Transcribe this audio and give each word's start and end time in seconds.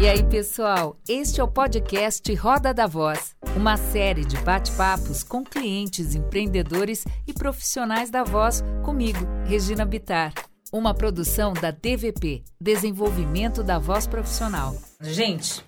E 0.00 0.08
aí, 0.08 0.22
pessoal, 0.22 0.96
este 1.06 1.42
é 1.42 1.44
o 1.44 1.46
podcast 1.46 2.34
Roda 2.34 2.72
da 2.72 2.86
Voz, 2.86 3.36
uma 3.54 3.76
série 3.76 4.24
de 4.24 4.38
bate-papos 4.38 5.22
com 5.22 5.44
clientes, 5.44 6.14
empreendedores 6.14 7.04
e 7.26 7.34
profissionais 7.34 8.08
da 8.08 8.24
voz 8.24 8.64
comigo, 8.82 9.18
Regina 9.44 9.84
Bitar. 9.84 10.32
Uma 10.72 10.94
produção 10.94 11.52
da 11.52 11.70
DVP, 11.70 12.42
Desenvolvimento 12.58 13.62
da 13.62 13.78
Voz 13.78 14.06
Profissional. 14.06 14.74
Gente, 15.02 15.62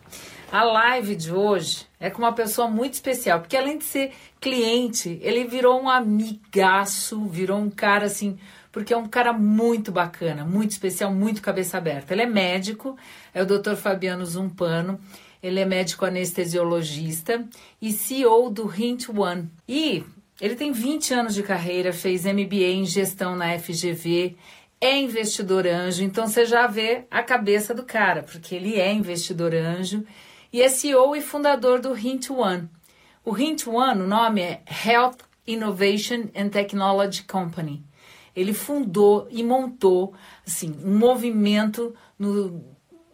a 0.50 0.64
live 0.64 1.14
de 1.14 1.30
hoje 1.30 1.86
é 2.00 2.08
com 2.08 2.22
uma 2.22 2.32
pessoa 2.32 2.68
muito 2.68 2.94
especial, 2.94 3.40
porque 3.40 3.56
além 3.56 3.76
de 3.76 3.84
ser 3.84 4.12
cliente, 4.40 5.18
ele 5.20 5.44
virou 5.44 5.78
um 5.78 5.90
amigaço, 5.90 7.22
virou 7.26 7.58
um 7.58 7.68
cara 7.68 8.06
assim 8.06 8.38
porque 8.72 8.94
é 8.94 8.96
um 8.96 9.06
cara 9.06 9.32
muito 9.32 9.92
bacana, 9.92 10.44
muito 10.44 10.70
especial, 10.70 11.12
muito 11.12 11.42
cabeça 11.42 11.76
aberta. 11.76 12.14
Ele 12.14 12.22
é 12.22 12.26
médico, 12.26 12.96
é 13.34 13.42
o 13.42 13.46
Dr. 13.46 13.74
Fabiano 13.76 14.24
Zumpano. 14.24 14.98
Ele 15.42 15.60
é 15.60 15.64
médico 15.64 16.06
anestesiologista 16.06 17.44
e 17.80 17.92
CEO 17.92 18.48
do 18.48 18.72
Hint 18.74 19.08
One. 19.08 19.50
E 19.68 20.02
ele 20.40 20.54
tem 20.54 20.72
20 20.72 21.12
anos 21.14 21.34
de 21.34 21.42
carreira, 21.42 21.92
fez 21.92 22.24
MBA 22.24 22.72
em 22.72 22.86
gestão 22.86 23.36
na 23.36 23.58
FGV, 23.58 24.36
é 24.80 24.98
investidor 24.98 25.66
anjo, 25.66 26.02
então 26.02 26.26
você 26.26 26.44
já 26.44 26.66
vê 26.66 27.04
a 27.08 27.22
cabeça 27.22 27.72
do 27.72 27.84
cara, 27.84 28.24
porque 28.24 28.54
ele 28.54 28.80
é 28.80 28.92
investidor 28.92 29.54
anjo 29.54 30.04
e 30.52 30.60
é 30.60 30.68
CEO 30.68 31.14
e 31.14 31.20
fundador 31.20 31.80
do 31.80 31.96
Hint 31.96 32.30
One. 32.30 32.68
O 33.24 33.38
Hint 33.38 33.68
One, 33.68 34.00
o 34.00 34.06
nome 34.08 34.40
é 34.40 34.62
Health 34.84 35.18
Innovation 35.46 36.24
and 36.34 36.48
Technology 36.48 37.22
Company. 37.22 37.84
Ele 38.34 38.52
fundou 38.52 39.26
e 39.30 39.42
montou 39.42 40.14
assim, 40.46 40.74
um 40.84 40.96
movimento 40.96 41.94
no 42.18 42.62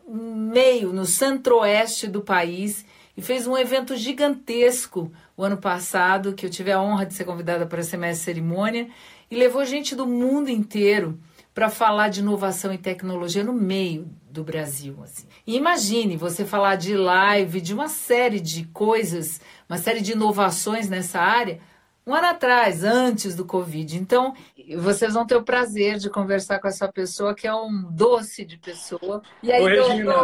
meio, 0.08 0.92
no 0.92 1.04
centro-oeste 1.04 2.06
do 2.06 2.22
país 2.22 2.84
e 3.16 3.20
fez 3.20 3.46
um 3.46 3.58
evento 3.58 3.96
gigantesco 3.96 5.10
o 5.36 5.42
ano 5.42 5.56
passado, 5.56 6.34
que 6.34 6.46
eu 6.46 6.50
tive 6.50 6.70
a 6.70 6.80
honra 6.80 7.04
de 7.04 7.14
ser 7.14 7.24
convidada 7.24 7.66
para 7.66 7.82
ser 7.82 7.96
mestre 7.96 8.24
cerimônia, 8.24 8.88
e 9.28 9.36
levou 9.36 9.64
gente 9.64 9.94
do 9.96 10.06
mundo 10.06 10.48
inteiro 10.48 11.18
para 11.52 11.68
falar 11.68 12.08
de 12.08 12.20
inovação 12.20 12.72
e 12.72 12.78
tecnologia 12.78 13.42
no 13.42 13.52
meio 13.52 14.08
do 14.30 14.44
Brasil. 14.44 14.96
Assim. 15.02 15.26
E 15.44 15.56
imagine 15.56 16.16
você 16.16 16.44
falar 16.44 16.76
de 16.76 16.94
live, 16.94 17.60
de 17.60 17.74
uma 17.74 17.88
série 17.88 18.38
de 18.38 18.64
coisas, 18.66 19.40
uma 19.68 19.78
série 19.78 20.00
de 20.00 20.12
inovações 20.12 20.88
nessa 20.88 21.18
área, 21.18 21.58
um 22.08 22.14
ano 22.14 22.28
atrás, 22.28 22.82
antes 22.82 23.36
do 23.36 23.44
Covid. 23.44 23.98
Então, 23.98 24.34
vocês 24.78 25.12
vão 25.12 25.26
ter 25.26 25.36
o 25.36 25.42
prazer 25.42 25.98
de 25.98 26.08
conversar 26.08 26.58
com 26.58 26.66
essa 26.66 26.90
pessoa 26.90 27.34
que 27.34 27.46
é 27.46 27.54
um 27.54 27.82
doce 27.90 28.46
de 28.46 28.56
pessoa. 28.56 29.20
E 29.42 29.52
aí, 29.52 29.62
Oi, 29.62 29.76
Regina. 29.76 30.14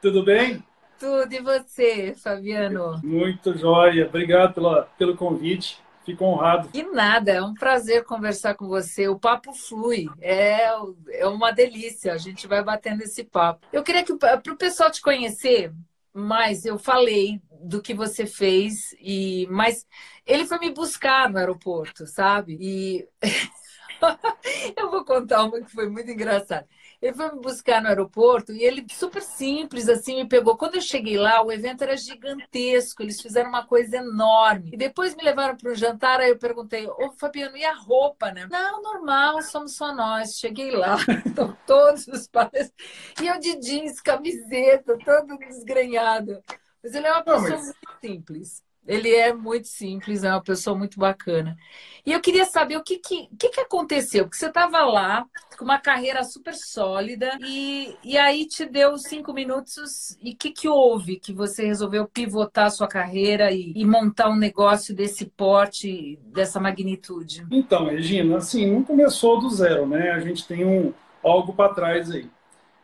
Tudo 0.00 0.24
bem? 0.24 0.64
Tudo, 0.98 1.30
e 1.30 1.40
você, 1.42 2.14
Fabiano? 2.14 2.98
Muito 3.04 3.58
jóia. 3.58 4.06
Obrigado 4.06 4.54
pela, 4.54 4.88
pelo 4.96 5.14
convite. 5.14 5.78
Fico 6.06 6.24
honrado. 6.24 6.70
E 6.72 6.82
nada, 6.84 7.32
é 7.32 7.42
um 7.42 7.52
prazer 7.52 8.04
conversar 8.04 8.54
com 8.54 8.66
você. 8.66 9.06
O 9.06 9.18
papo 9.18 9.52
flui, 9.52 10.08
é, 10.22 10.68
é 11.10 11.26
uma 11.26 11.50
delícia. 11.50 12.14
A 12.14 12.16
gente 12.16 12.46
vai 12.46 12.64
batendo 12.64 13.02
esse 13.02 13.22
papo. 13.22 13.66
Eu 13.70 13.82
queria 13.82 14.02
que, 14.02 14.14
para 14.16 14.40
o 14.50 14.56
pessoal 14.56 14.90
te 14.90 15.02
conhecer 15.02 15.74
mais, 16.16 16.64
eu 16.64 16.78
falei 16.78 17.40
do 17.62 17.82
que 17.82 17.94
você 17.94 18.26
fez, 18.26 18.94
e 19.00 19.46
mas 19.50 19.86
ele 20.26 20.46
foi 20.46 20.58
me 20.58 20.72
buscar 20.72 21.30
no 21.30 21.38
aeroporto, 21.38 22.06
sabe? 22.06 22.56
E 22.60 23.08
eu 24.76 24.90
vou 24.90 25.04
contar 25.04 25.44
uma 25.44 25.60
que 25.62 25.70
foi 25.72 25.88
muito 25.88 26.10
engraçada. 26.10 26.68
Ele 27.00 27.14
foi 27.14 27.32
me 27.32 27.40
buscar 27.40 27.82
no 27.82 27.88
aeroporto 27.88 28.52
e 28.52 28.62
ele, 28.62 28.84
super 28.90 29.22
simples, 29.22 29.88
assim, 29.88 30.16
me 30.16 30.28
pegou. 30.28 30.56
Quando 30.56 30.76
eu 30.76 30.80
cheguei 30.80 31.16
lá, 31.18 31.42
o 31.42 31.52
evento 31.52 31.82
era 31.82 31.96
gigantesco, 31.96 33.02
eles 33.02 33.20
fizeram 33.20 33.48
uma 33.48 33.66
coisa 33.66 33.98
enorme. 33.98 34.70
E 34.72 34.76
depois 34.76 35.14
me 35.14 35.22
levaram 35.22 35.56
para 35.56 35.70
um 35.70 35.74
jantar, 35.74 36.20
aí 36.20 36.30
eu 36.30 36.38
perguntei, 36.38 36.86
ô 36.86 37.12
Fabiano, 37.12 37.56
e 37.56 37.64
a 37.64 37.74
roupa, 37.74 38.30
né? 38.30 38.48
Não, 38.50 38.82
normal, 38.82 39.42
somos 39.42 39.76
só 39.76 39.94
nós. 39.94 40.38
Cheguei 40.38 40.70
lá, 40.70 40.96
estão 41.26 41.56
todos 41.66 42.06
os 42.08 42.26
pais. 42.26 42.72
E 43.20 43.26
eu 43.26 43.38
de 43.38 43.58
jeans, 43.60 44.00
camiseta, 44.00 44.98
todo 45.04 45.38
desgrenhado. 45.38 46.42
Mas 46.82 46.94
ele 46.94 47.06
é 47.06 47.12
uma 47.12 47.22
pessoa 47.22 47.50
Não, 47.50 47.56
mas... 47.56 47.64
muito 47.64 48.00
simples. 48.00 48.65
Ele 48.86 49.14
é 49.14 49.32
muito 49.32 49.68
simples, 49.68 50.24
é 50.24 50.30
uma 50.30 50.42
pessoa 50.42 50.76
muito 50.76 50.98
bacana. 50.98 51.56
E 52.04 52.12
eu 52.12 52.20
queria 52.20 52.44
saber 52.44 52.76
o 52.76 52.84
que, 52.84 52.98
que, 52.98 53.28
que, 53.38 53.48
que 53.48 53.60
aconteceu, 53.60 54.24
porque 54.24 54.36
você 54.36 54.46
estava 54.46 54.84
lá 54.84 55.26
com 55.58 55.64
uma 55.64 55.78
carreira 55.78 56.22
super 56.22 56.54
sólida 56.54 57.36
e, 57.40 57.96
e 58.04 58.16
aí 58.16 58.46
te 58.46 58.64
deu 58.64 58.96
cinco 58.96 59.32
minutos 59.32 60.16
e 60.22 60.32
o 60.32 60.36
que, 60.36 60.50
que 60.50 60.68
houve 60.68 61.16
que 61.16 61.32
você 61.32 61.66
resolveu 61.66 62.06
pivotar 62.06 62.66
a 62.66 62.70
sua 62.70 62.86
carreira 62.86 63.50
e, 63.50 63.72
e, 63.74 63.84
montar 63.84 64.28
um 64.28 64.36
negócio 64.36 64.94
desse 64.94 65.26
porte, 65.26 66.18
dessa 66.26 66.60
magnitude? 66.60 67.44
Então, 67.50 67.86
Regina, 67.86 68.36
assim, 68.36 68.70
não 68.70 68.84
começou 68.84 69.40
do 69.40 69.50
zero, 69.50 69.86
né? 69.86 70.10
A 70.10 70.20
gente 70.20 70.46
tem 70.46 70.64
um 70.64 70.92
algo 71.24 71.54
para 71.54 71.74
trás 71.74 72.10
aí. 72.10 72.30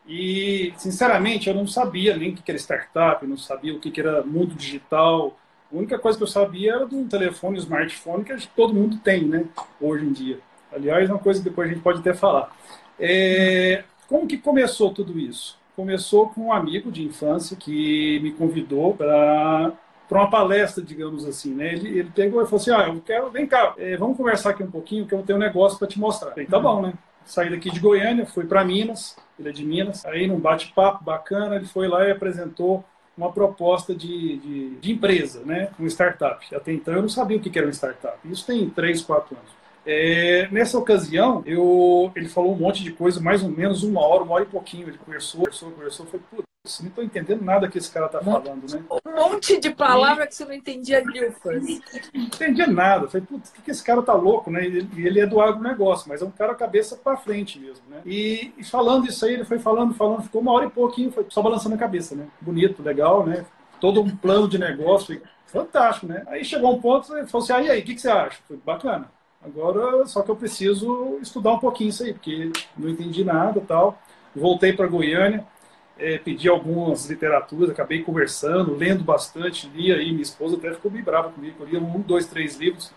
E, 0.06 0.72
sinceramente, 0.76 1.48
eu 1.48 1.54
não 1.54 1.66
sabia 1.66 2.16
nem 2.16 2.30
o 2.30 2.34
que 2.34 2.50
era 2.50 2.58
startup, 2.58 3.24
não 3.24 3.36
sabia 3.36 3.72
o 3.72 3.78
que 3.78 4.00
era 4.00 4.24
mundo 4.24 4.54
digital, 4.54 5.38
a 5.72 5.76
única 5.76 5.98
coisa 5.98 6.18
que 6.18 6.24
eu 6.24 6.28
sabia 6.28 6.74
era 6.74 6.86
do 6.86 7.04
telefone, 7.04 7.58
smartphone, 7.58 8.24
que 8.24 8.48
todo 8.48 8.74
mundo 8.74 8.98
tem, 8.98 9.24
né? 9.24 9.46
Hoje 9.80 10.04
em 10.04 10.12
dia. 10.12 10.38
Aliás, 10.70 11.08
uma 11.08 11.18
coisa 11.18 11.40
que 11.42 11.48
depois 11.48 11.68
a 11.68 11.72
gente 11.72 11.82
pode 11.82 12.00
até 12.00 12.12
falar. 12.12 12.54
É, 13.00 13.84
como 14.08 14.26
que 14.26 14.36
começou 14.36 14.92
tudo 14.92 15.18
isso? 15.18 15.58
Começou 15.74 16.28
com 16.28 16.42
um 16.42 16.52
amigo 16.52 16.90
de 16.92 17.02
infância 17.02 17.56
que 17.56 18.20
me 18.20 18.32
convidou 18.32 18.94
para 18.94 19.72
para 20.08 20.20
uma 20.20 20.30
palestra, 20.30 20.84
digamos 20.84 21.24
assim, 21.24 21.54
né? 21.54 21.72
Ele, 21.72 22.00
ele 22.00 22.10
pegou 22.14 22.42
e 22.42 22.44
falou 22.44 22.60
assim, 22.60 22.70
ah, 22.70 22.86
eu 22.94 23.00
quero, 23.00 23.30
vem 23.30 23.46
cá, 23.46 23.72
é, 23.78 23.96
vamos 23.96 24.14
conversar 24.14 24.50
aqui 24.50 24.62
um 24.62 24.70
pouquinho, 24.70 25.06
que 25.06 25.14
eu 25.14 25.22
tenho 25.22 25.38
um 25.38 25.42
negócio 25.42 25.78
para 25.78 25.88
te 25.88 25.98
mostrar. 25.98 26.32
falei, 26.32 26.44
tá 26.44 26.60
bom, 26.60 26.82
né? 26.82 26.92
Saí 27.24 27.48
daqui 27.48 27.70
de 27.70 27.80
Goiânia, 27.80 28.26
fui 28.26 28.44
para 28.44 28.62
Minas, 28.62 29.16
ele 29.38 29.48
é 29.48 29.52
de 29.52 29.64
Minas, 29.64 30.04
aí 30.04 30.26
num 30.26 30.38
bate-papo 30.38 31.02
bacana, 31.02 31.56
ele 31.56 31.64
foi 31.64 31.88
lá 31.88 32.06
e 32.06 32.10
apresentou 32.10 32.84
uma 33.16 33.30
proposta 33.30 33.94
de, 33.94 34.38
de, 34.38 34.70
de, 34.76 34.92
empresa, 34.92 35.42
né? 35.44 35.70
uma 35.78 35.88
startup. 35.88 36.54
Até 36.54 36.72
então 36.72 36.94
eu 36.94 37.02
não 37.02 37.08
sabia 37.08 37.36
o 37.36 37.40
que 37.40 37.56
era 37.58 37.66
uma 37.66 37.72
startup. 37.72 38.16
Isso 38.24 38.46
tem 38.46 38.68
3, 38.68 39.02
4 39.02 39.36
anos. 39.36 39.61
É, 39.84 40.48
nessa 40.50 40.78
ocasião, 40.78 41.42
eu, 41.44 42.10
ele 42.14 42.28
falou 42.28 42.52
um 42.52 42.58
monte 42.58 42.82
de 42.82 42.92
coisa, 42.92 43.20
mais 43.20 43.42
ou 43.42 43.50
menos 43.50 43.82
uma 43.82 44.00
hora, 44.00 44.22
uma 44.22 44.34
hora 44.34 44.44
e 44.44 44.48
pouquinho. 44.48 44.88
Ele 44.88 44.98
conversou, 44.98 45.40
conversou, 45.40 45.70
conversou. 45.72 46.06
Foi, 46.06 46.20
putz, 46.20 46.80
não 46.80 46.88
estou 46.88 47.02
entendendo 47.02 47.44
nada 47.44 47.68
que 47.68 47.78
esse 47.78 47.90
cara 47.90 48.06
está 48.06 48.20
falando, 48.20 48.72
né? 48.72 48.84
Um 49.04 49.14
monte 49.14 49.58
de 49.58 49.70
palavras 49.70 50.28
que 50.28 50.34
você 50.36 50.44
não 50.44 50.52
entendia, 50.52 51.04
Nilfas. 51.04 51.62
Não 52.14 52.22
entendia 52.22 52.68
nada. 52.68 53.08
Falei, 53.08 53.26
putz, 53.26 53.50
o 53.50 53.54
que, 53.54 53.62
que 53.62 53.70
esse 53.72 53.82
cara 53.82 54.00
tá 54.02 54.14
louco, 54.14 54.50
né? 54.50 54.64
Ele, 54.64 54.88
ele 54.96 55.20
é 55.20 55.26
do 55.26 55.40
agronegócio, 55.40 56.08
mas 56.08 56.22
é 56.22 56.24
um 56.24 56.30
cara 56.30 56.54
cabeça 56.54 56.96
para 56.96 57.16
frente 57.16 57.58
mesmo, 57.58 57.84
né? 57.90 58.00
E, 58.06 58.52
e, 58.56 58.62
falando 58.62 59.08
isso 59.08 59.24
aí, 59.24 59.34
ele 59.34 59.44
foi 59.44 59.58
falando, 59.58 59.94
falando, 59.94 60.22
ficou 60.22 60.40
uma 60.40 60.52
hora 60.52 60.66
e 60.66 60.70
pouquinho, 60.70 61.10
foi 61.10 61.26
só 61.28 61.42
balançando 61.42 61.74
a 61.74 61.78
cabeça, 61.78 62.14
né? 62.14 62.28
Bonito, 62.40 62.82
legal, 62.82 63.26
né? 63.26 63.44
Todo 63.80 64.00
um 64.00 64.16
plano 64.16 64.48
de 64.48 64.58
negócio, 64.58 65.20
fantástico, 65.46 66.06
né? 66.06 66.22
Aí 66.28 66.44
chegou 66.44 66.72
um 66.72 66.80
ponto, 66.80 67.12
ele 67.16 67.26
falou 67.26 67.44
assim, 67.44 67.52
ah, 67.52 67.62
e 67.62 67.70
aí, 67.70 67.80
o 67.80 67.84
que, 67.84 67.96
que 67.96 68.00
você 68.00 68.08
acha? 68.08 68.38
Foi 68.46 68.56
bacana. 68.56 69.10
Agora, 69.44 70.06
só 70.06 70.22
que 70.22 70.30
eu 70.30 70.36
preciso 70.36 71.18
estudar 71.20 71.52
um 71.52 71.58
pouquinho 71.58 71.90
isso 71.90 72.04
aí, 72.04 72.12
porque 72.12 72.50
não 72.76 72.88
entendi 72.88 73.24
nada 73.24 73.60
tal. 73.60 73.98
Voltei 74.34 74.72
para 74.72 74.86
Goiânia, 74.86 75.44
é, 75.98 76.16
pedi 76.18 76.48
algumas 76.48 77.08
literaturas, 77.10 77.70
acabei 77.70 78.02
conversando, 78.02 78.74
lendo 78.74 79.02
bastante, 79.02 79.68
li 79.68 79.92
aí, 79.92 80.10
minha 80.10 80.22
esposa 80.22 80.56
até 80.56 80.72
ficou 80.72 80.90
bem 80.90 81.02
brava 81.02 81.30
comigo, 81.30 81.56
eu 81.60 81.66
lia 81.66 81.80
um, 81.80 82.00
dois, 82.00 82.26
três 82.26 82.56
livros 82.56 82.92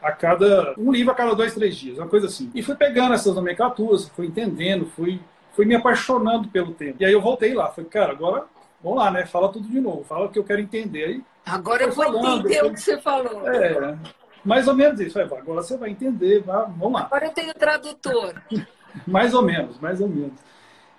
a 0.00 0.12
cada 0.12 0.74
um 0.78 0.92
livro 0.92 1.12
a 1.12 1.14
cada 1.14 1.34
dois, 1.34 1.54
três 1.54 1.76
dias, 1.76 1.98
uma 1.98 2.06
coisa 2.06 2.26
assim. 2.26 2.50
E 2.54 2.62
fui 2.62 2.76
pegando 2.76 3.14
essas 3.14 3.34
nomenclaturas, 3.34 4.08
fui 4.10 4.26
entendendo, 4.26 4.86
fui, 4.86 5.20
fui 5.54 5.64
me 5.64 5.74
apaixonando 5.74 6.48
pelo 6.48 6.72
tema. 6.72 6.94
E 7.00 7.04
aí 7.04 7.12
eu 7.12 7.20
voltei 7.20 7.54
lá, 7.54 7.68
falei, 7.68 7.90
cara, 7.90 8.12
agora 8.12 8.44
vamos 8.82 8.98
lá, 8.98 9.10
né? 9.10 9.26
Fala 9.26 9.50
tudo 9.50 9.68
de 9.68 9.80
novo, 9.80 10.04
fala 10.04 10.26
o 10.26 10.28
que 10.28 10.38
eu 10.38 10.44
quero 10.44 10.60
entender. 10.60 11.04
Aí, 11.04 11.24
agora 11.44 11.82
eu 11.82 11.92
vou 11.92 12.06
entender 12.06 12.64
o 12.64 12.72
que 12.72 12.80
você 12.80 12.98
falou. 12.98 13.48
É, 13.48 13.98
mais 14.44 14.68
ou 14.68 14.74
menos 14.74 15.00
isso. 15.00 15.20
Agora 15.20 15.42
você 15.44 15.76
vai 15.76 15.90
entender, 15.90 16.42
vamos 16.42 16.92
lá. 16.92 17.02
Agora 17.02 17.26
eu 17.26 17.32
tenho 17.32 17.54
tradutor. 17.54 18.34
mais 19.06 19.34
ou 19.34 19.42
menos, 19.42 19.78
mais 19.78 20.00
ou 20.00 20.08
menos. 20.08 20.38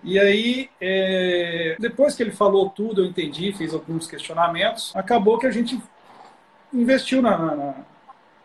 E 0.04 0.18
aí, 0.18 0.70
é... 0.80 1.76
depois 1.80 2.16
que 2.16 2.24
ele 2.24 2.32
falou 2.32 2.70
tudo, 2.70 3.02
eu 3.02 3.06
entendi, 3.06 3.52
fiz 3.52 3.74
alguns 3.74 4.08
questionamentos, 4.08 4.96
acabou 4.96 5.38
que 5.38 5.48
a 5.48 5.52
gente 5.52 5.82
investiu 6.74 7.22
na, 7.22 7.38
na, 7.38 7.74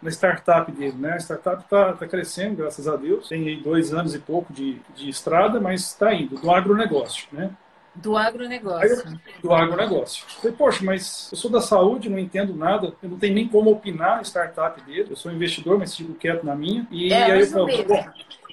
na 0.03 0.11
startup 0.11 0.71
dele. 0.73 0.97
Né? 0.99 1.13
A 1.13 1.21
startup 1.21 1.63
está 1.63 1.93
tá 1.93 2.07
crescendo, 2.07 2.57
graças 2.57 2.89
a 2.89 2.97
Deus. 2.97 3.29
Tem 3.29 3.61
dois 3.63 3.93
anos 3.93 4.15
e 4.15 4.19
pouco 4.19 4.53
de, 4.53 4.81
de 4.95 5.09
estrada, 5.09 5.61
mas 5.61 5.83
está 5.83 6.13
indo, 6.13 6.37
do 6.37 6.51
agronegócio. 6.51 7.29
Né? 7.33 7.51
Do 7.95 8.17
agronegócio. 8.17 9.21
do 9.41 9.55
agronegócio. 9.55 10.25
Falei, 10.41 10.57
poxa, 10.57 10.85
mas 10.85 11.29
eu 11.31 11.39
sou 11.39 11.51
da 11.51 11.61
saúde, 11.61 12.09
não 12.09 12.19
entendo 12.19 12.55
nada, 12.55 12.93
eu 13.03 13.09
não 13.09 13.19
tenho 13.19 13.35
nem 13.35 13.47
como 13.47 13.71
opinar 13.71 14.17
na 14.17 14.23
startup 14.23 14.81
dele. 14.83 15.09
Eu 15.11 15.17
sou 15.17 15.31
investidor, 15.33 15.79
mas 15.79 15.97
fico 15.97 16.13
quieto 16.15 16.45
na 16.45 16.55
minha. 16.57 16.87
E 16.91 17.13
é 17.13 17.25
aí 17.25 17.41
eu 17.41 17.47
falei, 17.47 17.87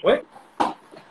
Oi? 0.03 0.23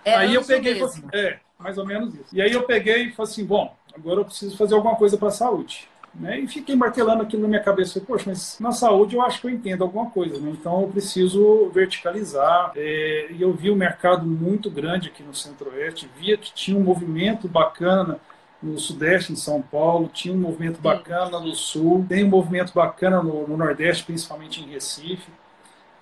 É 0.05 0.15
aí 0.15 0.35
eu 0.35 0.45
peguei 0.45 0.73
e 0.73 0.79
falei 0.79 0.95
assim, 0.95 1.07
é, 1.13 1.39
mais 1.59 1.77
ou 1.77 1.85
menos 1.85 2.15
isso. 2.15 2.35
E 2.35 2.41
aí 2.41 2.53
eu 2.53 2.63
peguei 2.63 3.07
e 3.07 3.13
falei 3.13 3.31
assim, 3.31 3.45
bom, 3.45 3.75
agora 3.95 4.21
eu 4.21 4.25
preciso 4.25 4.57
fazer 4.57 4.75
alguma 4.75 4.97
coisa 4.97 5.19
para 5.19 5.29
a 5.29 5.33
saúde. 5.33 5.90
Né? 6.15 6.41
E 6.41 6.49
fiquei 6.49 6.75
martelando 6.75 7.23
aquilo 7.23 7.43
na 7.43 7.49
minha 7.49 7.63
cabeça. 7.63 8.01
Poxa, 8.01 8.25
mas 8.27 8.59
na 8.59 8.73
saúde 8.73 9.15
eu 9.15 9.23
acho 9.23 9.41
que 9.41 9.47
eu 9.47 9.51
entendo 9.51 9.83
alguma 9.83 10.11
coisa, 10.11 10.39
né? 10.41 10.51
então 10.51 10.83
eu 10.83 10.89
preciso 10.89 11.71
verticalizar. 11.73 12.73
É, 12.75 13.29
e 13.31 13.41
eu 13.41 13.53
vi 13.53 13.71
um 13.71 13.77
mercado 13.77 14.27
muito 14.27 14.71
grande 14.71 15.09
aqui 15.09 15.23
no 15.23 15.35
Centro-Oeste, 15.35 16.11
via 16.19 16.37
que 16.37 16.53
tinha 16.53 16.77
um 16.77 16.83
movimento 16.83 17.49
bacana 17.49 18.19
no 18.63 18.79
Sudeste, 18.79 19.33
em 19.33 19.37
São 19.37 19.63
Paulo, 19.63 20.11
tinha 20.13 20.35
um 20.35 20.39
movimento 20.39 20.81
bacana 20.81 21.41
no 21.41 21.55
Sul, 21.55 22.05
tem 22.07 22.25
um 22.25 22.29
movimento 22.29 22.73
bacana 22.75 23.23
no, 23.23 23.47
no 23.47 23.57
Nordeste, 23.57 24.05
principalmente 24.05 24.61
em 24.61 24.71
Recife. 24.71 25.31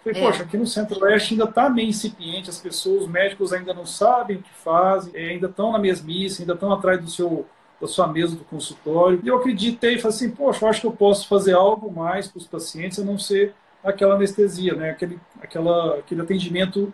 Falei, 0.02 0.20
é. 0.20 0.24
poxa, 0.24 0.42
aqui 0.42 0.56
no 0.56 0.66
Centro-Oeste 0.66 1.34
ainda 1.34 1.44
está 1.44 1.68
meio 1.68 1.88
incipiente, 1.88 2.50
as 2.50 2.58
pessoas, 2.58 3.02
os 3.02 3.08
médicos 3.08 3.52
ainda 3.52 3.72
não 3.74 3.86
sabem 3.86 4.38
o 4.38 4.42
que 4.42 4.50
fazem, 4.64 5.12
é, 5.14 5.28
ainda 5.30 5.46
estão 5.46 5.70
na 5.70 5.78
mesmice, 5.78 6.42
ainda 6.42 6.54
estão 6.54 6.72
atrás 6.72 7.00
do 7.00 7.10
seu 7.10 7.46
da 7.80 7.86
sua 7.86 8.08
mesa 8.08 8.34
do 8.34 8.44
consultório. 8.44 9.20
E 9.22 9.28
eu 9.28 9.36
acreditei 9.36 9.94
e 9.94 9.98
falei 9.98 10.16
assim, 10.16 10.30
poxa, 10.30 10.64
eu 10.64 10.68
acho 10.68 10.80
que 10.80 10.86
eu 10.86 10.92
posso 10.92 11.28
fazer 11.28 11.54
algo 11.54 11.92
mais 11.92 12.28
para 12.28 12.38
os 12.38 12.46
pacientes, 12.46 12.98
a 12.98 13.04
não 13.04 13.18
ser 13.18 13.54
aquela 13.82 14.14
anestesia, 14.14 14.74
né? 14.74 14.90
aquele, 14.90 15.18
aquela, 15.40 15.98
aquele 15.98 16.20
atendimento 16.20 16.92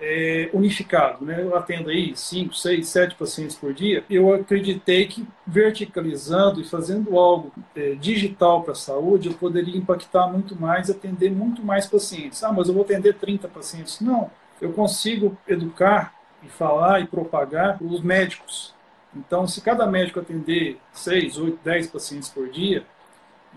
é, 0.00 0.50
unificado. 0.52 1.24
Né? 1.24 1.42
Eu 1.42 1.56
atendo 1.56 1.90
aí 1.90 2.14
5, 2.14 2.54
6, 2.54 2.88
7 2.88 3.14
pacientes 3.14 3.56
por 3.56 3.72
dia. 3.72 4.04
Eu 4.10 4.34
acreditei 4.34 5.06
que 5.06 5.26
verticalizando 5.46 6.60
e 6.60 6.64
fazendo 6.64 7.18
algo 7.18 7.52
é, 7.74 7.94
digital 7.94 8.62
para 8.62 8.72
a 8.72 8.76
saúde, 8.76 9.28
eu 9.28 9.34
poderia 9.34 9.76
impactar 9.76 10.26
muito 10.26 10.60
mais, 10.60 10.90
atender 10.90 11.30
muito 11.30 11.62
mais 11.62 11.86
pacientes. 11.86 12.42
Ah, 12.42 12.52
mas 12.52 12.68
eu 12.68 12.74
vou 12.74 12.82
atender 12.82 13.14
30 13.14 13.48
pacientes. 13.48 14.00
Não, 14.00 14.30
eu 14.60 14.72
consigo 14.72 15.36
educar 15.46 16.14
e 16.42 16.48
falar 16.48 17.00
e 17.00 17.06
propagar 17.06 17.82
os 17.82 18.00
médicos. 18.00 18.74
Então, 19.16 19.46
se 19.46 19.60
cada 19.60 19.86
médico 19.86 20.20
atender 20.20 20.78
6, 20.92 21.38
8, 21.38 21.60
10 21.64 21.86
pacientes 21.88 22.28
por 22.28 22.48
dia, 22.48 22.84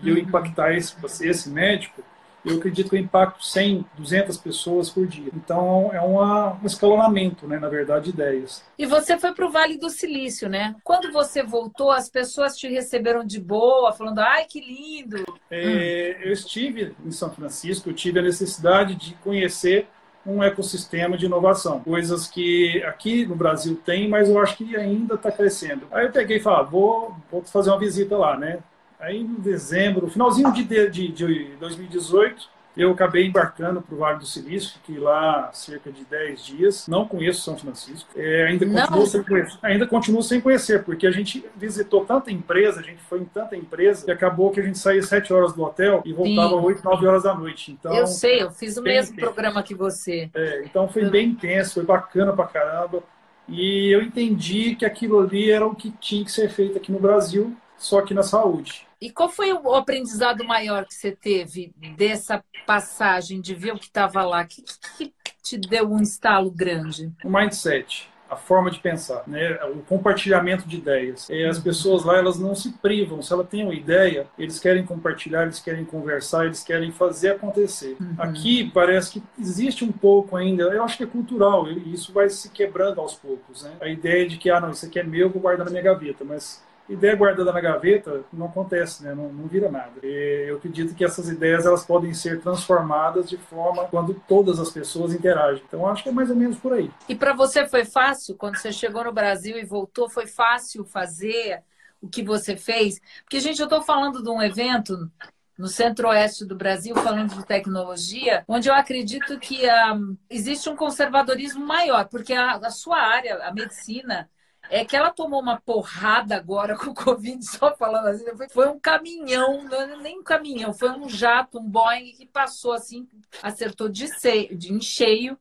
e 0.02 0.08
eu 0.08 0.14
uhum. 0.14 0.22
impactar 0.22 0.74
esse, 0.74 0.94
esse 1.26 1.50
médico, 1.50 2.02
eu 2.44 2.56
acredito 2.56 2.88
que 2.88 2.96
eu 2.96 3.00
impacto 3.00 3.44
100, 3.44 3.84
200 3.98 4.36
pessoas 4.38 4.88
por 4.88 5.06
dia. 5.06 5.30
Então, 5.34 5.90
é 5.92 6.00
uma, 6.00 6.54
um 6.54 6.66
escalonamento, 6.66 7.46
né, 7.46 7.58
na 7.58 7.68
verdade, 7.68 8.06
de 8.06 8.10
ideias. 8.10 8.64
E 8.78 8.86
você 8.86 9.18
foi 9.18 9.34
para 9.34 9.46
o 9.46 9.50
Vale 9.50 9.76
do 9.76 9.90
Silício, 9.90 10.48
né? 10.48 10.74
Quando 10.82 11.12
você 11.12 11.42
voltou, 11.42 11.90
as 11.90 12.08
pessoas 12.08 12.56
te 12.56 12.66
receberam 12.68 13.24
de 13.24 13.38
boa, 13.38 13.92
falando, 13.92 14.20
ai, 14.20 14.46
que 14.46 14.60
lindo! 14.60 15.22
É, 15.50 16.16
hum. 16.18 16.22
Eu 16.22 16.32
estive 16.32 16.94
em 17.04 17.10
São 17.10 17.30
Francisco, 17.30 17.90
eu 17.90 17.94
tive 17.94 18.18
a 18.20 18.22
necessidade 18.22 18.94
de 18.94 19.14
conhecer 19.16 19.86
um 20.26 20.42
ecossistema 20.42 21.16
de 21.16 21.26
inovação. 21.26 21.80
Coisas 21.80 22.26
que 22.26 22.82
aqui 22.84 23.24
no 23.24 23.34
Brasil 23.34 23.80
tem, 23.84 24.08
mas 24.08 24.28
eu 24.28 24.38
acho 24.38 24.56
que 24.56 24.76
ainda 24.76 25.14
está 25.14 25.32
crescendo. 25.32 25.86
Aí 25.90 26.06
eu 26.06 26.12
peguei 26.12 26.36
e 26.36 26.40
falei, 26.40 26.60
ah, 26.60 26.62
vou, 26.62 27.16
vou 27.30 27.42
fazer 27.42 27.70
uma 27.70 27.78
visita 27.78 28.16
lá, 28.16 28.36
né? 28.36 28.58
Aí 28.98 29.18
em 29.18 29.34
dezembro, 29.34 30.10
finalzinho 30.10 30.52
de, 30.52 30.64
de, 30.64 31.08
de 31.08 31.56
2018, 31.58 32.48
eu 32.76 32.92
acabei 32.92 33.26
embarcando 33.26 33.82
para 33.82 33.94
o 33.94 33.98
Vale 33.98 34.18
do 34.18 34.26
Silício, 34.26 34.74
fiquei 34.74 34.98
lá 34.98 35.50
cerca 35.52 35.90
de 35.90 36.04
10 36.04 36.44
dias. 36.44 36.88
Não 36.88 37.06
conheço 37.06 37.42
São 37.42 37.56
Francisco. 37.56 38.08
É, 38.16 38.46
ainda, 38.46 38.66
continuo 38.66 39.06
sem 39.06 39.22
conhecer, 39.22 39.58
ainda 39.62 39.86
continuo 39.86 40.22
sem 40.22 40.40
conhecer, 40.40 40.84
porque 40.84 41.06
a 41.06 41.10
gente 41.10 41.44
visitou 41.56 42.04
tanta 42.04 42.30
empresa, 42.30 42.80
a 42.80 42.82
gente 42.82 43.02
foi 43.02 43.20
em 43.20 43.24
tanta 43.24 43.56
empresa, 43.56 44.04
que 44.04 44.10
acabou 44.10 44.50
que 44.50 44.60
a 44.60 44.62
gente 44.62 44.78
saía 44.78 45.02
7 45.02 45.32
horas 45.32 45.52
do 45.52 45.62
hotel 45.62 46.02
e 46.04 46.12
voltava 46.12 46.56
Sim. 46.56 46.64
8, 46.64 46.84
9 46.84 47.06
horas 47.06 47.22
da 47.24 47.34
noite. 47.34 47.72
Então, 47.72 47.94
eu 47.94 48.06
sei, 48.06 48.42
eu 48.42 48.50
fiz 48.50 48.76
o 48.76 48.82
mesmo 48.82 49.14
intenso. 49.14 49.32
programa 49.32 49.62
que 49.62 49.74
você. 49.74 50.30
É, 50.32 50.62
então 50.64 50.88
foi 50.88 51.04
eu... 51.04 51.10
bem 51.10 51.30
intenso, 51.30 51.74
foi 51.74 51.84
bacana 51.84 52.32
pra 52.32 52.46
caramba. 52.46 53.02
E 53.48 53.92
eu 53.92 54.00
entendi 54.00 54.76
que 54.76 54.84
aquilo 54.84 55.18
ali 55.18 55.50
era 55.50 55.66
o 55.66 55.74
que 55.74 55.90
tinha 55.90 56.24
que 56.24 56.30
ser 56.30 56.48
feito 56.48 56.78
aqui 56.78 56.92
no 56.92 57.00
Brasil, 57.00 57.56
só 57.80 58.02
que 58.02 58.12
na 58.12 58.22
saúde. 58.22 58.86
E 59.00 59.10
qual 59.10 59.30
foi 59.30 59.52
o 59.52 59.74
aprendizado 59.74 60.44
maior 60.44 60.84
que 60.84 60.94
você 60.94 61.10
teve 61.10 61.72
dessa 61.96 62.44
passagem, 62.66 63.40
de 63.40 63.54
ver 63.54 63.72
o 63.72 63.78
que 63.78 63.86
estava 63.86 64.22
lá? 64.22 64.42
O 64.42 64.46
que, 64.46 64.62
que, 64.98 65.12
te 65.42 65.56
deu 65.56 65.90
um 65.90 66.02
estalo 66.02 66.50
grande? 66.50 67.10
O 67.24 67.30
mindset, 67.30 68.10
a 68.28 68.36
forma 68.36 68.70
de 68.70 68.78
pensar, 68.78 69.24
né? 69.26 69.58
o 69.74 69.78
compartilhamento 69.78 70.68
de 70.68 70.76
ideias. 70.76 71.30
E 71.30 71.42
as 71.46 71.58
pessoas 71.58 72.04
lá, 72.04 72.18
elas 72.18 72.38
não 72.38 72.54
se 72.54 72.72
privam. 72.74 73.22
Se 73.22 73.32
ela 73.32 73.42
tem 73.42 73.64
uma 73.64 73.72
ideia, 73.72 74.26
eles 74.38 74.58
querem 74.58 74.84
compartilhar, 74.84 75.44
eles 75.44 75.60
querem 75.60 75.86
conversar, 75.86 76.44
eles 76.44 76.62
querem 76.62 76.92
fazer 76.92 77.30
acontecer. 77.30 77.96
Uhum. 77.98 78.14
Aqui 78.18 78.70
parece 78.70 79.12
que 79.12 79.22
existe 79.38 79.82
um 79.82 79.90
pouco 79.90 80.36
ainda, 80.36 80.64
eu 80.64 80.84
acho 80.84 80.98
que 80.98 81.04
é 81.04 81.06
cultural, 81.06 81.66
e 81.70 81.94
isso 81.94 82.12
vai 82.12 82.28
se 82.28 82.50
quebrando 82.50 83.00
aos 83.00 83.14
poucos. 83.14 83.62
Né? 83.62 83.72
A 83.80 83.88
ideia 83.88 84.28
de 84.28 84.36
que, 84.36 84.50
ah, 84.50 84.60
não, 84.60 84.72
isso 84.72 84.84
aqui 84.84 84.98
é 84.98 85.02
meu, 85.02 85.30
vou 85.30 85.40
guardar 85.40 85.64
na 85.64 85.70
minha 85.70 85.82
gaveta, 85.82 86.22
mas 86.22 86.62
ideia 86.90 87.14
guardada 87.14 87.52
na 87.52 87.60
gaveta 87.60 88.24
não 88.32 88.46
acontece, 88.46 89.04
né? 89.04 89.14
não, 89.14 89.32
não 89.32 89.46
vira 89.46 89.70
nada. 89.70 89.92
E 90.02 90.46
eu 90.48 90.56
acredito 90.56 90.94
que 90.94 91.04
essas 91.04 91.28
ideias 91.28 91.64
elas 91.64 91.84
podem 91.84 92.12
ser 92.12 92.40
transformadas 92.40 93.28
de 93.28 93.36
forma 93.36 93.84
quando 93.84 94.14
todas 94.26 94.58
as 94.58 94.70
pessoas 94.70 95.14
interagem. 95.14 95.62
Então 95.66 95.86
acho 95.86 96.02
que 96.02 96.08
é 96.08 96.12
mais 96.12 96.30
ou 96.30 96.36
menos 96.36 96.58
por 96.58 96.72
aí. 96.72 96.90
E 97.08 97.14
para 97.14 97.32
você 97.32 97.66
foi 97.66 97.84
fácil 97.84 98.34
quando 98.34 98.56
você 98.56 98.72
chegou 98.72 99.04
no 99.04 99.12
Brasil 99.12 99.56
e 99.58 99.64
voltou? 99.64 100.10
Foi 100.10 100.26
fácil 100.26 100.84
fazer 100.84 101.62
o 102.02 102.08
que 102.08 102.22
você 102.22 102.56
fez? 102.56 103.00
Porque 103.22 103.40
gente, 103.40 103.60
eu 103.60 103.64
estou 103.64 103.82
falando 103.82 104.22
de 104.22 104.28
um 104.28 104.42
evento 104.42 105.10
no 105.56 105.68
centro-oeste 105.68 106.46
do 106.46 106.56
Brasil, 106.56 106.94
falando 106.94 107.34
de 107.34 107.44
tecnologia, 107.44 108.42
onde 108.48 108.70
eu 108.70 108.74
acredito 108.74 109.38
que 109.38 109.66
um, 109.66 109.70
ah, 109.70 109.98
existe 110.30 110.70
um 110.70 110.74
conservadorismo 110.74 111.64
maior, 111.66 112.08
porque 112.08 112.32
a, 112.32 112.56
a 112.56 112.70
sua 112.70 112.98
área, 112.98 113.46
a 113.46 113.52
medicina, 113.52 114.28
é 114.70 114.84
que 114.84 114.96
ela 114.96 115.10
tomou 115.10 115.40
uma 115.40 115.60
porrada 115.60 116.36
agora 116.36 116.76
com 116.76 116.90
o 116.90 116.94
Covid, 116.94 117.44
só 117.44 117.74
falando 117.76 118.06
assim, 118.06 118.24
foi 118.50 118.68
um 118.68 118.78
caminhão, 118.78 119.68
é 119.72 119.96
nem 119.96 120.20
um 120.20 120.22
caminhão, 120.22 120.72
foi 120.72 120.90
um 120.90 121.08
jato, 121.08 121.58
um 121.58 121.68
Boeing 121.68 122.12
que 122.12 122.26
passou 122.26 122.72
assim, 122.72 123.08
acertou 123.42 123.88
de, 123.88 124.06
seio, 124.06 124.56
de 124.56 124.72
em 124.72 124.80
cheio 124.80 125.36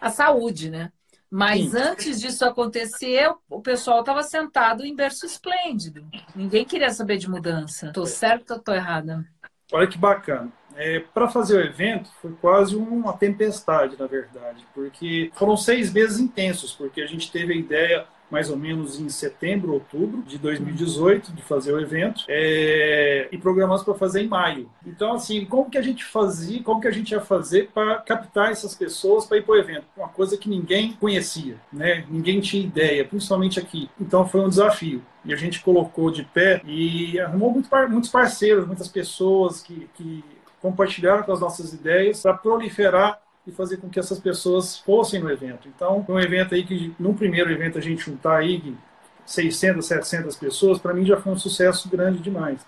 a 0.00 0.10
saúde, 0.10 0.70
né? 0.70 0.92
Mas 1.30 1.72
Sim. 1.72 1.78
antes 1.78 2.20
disso 2.20 2.44
acontecer, 2.44 3.30
o 3.50 3.60
pessoal 3.60 4.00
estava 4.00 4.22
sentado 4.22 4.86
em 4.86 4.96
berço 4.96 5.26
esplêndido. 5.26 6.06
Ninguém 6.34 6.64
queria 6.64 6.90
saber 6.90 7.18
de 7.18 7.28
mudança. 7.28 7.88
Estou 7.88 8.06
certa 8.06 8.54
ou 8.54 8.58
estou 8.60 8.74
errada? 8.74 9.26
Olha 9.70 9.86
que 9.86 9.98
bacana. 9.98 10.50
É, 10.74 11.00
para 11.00 11.28
fazer 11.28 11.58
o 11.58 11.66
evento 11.66 12.08
foi 12.22 12.32
quase 12.40 12.76
uma 12.76 13.12
tempestade, 13.12 13.98
na 13.98 14.06
verdade, 14.06 14.64
porque 14.72 15.30
foram 15.34 15.56
seis 15.56 15.92
meses 15.92 16.18
intensos, 16.18 16.72
porque 16.72 17.02
a 17.02 17.06
gente 17.06 17.30
teve 17.30 17.52
a 17.52 17.56
ideia 17.56 18.06
mais 18.30 18.50
ou 18.50 18.56
menos 18.56 19.00
em 19.00 19.08
setembro, 19.08 19.72
outubro 19.72 20.22
de 20.22 20.38
2018, 20.38 21.32
de 21.32 21.42
fazer 21.42 21.72
o 21.72 21.80
evento, 21.80 22.24
é, 22.28 23.28
e 23.30 23.38
programamos 23.38 23.82
para 23.82 23.94
fazer 23.94 24.22
em 24.22 24.28
maio. 24.28 24.68
Então, 24.86 25.14
assim, 25.14 25.44
como 25.44 25.70
que 25.70 25.78
a 25.78 25.82
gente 25.82 26.04
fazia, 26.04 26.62
como 26.62 26.80
que 26.80 26.88
a 26.88 26.92
gente 26.92 27.12
ia 27.12 27.20
fazer 27.20 27.70
para 27.72 27.96
captar 27.96 28.50
essas 28.50 28.74
pessoas 28.74 29.26
para 29.26 29.38
ir 29.38 29.42
para 29.42 29.54
o 29.54 29.58
evento? 29.58 29.84
Uma 29.96 30.08
coisa 30.08 30.36
que 30.36 30.48
ninguém 30.48 30.92
conhecia, 30.92 31.56
né? 31.72 32.04
Ninguém 32.08 32.40
tinha 32.40 32.62
ideia, 32.62 33.04
principalmente 33.04 33.58
aqui. 33.58 33.88
Então, 34.00 34.26
foi 34.26 34.40
um 34.40 34.48
desafio. 34.48 35.02
E 35.24 35.32
a 35.32 35.36
gente 35.36 35.60
colocou 35.60 36.10
de 36.10 36.24
pé 36.24 36.62
e 36.64 37.18
arrumou 37.20 37.50
muito, 37.50 37.68
muitos 37.90 38.10
parceiros, 38.10 38.66
muitas 38.66 38.88
pessoas 38.88 39.60
que, 39.60 39.88
que 39.94 40.24
compartilharam 40.60 41.22
com 41.22 41.32
as 41.32 41.40
nossas 41.40 41.72
ideias 41.72 42.22
para 42.22 42.34
proliferar 42.34 43.20
e 43.48 43.52
fazer 43.52 43.78
com 43.78 43.88
que 43.88 43.98
essas 43.98 44.18
pessoas 44.18 44.78
fossem 44.78 45.20
no 45.20 45.30
evento. 45.30 45.68
Então, 45.68 46.04
um 46.08 46.20
evento 46.20 46.54
aí 46.54 46.64
que, 46.64 46.94
no 46.98 47.14
primeiro 47.14 47.50
evento, 47.50 47.78
a 47.78 47.80
gente 47.80 48.02
juntar 48.04 48.38
aí 48.38 48.76
600, 49.24 49.84
700 49.86 50.36
pessoas, 50.36 50.78
para 50.78 50.92
mim 50.92 51.04
já 51.04 51.16
foi 51.16 51.32
um 51.32 51.38
sucesso 51.38 51.88
grande 51.88 52.18
demais. 52.20 52.64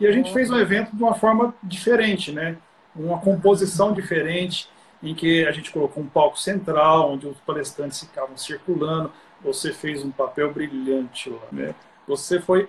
E 0.00 0.06
a 0.06 0.12
gente 0.12 0.32
fez 0.32 0.50
um 0.50 0.58
evento 0.58 0.96
de 0.96 1.02
uma 1.02 1.14
forma 1.14 1.54
diferente, 1.62 2.32
né? 2.32 2.56
Uma 2.96 3.20
composição 3.20 3.92
diferente, 3.92 4.68
em 5.02 5.14
que 5.14 5.46
a 5.46 5.52
gente 5.52 5.70
colocou 5.70 6.02
um 6.02 6.08
palco 6.08 6.38
central, 6.38 7.12
onde 7.12 7.26
os 7.26 7.38
palestrantes 7.40 8.00
ficavam 8.00 8.36
circulando. 8.36 9.12
Você 9.42 9.72
fez 9.72 10.02
um 10.02 10.10
papel 10.10 10.52
brilhante 10.52 11.28
lá, 11.28 11.46
né? 11.52 11.74
Você 12.08 12.40
foi 12.40 12.68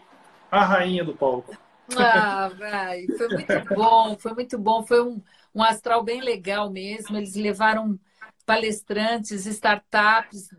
a 0.52 0.64
rainha 0.64 1.04
do 1.04 1.14
palco. 1.14 1.56
Ah, 1.98 2.50
vai. 2.58 3.06
Foi 3.08 3.28
muito 3.30 3.76
bom, 3.76 4.18
foi 4.18 4.34
muito 4.34 4.58
bom. 4.58 4.86
Foi 4.86 5.02
um, 5.02 5.22
um 5.56 5.64
astral 5.64 6.04
bem 6.04 6.22
legal 6.22 6.70
mesmo. 6.70 7.16
Eles 7.16 7.34
levaram 7.36 7.98
palestrantes, 8.46 9.46
startups 9.46 10.50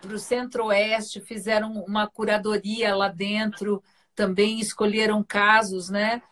para 0.00 0.14
o 0.14 0.18
Centro-Oeste, 0.18 1.20
fizeram 1.20 1.72
uma 1.86 2.06
curadoria 2.06 2.94
lá 2.94 3.08
dentro, 3.08 3.82
também 4.14 4.58
escolheram 4.58 5.22
casos, 5.22 5.90
né? 5.90 6.22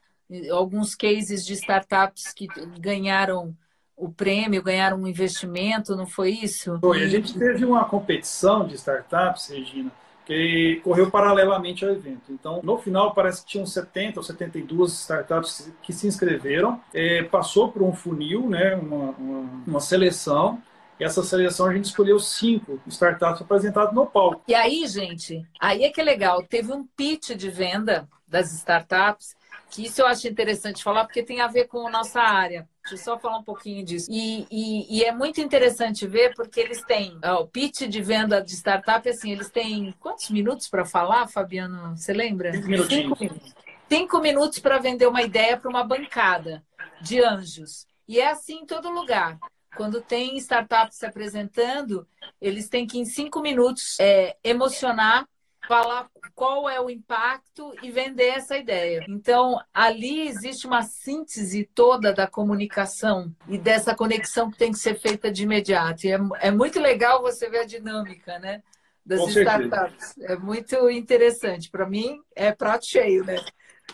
Alguns 0.50 0.94
cases 0.94 1.44
de 1.44 1.52
startups 1.54 2.32
que 2.32 2.46
ganharam 2.78 3.54
o 3.94 4.10
prêmio, 4.10 4.62
ganharam 4.62 4.98
um 4.98 5.06
investimento, 5.06 5.96
não 5.96 6.06
foi 6.06 6.30
isso? 6.30 6.78
Foi. 6.80 7.02
A 7.02 7.08
gente 7.08 7.36
teve 7.36 7.64
uma 7.64 7.84
competição 7.84 8.66
de 8.66 8.74
startups, 8.76 9.48
Regina, 9.48 9.90
que 10.28 10.82
correu 10.84 11.10
paralelamente 11.10 11.86
ao 11.86 11.90
evento. 11.90 12.30
Então, 12.30 12.60
no 12.62 12.76
final, 12.76 13.14
parece 13.14 13.40
que 13.40 13.48
tinham 13.48 13.64
70 13.64 14.20
ou 14.20 14.22
72 14.22 14.92
startups 14.92 15.72
que 15.82 15.90
se 15.90 16.06
inscreveram, 16.06 16.78
é, 16.92 17.22
passou 17.22 17.72
por 17.72 17.80
um 17.80 17.94
funil, 17.94 18.46
né, 18.46 18.74
uma, 18.74 19.12
uma, 19.12 19.62
uma 19.66 19.80
seleção, 19.80 20.62
essa 21.00 21.22
seleção 21.22 21.64
a 21.64 21.72
gente 21.72 21.86
escolheu 21.86 22.20
cinco 22.20 22.78
startups 22.86 23.40
apresentadas 23.40 23.94
no 23.94 24.04
palco. 24.04 24.42
E 24.46 24.54
aí, 24.54 24.86
gente, 24.86 25.46
aí 25.58 25.84
é 25.84 25.90
que 25.90 26.00
é 26.00 26.04
legal. 26.04 26.42
Teve 26.42 26.72
um 26.72 26.84
pitch 26.84 27.30
de 27.30 27.48
venda 27.48 28.06
das 28.26 28.52
startups, 28.52 29.34
que 29.70 29.86
isso 29.86 30.02
eu 30.02 30.06
acho 30.06 30.28
interessante 30.28 30.84
falar, 30.84 31.04
porque 31.04 31.22
tem 31.22 31.40
a 31.40 31.46
ver 31.46 31.68
com 31.68 31.86
a 31.86 31.90
nossa 31.90 32.20
área. 32.20 32.68
Deixa 32.88 32.94
eu 32.94 32.98
só 32.98 33.18
falar 33.18 33.38
um 33.38 33.42
pouquinho 33.42 33.84
disso. 33.84 34.06
E, 34.10 34.46
e, 34.50 34.98
e 34.98 35.04
é 35.04 35.12
muito 35.12 35.40
interessante 35.40 36.06
ver, 36.06 36.34
porque 36.34 36.60
eles 36.60 36.82
têm 36.84 37.18
ó, 37.22 37.42
o 37.42 37.46
pitch 37.46 37.82
de 37.82 38.00
venda 38.00 38.40
de 38.40 38.54
startup, 38.54 39.06
assim, 39.08 39.32
eles 39.32 39.50
têm 39.50 39.94
quantos 40.00 40.30
minutos 40.30 40.68
para 40.68 40.84
falar, 40.84 41.28
Fabiano? 41.28 41.96
Você 41.96 42.12
lembra? 42.12 42.52
Cinco 42.52 43.18
minutos. 43.20 43.54
Cinco 43.88 44.20
minutos 44.20 44.58
para 44.58 44.78
vender 44.78 45.06
uma 45.06 45.22
ideia 45.22 45.56
para 45.56 45.68
uma 45.68 45.84
bancada 45.84 46.62
de 47.00 47.22
anjos. 47.22 47.86
E 48.06 48.18
é 48.20 48.30
assim 48.30 48.60
em 48.60 48.66
todo 48.66 48.90
lugar. 48.90 49.38
Quando 49.76 50.00
tem 50.00 50.36
startups 50.38 50.96
se 50.96 51.06
apresentando, 51.06 52.06
eles 52.40 52.68
têm 52.68 52.86
que, 52.86 52.98
em 52.98 53.04
cinco 53.04 53.40
minutos, 53.40 53.98
é, 54.00 54.36
emocionar 54.42 55.26
falar 55.66 56.08
qual 56.34 56.68
é 56.68 56.80
o 56.80 56.88
impacto 56.88 57.74
e 57.82 57.90
vender 57.90 58.28
essa 58.28 58.56
ideia. 58.56 59.04
Então, 59.08 59.60
ali 59.72 60.28
existe 60.28 60.66
uma 60.66 60.82
síntese 60.82 61.68
toda 61.74 62.12
da 62.12 62.26
comunicação 62.26 63.34
e 63.48 63.58
dessa 63.58 63.94
conexão 63.94 64.50
que 64.50 64.58
tem 64.58 64.72
que 64.72 64.78
ser 64.78 64.98
feita 64.98 65.30
de 65.30 65.42
imediato. 65.42 66.06
E 66.06 66.12
é, 66.12 66.18
é 66.40 66.50
muito 66.50 66.80
legal 66.80 67.20
você 67.22 67.50
ver 67.50 67.60
a 67.60 67.66
dinâmica, 67.66 68.38
né? 68.38 68.62
Das 69.04 69.20
Com 69.20 69.28
startups. 69.30 70.06
certeza. 70.08 70.32
É 70.32 70.36
muito 70.36 70.90
interessante. 70.90 71.70
Para 71.70 71.88
mim, 71.88 72.20
é 72.36 72.52
prato 72.52 72.86
cheio, 72.86 73.24
né? 73.24 73.36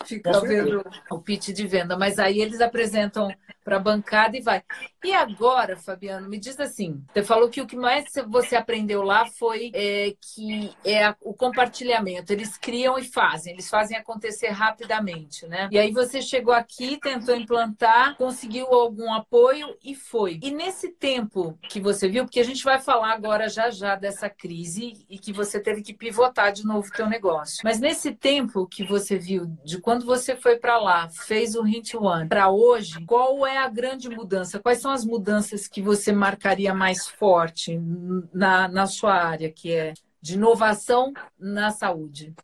Ficar 0.04 0.40
vendo 0.40 0.84
o 1.10 1.20
pitch 1.20 1.50
de 1.50 1.66
venda. 1.66 1.96
Mas 1.96 2.18
aí 2.18 2.40
eles 2.40 2.60
apresentam 2.60 3.28
para 3.64 3.76
a 3.76 3.80
bancada 3.80 4.36
e 4.36 4.42
vai. 4.42 4.62
E 5.02 5.12
agora, 5.12 5.76
Fabiano, 5.76 6.28
me 6.28 6.38
diz 6.38 6.58
assim: 6.60 7.02
você 7.12 7.22
falou 7.22 7.48
que 7.48 7.60
o 7.60 7.66
que 7.66 7.76
mais 7.76 8.04
você 8.28 8.54
aprendeu 8.54 9.02
lá 9.02 9.26
foi 9.26 9.70
é, 9.74 10.14
que 10.34 10.70
é 10.84 11.04
a- 11.06 11.16
o 11.22 11.34
compartilhamento. 11.34 12.32
Eles 12.32 12.56
criam 12.58 12.98
e 12.98 13.04
fazem, 13.04 13.54
eles 13.54 13.68
fazem 13.68 13.96
acontecer 13.96 14.48
rapidamente, 14.48 15.46
né? 15.46 15.68
E 15.72 15.78
aí 15.78 15.90
você 15.92 16.20
chegou 16.20 16.52
aqui, 16.54 16.98
tentou 17.00 17.34
implantar, 17.34 18.16
conseguiu 18.16 18.66
algum 18.66 19.12
apoio 19.12 19.76
e 19.82 19.94
foi. 19.94 20.38
E 20.42 20.50
nesse 20.50 20.90
tempo 20.92 21.58
que 21.68 21.80
você 21.80 22.08
viu, 22.08 22.24
porque 22.24 22.40
a 22.40 22.44
gente 22.44 22.62
vai 22.62 22.80
falar 22.80 23.12
agora 23.12 23.48
já 23.48 23.70
já 23.70 23.94
dessa 23.96 24.28
crise 24.28 25.04
e 25.08 25.18
que 25.18 25.32
você 25.32 25.58
teve 25.60 25.82
que 25.82 25.94
pivotar 25.94 26.52
de 26.52 26.64
novo 26.64 26.86
o 26.88 26.90
teu 26.92 27.08
negócio. 27.08 27.60
Mas 27.64 27.80
nesse 27.80 28.12
tempo 28.12 28.66
que 28.66 28.84
você 28.84 29.16
viu, 29.16 29.46
de 29.64 29.80
quando 29.80 30.04
você 30.04 30.36
foi 30.36 30.56
para 30.56 30.78
lá, 30.78 31.08
fez 31.08 31.54
o 31.54 31.66
Hint 31.66 31.94
One, 31.94 32.28
para 32.28 32.50
hoje, 32.50 33.04
qual 33.06 33.46
é 33.46 33.53
a 33.58 33.68
grande 33.68 34.08
mudança? 34.08 34.60
Quais 34.60 34.80
são 34.80 34.90
as 34.90 35.04
mudanças 35.04 35.68
que 35.68 35.82
você 35.82 36.12
marcaria 36.12 36.74
mais 36.74 37.06
forte 37.08 37.78
na, 38.32 38.68
na 38.68 38.86
sua 38.86 39.14
área, 39.14 39.50
que 39.52 39.72
é 39.72 39.94
de 40.20 40.34
inovação 40.34 41.16
na 41.38 41.70
saúde? 41.70 42.34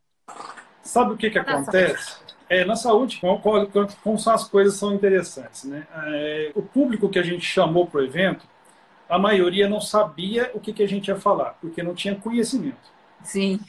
Sabe 0.82 1.12
o 1.12 1.16
que, 1.16 1.30
que 1.30 1.38
Na 1.44 1.60
acontece? 1.62 2.16
É, 2.48 2.64
na 2.64 2.74
saúde, 2.74 3.18
como, 3.20 3.40
como- 3.40 3.68
como 4.02 4.18
são 4.18 4.32
as 4.34 4.48
coisas 4.48 4.74
são 4.74 4.92
interessantes. 4.94 5.64
Né? 5.64 5.86
É, 6.06 6.52
o 6.54 6.62
público 6.62 7.08
que 7.08 7.18
a 7.18 7.22
gente 7.22 7.42
chamou 7.44 7.86
para 7.86 8.00
o 8.00 8.04
evento, 8.04 8.44
a 9.08 9.18
maioria 9.18 9.68
não 9.68 9.80
sabia 9.80 10.50
o 10.54 10.60
que, 10.60 10.72
que 10.72 10.82
a 10.82 10.88
gente 10.88 11.08
ia 11.08 11.16
falar, 11.16 11.56
porque 11.60 11.82
não 11.82 11.94
tinha 11.94 12.16
conhecimento. 12.16 12.90
Sim, 13.22 13.60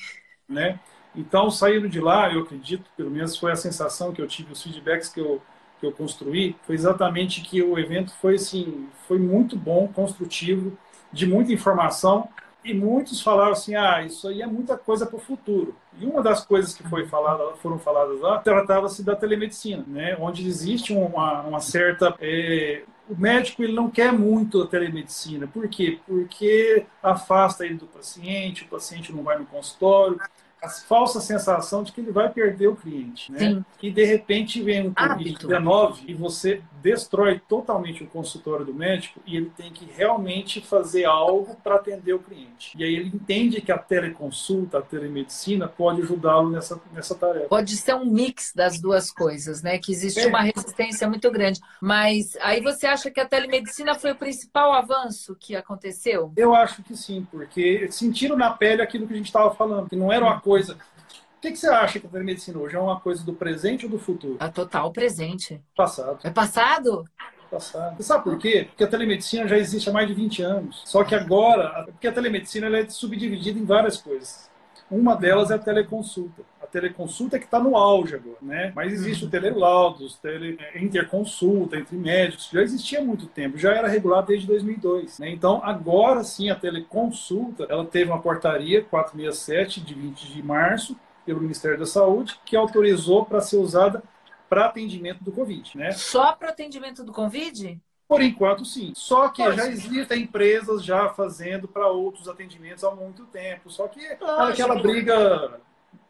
Né? 0.48 0.80
Então, 1.16 1.50
saindo 1.52 1.90
de 1.90 2.00
lá, 2.00 2.32
eu 2.34 2.42
acredito, 2.42 2.90
pelo 2.96 3.12
menos 3.12 3.38
foi 3.38 3.52
a 3.52 3.56
sensação 3.56 4.14
que 4.14 4.22
eu 4.22 4.28
tive, 4.28 4.52
os 4.54 4.62
feedbacks 4.64 5.10
que 5.10 5.20
eu, 5.20 5.42
que 5.82 5.86
eu 5.88 5.92
construí, 5.92 6.56
foi 6.62 6.76
exatamente 6.76 7.42
que 7.42 7.62
o 7.62 7.78
evento 7.78 8.14
foi, 8.22 8.36
assim, 8.36 8.88
foi 9.08 9.20
muito 9.20 9.58
bom, 9.58 9.88
construtivo, 9.88 10.78
de 11.12 11.26
muita 11.26 11.52
informação, 11.52 12.30
e 12.64 12.74
muitos 12.74 13.22
falaram 13.22 13.54
assim, 13.54 13.76
ah, 13.76 14.04
isso 14.04 14.28
aí 14.28 14.42
é 14.42 14.46
muita 14.46 14.78
coisa 14.78 15.06
para 15.08 15.18
o 15.18 15.20
futuro. 15.20 15.76
E 16.00 16.06
uma 16.06 16.22
das 16.22 16.46
coisas 16.46 16.76
que 16.76 16.88
foi 16.88 17.08
falada, 17.08 17.56
foram 17.56 17.80
faladas 17.80 18.20
lá 18.22 18.38
tratava-se 18.38 19.04
da 19.04 19.16
telemedicina, 19.16 19.84
né? 19.88 20.16
onde 20.20 20.48
existe 20.48 20.94
uma, 20.94 21.42
uma 21.42 21.60
certa... 21.60 22.16
é, 22.22 22.84
o 23.10 23.20
médico 23.20 23.64
ele 23.64 23.74
não 23.74 23.90
quer 23.90 24.14
muito 24.14 24.62
a 24.62 24.68
telemedicina. 24.68 25.48
Por 25.48 25.68
quê? 25.68 26.00
Porque 26.06 26.86
afasta 27.02 27.66
ele 27.66 27.76
do 27.76 27.88
paciente, 27.88 28.64
o 28.64 28.68
paciente 28.68 29.12
não 29.12 29.24
vai 29.24 29.40
no 29.40 29.46
consultório, 29.46 30.20
a 30.62 30.70
falsa 30.70 31.20
sensação 31.20 31.82
de 31.84 31.92
que 31.92 32.02
ele 32.02 32.12
vai 32.12 32.30
perder 32.30 32.68
o 32.68 32.76
cliente. 32.76 33.32
Né? 33.32 33.40
Sim. 33.40 33.66
E 33.82 33.92
de 33.92 34.06
repente 34.06 34.62
vem 34.62 34.90
um 34.90 34.94
Hábito. 34.96 35.48
Covid-19 35.48 35.96
e 36.08 36.14
você 36.14 36.62
destrói 36.82 37.42
totalmente 37.48 38.04
o 38.04 38.08
consultório 38.08 38.66
do 38.66 38.74
médico 38.74 39.20
e 39.26 39.36
ele 39.38 39.52
tem 39.56 39.72
que 39.72 39.86
realmente 39.86 40.62
fazer 40.62 41.06
algo 41.06 41.56
para 41.64 41.76
atender 41.76 42.14
o 42.14 42.20
cliente. 42.20 42.74
E 42.78 42.84
aí 42.84 42.96
ele 42.96 43.10
entende 43.14 43.60
que 43.62 43.72
a 43.72 43.78
teleconsulta, 43.78 44.78
a 44.80 44.82
telemedicina 44.82 45.68
pode 45.68 46.02
ajudá-lo 46.02 46.50
nessa, 46.50 46.80
nessa 46.94 47.16
tarefa. 47.16 47.48
pode 47.48 47.76
ser 47.76 47.96
um 47.96 48.06
mix 48.06 48.54
das 48.56 48.80
duas 48.80 49.12
coisas, 49.12 49.64
né? 49.64 49.78
Que 49.80 49.92
existe 49.92 50.20
É. 50.20 50.28
uma 50.28 50.42
resistência 50.42 51.08
muito 51.08 51.30
grande. 51.32 51.60
Mas 51.82 52.38
aí 52.42 52.62
você 52.62 52.86
acha 52.86 53.10
que 53.10 53.20
a 53.20 53.26
telemedicina 53.28 53.96
foi 53.96 54.12
o 54.12 54.16
principal 54.16 54.74
avanço 54.74 55.36
que 55.40 55.56
aconteceu? 55.56 56.32
Eu 56.38 56.54
acho 56.54 56.84
que 56.84 56.96
sim, 56.96 57.26
porque 57.32 57.88
sentiram 57.92 58.38
na 58.38 58.52
pele 58.52 58.82
aquilo 58.82 59.08
que 59.08 59.14
a 59.14 59.18
gente 59.18 59.26
estava 59.26 59.54
falando, 59.56 59.90
que 59.90 59.96
não 59.96 60.12
era 60.12 60.24
uma 60.24 60.40
coisa. 60.40 60.51
O 60.60 61.42
que, 61.42 61.52
que 61.52 61.58
você 61.58 61.68
acha 61.68 62.00
que 62.00 62.06
a 62.06 62.10
telemedicina 62.10 62.60
hoje 62.60 62.76
é 62.76 62.80
uma 62.80 63.00
coisa 63.00 63.24
do 63.24 63.34
presente 63.34 63.86
ou 63.86 63.92
do 63.92 63.98
futuro? 63.98 64.38
A 64.40 64.50
total 64.50 64.92
presente. 64.92 65.60
Passado. 65.76 66.20
É 66.24 66.30
passado? 66.30 67.04
Passado. 67.50 67.98
Você 67.98 68.04
sabe 68.04 68.24
por 68.24 68.38
quê? 68.38 68.66
Porque 68.70 68.84
a 68.84 68.88
telemedicina 68.88 69.48
já 69.48 69.58
existe 69.58 69.90
há 69.90 69.94
mais 69.94 70.08
de 70.08 70.14
20 70.14 70.42
anos. 70.44 70.84
Só 70.86 71.04
que 71.04 71.16
agora, 71.16 71.86
porque 71.86 72.08
a 72.08 72.12
telemedicina 72.12 72.68
ela 72.68 72.78
é 72.78 72.88
subdividida 72.88 73.58
em 73.58 73.66
várias 73.66 73.98
coisas. 73.98 74.51
Uma 74.92 75.16
delas 75.16 75.50
é 75.50 75.56
a 75.56 75.60
teleconsulta. 75.60 76.44
A 76.62 76.68
teleconsulta 76.68 77.38
é 77.38 77.40
que 77.40 77.46
está 77.46 77.60
no 77.60 77.78
auge 77.78 78.16
agora, 78.16 78.38
né? 78.42 78.74
Mas 78.76 78.92
existe 78.92 79.24
o 79.24 79.30
telelaudos, 79.30 80.18
tele, 80.18 80.58
é, 80.60 80.84
interconsulta 80.84 81.78
entre 81.78 81.96
médicos, 81.96 82.50
já 82.52 82.62
existia 82.62 83.00
há 83.00 83.04
muito 83.04 83.26
tempo, 83.26 83.58
já 83.58 83.74
era 83.74 83.88
regulado 83.88 84.28
desde 84.28 84.46
2002. 84.48 85.20
Né? 85.20 85.30
Então, 85.30 85.62
agora 85.64 86.24
sim, 86.26 86.50
a 86.50 86.56
teleconsulta, 86.56 87.66
ela 87.70 87.86
teve 87.86 88.12
uma 88.12 88.22
portaria 88.22 88.84
467 88.84 89.80
de 89.80 89.94
20 89.94 90.34
de 90.34 90.44
março 90.44 90.98
pelo 91.26 91.40
Ministério 91.40 91.80
da 91.80 91.86
Saúde 91.86 92.38
que 92.46 92.58
autorizou 92.58 93.26
para 93.26 93.40
ser 93.40 93.58
usada 93.58 94.04
para 94.50 94.66
atendimento 94.66 95.24
do 95.24 95.32
Covid, 95.32 95.78
né? 95.78 95.92
Só 95.92 96.34
para 96.34 96.50
atendimento 96.50 97.06
do 97.06 97.14
Covid? 97.14 97.80
Por 98.12 98.22
enquanto, 98.22 98.66
sim. 98.66 98.92
Só 98.94 99.30
que 99.30 99.42
já 99.54 99.68
existem 99.70 100.24
empresas 100.24 100.84
já 100.84 101.08
fazendo 101.10 101.66
para 101.66 101.88
outros 101.88 102.28
atendimentos 102.28 102.84
há 102.84 102.92
muito 102.92 103.24
tempo. 103.26 103.70
Só 103.72 103.88
que 103.88 104.06
é 104.06 104.18
Lógico. 104.20 104.52
aquela 104.52 104.76
briga 104.82 105.60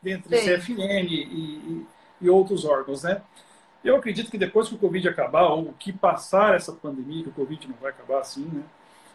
entre 0.03 0.35
Sim. 0.35 0.45
CFM 0.45 1.07
e, 1.11 1.23
e- 1.23 1.85
e 2.21 2.29
outros 2.29 2.65
órgãos, 2.65 3.03
né? 3.03 3.21
Eu 3.83 3.95
acredito 3.95 4.31
que 4.31 4.37
depois 4.37 4.67
que 4.67 4.73
o 4.73 4.79
Covid 4.79 5.07
acabar, 5.09 5.43
ou 5.49 5.73
que 5.77 5.93
passar 5.93 6.55
essa 6.55 6.71
pandemia, 6.71 7.21
que 7.23 7.29
o 7.29 7.33
Covid 7.33 7.67
não 7.67 7.75
vai 7.79 7.91
acabar 7.91 8.19
assim, 8.21 8.45
né? 8.51 8.63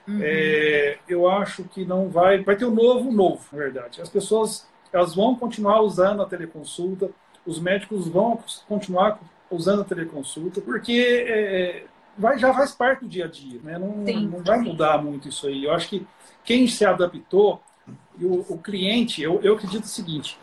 Uhum. 0.07 0.21
É, 0.23 0.99
eu 1.09 1.29
acho 1.29 1.65
que 1.65 1.85
não 1.85 2.09
vai. 2.09 2.39
Vai 2.45 2.55
ter 2.55 2.67
um 2.67 2.71
novo 2.75 3.11
novo, 3.11 3.45
na 3.51 3.59
verdade. 3.59 4.01
As 4.01 4.09
pessoas 4.09 4.65
elas 4.93 5.13
vão 5.13 5.35
continuar 5.35 5.81
usando 5.83 6.23
a 6.23 6.27
teleconsulta, 6.27 7.11
os 7.45 7.59
médicos 7.59 8.07
vão 8.07 8.41
continuar 8.69 9.19
usando 9.51 9.83
a 9.83 9.85
teleconsulta, 9.85 10.61
porque 10.61 11.25
é, 11.29 11.85
vai, 12.19 12.39
já 12.39 12.53
faz 12.53 12.73
parte 12.73 13.01
do 13.01 13.09
dia 13.09 13.25
a 13.25 13.29
dia, 13.29 13.61
né? 13.63 13.79
Não, 13.79 14.05
Sim. 14.05 14.29
não 14.29 14.43
vai 14.43 14.59
mudar 14.61 15.03
muito 15.03 15.29
isso 15.29 15.47
aí. 15.47 15.65
Eu 15.65 15.73
acho 15.73 15.89
que 15.89 16.07
quem 16.45 16.67
se 16.67 16.85
adaptou, 16.85 17.61
o, 18.21 18.55
o 18.55 18.59
cliente, 18.59 19.23
eu, 19.23 19.41
eu 19.43 19.55
acredito 19.55 19.85
o 19.85 19.89
seguinte. 19.89 20.39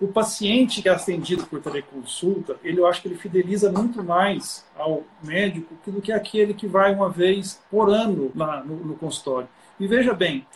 O 0.00 0.08
paciente 0.08 0.82
que 0.82 0.88
é 0.88 0.92
atendido 0.92 1.46
por 1.46 1.60
teleconsulta, 1.60 2.56
ele, 2.62 2.80
eu 2.80 2.86
acho 2.86 3.00
que 3.00 3.08
ele 3.08 3.16
fideliza 3.16 3.70
muito 3.70 4.02
mais 4.02 4.66
ao 4.76 5.04
médico 5.22 5.74
do 5.86 6.02
que 6.02 6.12
aquele 6.12 6.52
que 6.52 6.66
vai 6.66 6.92
uma 6.92 7.08
vez 7.08 7.62
por 7.70 7.88
ano 7.88 8.30
lá 8.34 8.62
no, 8.62 8.76
no 8.76 8.96
consultório. 8.96 9.48
E 9.78 9.86
veja 9.86 10.12
bem, 10.12 10.46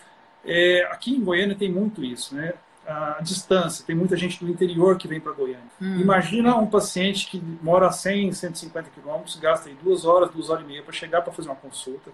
é, 0.44 0.82
aqui 0.90 1.14
em 1.14 1.24
Goiânia 1.24 1.56
tem 1.56 1.70
muito 1.70 2.04
isso, 2.04 2.34
né? 2.34 2.54
A 2.88 3.20
distância, 3.20 3.84
tem 3.84 3.94
muita 3.94 4.16
gente 4.16 4.42
do 4.42 4.50
interior 4.50 4.96
que 4.96 5.06
vem 5.06 5.20
para 5.20 5.32
Goiânia. 5.32 5.60
Hum. 5.80 6.00
Imagina 6.00 6.56
um 6.56 6.66
paciente 6.66 7.26
que 7.26 7.38
mora 7.62 7.86
a 7.86 7.92
100, 7.92 8.32
150 8.32 8.88
quilômetros, 8.90 9.36
gasta 9.36 9.68
aí 9.68 9.76
duas 9.82 10.06
horas, 10.06 10.30
duas 10.30 10.48
horas 10.48 10.64
e 10.64 10.66
meia 10.66 10.82
para 10.82 10.92
chegar 10.92 11.20
para 11.20 11.32
fazer 11.32 11.48
uma 11.48 11.56
consulta. 11.56 12.10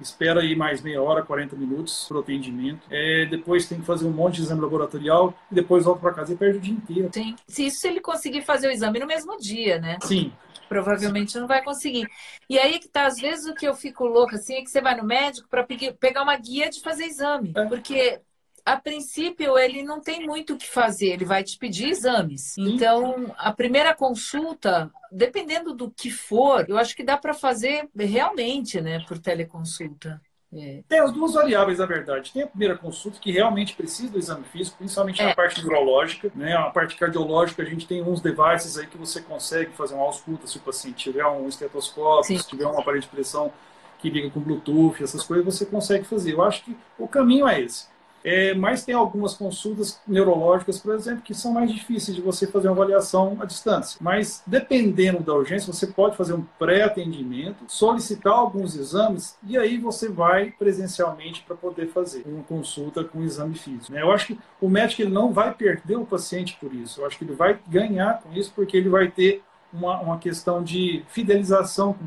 Espera 0.00 0.40
aí 0.40 0.54
mais 0.54 0.80
meia 0.80 1.02
hora, 1.02 1.22
40 1.22 1.56
minutos 1.56 2.06
para 2.06 2.18
o 2.18 2.20
atendimento. 2.20 2.86
É, 2.88 3.26
depois 3.26 3.66
tem 3.66 3.80
que 3.80 3.84
fazer 3.84 4.06
um 4.06 4.12
monte 4.12 4.36
de 4.36 4.42
exame 4.42 4.60
laboratorial 4.60 5.34
e 5.50 5.54
depois 5.54 5.84
volta 5.84 6.00
para 6.00 6.14
casa 6.14 6.32
e 6.32 6.36
perde 6.36 6.58
o 6.58 6.60
dia 6.60 6.72
inteiro. 6.72 7.10
Sim. 7.12 7.34
Se 7.46 7.66
isso 7.66 7.86
ele 7.86 8.00
conseguir 8.00 8.42
fazer 8.42 8.68
o 8.68 8.70
exame 8.70 9.00
no 9.00 9.06
mesmo 9.06 9.36
dia, 9.36 9.78
né? 9.80 9.98
Sim, 10.02 10.32
Provavelmente 10.68 11.38
não 11.38 11.46
vai 11.46 11.64
conseguir. 11.64 12.06
E 12.48 12.58
aí 12.58 12.78
que 12.78 12.88
tá, 12.88 13.06
às 13.06 13.16
vezes 13.16 13.46
o 13.46 13.54
que 13.54 13.66
eu 13.66 13.74
fico 13.74 14.04
louca 14.04 14.36
assim 14.36 14.54
é 14.54 14.62
que 14.62 14.70
você 14.70 14.80
vai 14.80 14.94
no 14.94 15.02
médico 15.02 15.48
para 15.48 15.66
pegar 15.98 16.22
uma 16.22 16.36
guia 16.36 16.68
de 16.68 16.80
fazer 16.82 17.06
exame. 17.06 17.52
É. 17.56 17.64
Porque 17.64 18.20
a 18.68 18.76
princípio 18.76 19.58
ele 19.58 19.82
não 19.82 20.00
tem 20.00 20.26
muito 20.26 20.52
o 20.52 20.56
que 20.56 20.68
fazer, 20.68 21.08
ele 21.08 21.24
vai 21.24 21.42
te 21.42 21.56
pedir 21.56 21.88
exames. 21.88 22.56
Então, 22.58 23.34
a 23.38 23.50
primeira 23.50 23.94
consulta, 23.94 24.90
dependendo 25.10 25.72
do 25.72 25.90
que 25.90 26.10
for, 26.10 26.66
eu 26.68 26.76
acho 26.76 26.94
que 26.94 27.02
dá 27.02 27.16
para 27.16 27.32
fazer 27.32 27.88
realmente, 27.96 28.78
né, 28.80 29.02
por 29.08 29.18
teleconsulta. 29.18 30.20
É. 30.54 30.82
Tem 30.88 31.00
as 31.00 31.12
duas 31.12 31.34
variáveis, 31.34 31.78
na 31.78 31.86
verdade. 31.86 32.32
Tem 32.32 32.42
a 32.42 32.46
primeira 32.46 32.76
consulta, 32.76 33.18
que 33.18 33.30
realmente 33.30 33.74
precisa 33.74 34.12
do 34.12 34.18
exame 34.18 34.44
físico, 34.44 34.78
principalmente 34.78 35.20
é. 35.20 35.26
na 35.26 35.34
parte 35.34 35.62
neurológica. 35.62 36.30
Né? 36.34 36.54
A 36.54 36.70
parte 36.70 36.96
cardiológica, 36.96 37.62
a 37.62 37.66
gente 37.66 37.86
tem 37.86 38.02
uns 38.02 38.20
devices 38.20 38.78
aí 38.78 38.86
que 38.86 38.96
você 38.96 39.20
consegue 39.20 39.72
fazer 39.72 39.94
uma 39.94 40.04
ausculta 40.04 40.46
se 40.46 40.56
o 40.56 40.60
paciente 40.60 40.96
tiver 40.96 41.26
um 41.26 41.48
estetoscópio, 41.48 42.24
Sim. 42.24 42.38
se 42.38 42.48
tiver 42.48 42.66
um 42.66 42.78
aparelho 42.78 43.02
de 43.02 43.08
pressão 43.08 43.52
que 43.98 44.08
liga 44.08 44.30
com 44.30 44.40
Bluetooth, 44.40 45.02
essas 45.02 45.24
coisas 45.24 45.44
você 45.44 45.66
consegue 45.66 46.04
fazer. 46.04 46.32
Eu 46.32 46.42
acho 46.42 46.64
que 46.64 46.76
o 46.98 47.08
caminho 47.08 47.46
é 47.46 47.60
esse. 47.60 47.86
É, 48.24 48.54
mas 48.54 48.84
tem 48.84 48.94
algumas 48.94 49.34
consultas 49.34 50.00
neurológicas, 50.06 50.78
por 50.78 50.94
exemplo, 50.94 51.22
que 51.22 51.34
são 51.34 51.52
mais 51.52 51.72
difíceis 51.72 52.16
de 52.16 52.22
você 52.22 52.46
fazer 52.46 52.68
uma 52.68 52.74
avaliação 52.74 53.36
à 53.40 53.44
distância. 53.44 53.98
Mas 54.00 54.42
dependendo 54.46 55.22
da 55.22 55.34
urgência, 55.34 55.72
você 55.72 55.86
pode 55.86 56.16
fazer 56.16 56.34
um 56.34 56.44
pré-atendimento, 56.58 57.64
solicitar 57.68 58.32
alguns 58.32 58.76
exames 58.76 59.36
e 59.46 59.56
aí 59.56 59.78
você 59.78 60.08
vai 60.08 60.50
presencialmente 60.50 61.42
para 61.46 61.56
poder 61.56 61.88
fazer 61.88 62.24
uma 62.26 62.42
consulta 62.42 63.04
com 63.04 63.22
exame 63.22 63.56
físico. 63.56 63.92
Né? 63.92 64.02
Eu 64.02 64.10
acho 64.10 64.26
que 64.26 64.38
o 64.60 64.68
médico 64.68 65.02
ele 65.02 65.12
não 65.12 65.32
vai 65.32 65.54
perder 65.54 65.96
o 65.96 66.04
paciente 66.04 66.56
por 66.60 66.74
isso. 66.74 67.00
Eu 67.00 67.06
acho 67.06 67.18
que 67.18 67.24
ele 67.24 67.34
vai 67.34 67.58
ganhar 67.68 68.20
com 68.20 68.32
isso 68.32 68.52
porque 68.54 68.76
ele 68.76 68.88
vai 68.88 69.08
ter 69.08 69.42
uma, 69.72 70.00
uma 70.00 70.18
questão 70.18 70.62
de 70.62 71.04
fidelização 71.08 71.94
com, 71.94 72.06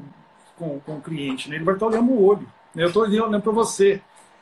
com, 0.58 0.80
com 0.80 0.98
o 0.98 1.02
cliente. 1.02 1.50
Né? 1.50 1.56
Ele 1.56 1.64
vai 1.64 1.76
estar 1.76 1.88
olhando 1.88 2.12
o 2.12 2.24
olho. 2.24 2.48
Eu 2.76 2.88
estou 2.88 3.04
olhando 3.04 3.42
para 3.42 3.52
você. 3.52 4.02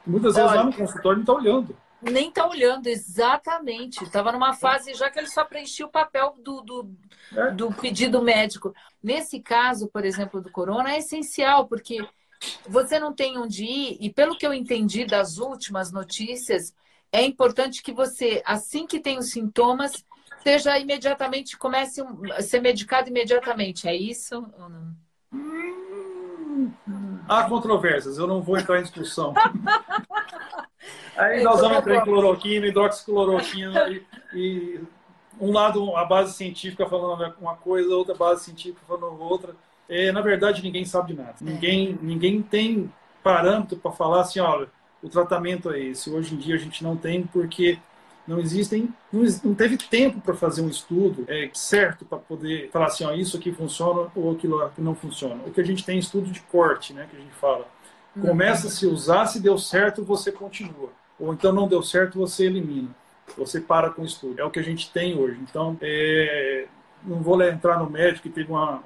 Muitas 0.09 0.35
vezes 0.35 0.49
Olha, 0.49 0.61
lá 0.61 0.65
no 0.65 0.73
consultório 0.73 1.17
não 1.17 1.23
está 1.23 1.33
olhando. 1.33 1.77
Nem 2.01 2.29
está 2.29 2.47
olhando, 2.47 2.87
exatamente. 2.87 4.03
Estava 4.03 4.31
numa 4.31 4.53
fase 4.53 4.93
já 4.93 5.09
que 5.09 5.19
ele 5.19 5.27
só 5.27 5.45
preenchia 5.45 5.85
o 5.85 5.91
papel 5.91 6.35
do, 6.39 6.61
do, 6.61 6.89
é. 7.35 7.51
do 7.51 7.71
pedido 7.71 8.21
médico. 8.21 8.73
Nesse 9.03 9.39
caso, 9.39 9.87
por 9.87 10.03
exemplo, 10.03 10.41
do 10.41 10.51
corona, 10.51 10.93
é 10.93 10.97
essencial, 10.97 11.67
porque 11.67 11.99
você 12.67 12.99
não 12.99 13.13
tem 13.13 13.37
onde 13.37 13.65
ir, 13.65 13.97
e 13.99 14.11
pelo 14.11 14.37
que 14.37 14.47
eu 14.47 14.53
entendi 14.53 15.05
das 15.05 15.37
últimas 15.37 15.91
notícias, 15.91 16.73
é 17.11 17.23
importante 17.23 17.83
que 17.83 17.91
você, 17.91 18.41
assim 18.45 18.87
que 18.87 18.99
tem 18.99 19.17
os 19.19 19.31
sintomas, 19.31 20.03
seja 20.41 20.79
imediatamente, 20.79 21.57
comece 21.57 22.01
a 22.35 22.41
ser 22.41 22.61
medicado 22.61 23.09
imediatamente. 23.09 23.87
É 23.87 23.95
isso 23.95 24.35
ou 24.57 24.69
não? 24.69 24.95
Hum, 25.33 26.71
Há 27.29 27.43
controvérsias, 27.43 28.17
eu 28.17 28.25
não 28.25 28.41
vou 28.41 28.57
entrar 28.57 28.79
em 28.79 28.81
discussão. 28.81 29.35
Aí 31.15 31.43
nós 31.43 31.61
vamos 31.61 31.77
entrar 31.77 31.97
em 31.97 32.01
cloroquina, 32.01 32.65
hidroxicloroquina 32.65 33.87
e, 33.89 34.03
e 34.33 34.81
um 35.39 35.51
lado 35.51 35.95
a 35.95 36.05
base 36.05 36.33
científica 36.33 36.87
falando 36.87 37.35
uma 37.39 37.55
coisa, 37.55 37.93
outra 37.95 38.15
base 38.15 38.45
científica 38.45 38.81
falando 38.87 39.21
outra. 39.21 39.55
É, 39.87 40.11
na 40.11 40.21
verdade, 40.21 40.63
ninguém 40.63 40.85
sabe 40.85 41.13
de 41.13 41.19
nada. 41.19 41.35
É. 41.39 41.43
Ninguém, 41.43 41.99
ninguém 42.01 42.41
tem 42.41 42.91
parâmetro 43.23 43.77
para 43.77 43.91
falar 43.91 44.21
assim, 44.21 44.39
olha, 44.39 44.67
o 45.03 45.09
tratamento 45.09 45.71
é 45.71 45.79
esse. 45.79 46.09
Hoje 46.09 46.33
em 46.33 46.37
dia 46.37 46.55
a 46.55 46.59
gente 46.59 46.83
não 46.83 46.97
tem 46.97 47.23
porque 47.23 47.79
não 48.29 48.39
existem, 48.39 48.93
não, 49.11 49.23
não 49.43 49.55
teve 49.55 49.75
tempo 49.75 50.21
para 50.21 50.35
fazer 50.35 50.61
um 50.61 50.69
estudo 50.69 51.25
é, 51.27 51.49
certo 51.51 52.05
para 52.05 52.19
poder 52.19 52.69
falar 52.69 52.85
assim, 52.85 53.03
ó, 53.03 53.11
isso 53.11 53.35
aqui 53.35 53.51
funciona 53.51 54.11
ou 54.15 54.31
aquilo 54.31 54.61
aqui 54.61 54.79
não 54.81 54.93
funciona. 54.93 55.41
O 55.47 55.51
que 55.51 55.59
a 55.59 55.65
gente 55.65 55.83
tem 55.83 55.95
é 55.95 55.99
estudo 55.99 56.29
de 56.29 56.39
corte, 56.41 56.93
né, 56.93 57.07
que 57.09 57.17
a 57.17 57.19
gente 57.19 57.33
fala. 57.33 57.67
Uhum. 58.15 58.21
Começa 58.21 58.67
a 58.67 58.69
se 58.69 58.85
usar, 58.85 59.25
se 59.25 59.41
deu 59.41 59.57
certo, 59.57 60.03
você 60.03 60.31
continua. 60.31 60.91
Ou 61.19 61.33
então 61.33 61.51
não 61.51 61.67
deu 61.67 61.81
certo, 61.81 62.19
você 62.19 62.45
elimina. 62.45 62.89
Você 63.35 63.59
para 63.59 63.89
com 63.89 64.03
o 64.03 64.05
estudo. 64.05 64.39
É 64.39 64.43
o 64.43 64.51
que 64.51 64.59
a 64.59 64.63
gente 64.63 64.91
tem 64.91 65.17
hoje. 65.17 65.39
Então, 65.41 65.75
é, 65.81 66.67
não 67.03 67.21
vou 67.21 67.41
entrar 67.41 67.79
no 67.79 67.89
médico 67.89 68.23
que 68.23 68.29
teve 68.29 68.51
uma, 68.51 68.83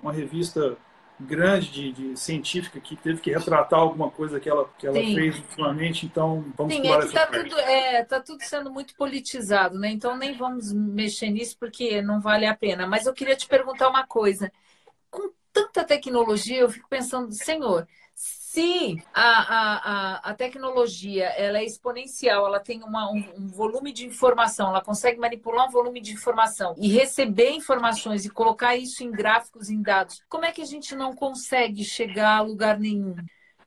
uma 0.00 0.12
revista 0.12 0.76
grande 1.20 1.70
de, 1.70 1.92
de, 1.92 2.20
científica 2.20 2.80
que 2.80 2.96
teve 2.96 3.20
que 3.20 3.30
retratar 3.30 3.78
alguma 3.78 4.10
coisa 4.10 4.40
que 4.40 4.48
ela, 4.48 4.68
que 4.78 4.86
ela 4.86 4.94
fez 4.94 5.36
ultimamente, 5.36 6.06
então 6.06 6.44
vamos 6.56 6.74
Sim, 6.74 6.86
é 6.86 6.98
está 6.98 7.26
tudo, 7.26 7.58
é, 7.58 8.04
tá 8.04 8.20
tudo 8.20 8.42
sendo 8.42 8.72
muito 8.72 8.94
politizado, 8.94 9.78
né? 9.78 9.90
Então 9.90 10.16
nem 10.16 10.34
vamos 10.34 10.72
mexer 10.72 11.30
nisso 11.30 11.56
porque 11.58 12.00
não 12.00 12.20
vale 12.20 12.46
a 12.46 12.56
pena. 12.56 12.86
Mas 12.86 13.06
eu 13.06 13.12
queria 13.12 13.36
te 13.36 13.46
perguntar 13.46 13.88
uma 13.88 14.06
coisa. 14.06 14.50
Tanta 15.52 15.84
tecnologia, 15.84 16.60
eu 16.60 16.70
fico 16.70 16.88
pensando, 16.88 17.32
senhor, 17.32 17.86
se 18.52 19.00
a, 19.14 19.22
a, 19.22 20.30
a, 20.30 20.34
tecnologia 20.34 21.26
ela 21.26 21.58
é 21.58 21.64
exponencial, 21.64 22.46
ela 22.46 22.58
tem 22.58 22.82
uma, 22.82 23.10
um, 23.10 23.24
um, 23.36 23.48
volume 23.48 23.92
de 23.92 24.04
informação, 24.04 24.70
ela 24.70 24.82
consegue 24.82 25.20
manipular 25.20 25.68
um 25.68 25.70
volume 25.70 26.00
de 26.00 26.12
informação 26.12 26.74
e 26.76 26.88
receber 26.88 27.50
informações 27.50 28.24
e 28.24 28.30
colocar 28.30 28.74
isso 28.74 29.04
em 29.04 29.10
gráficos, 29.10 29.70
em 29.70 29.80
dados, 29.80 30.22
como 30.28 30.44
é 30.44 30.50
que 30.50 30.62
a 30.62 30.66
gente 30.66 30.96
não 30.96 31.14
consegue 31.14 31.84
chegar 31.84 32.38
a 32.38 32.40
lugar 32.40 32.78
nenhum? 32.78 33.14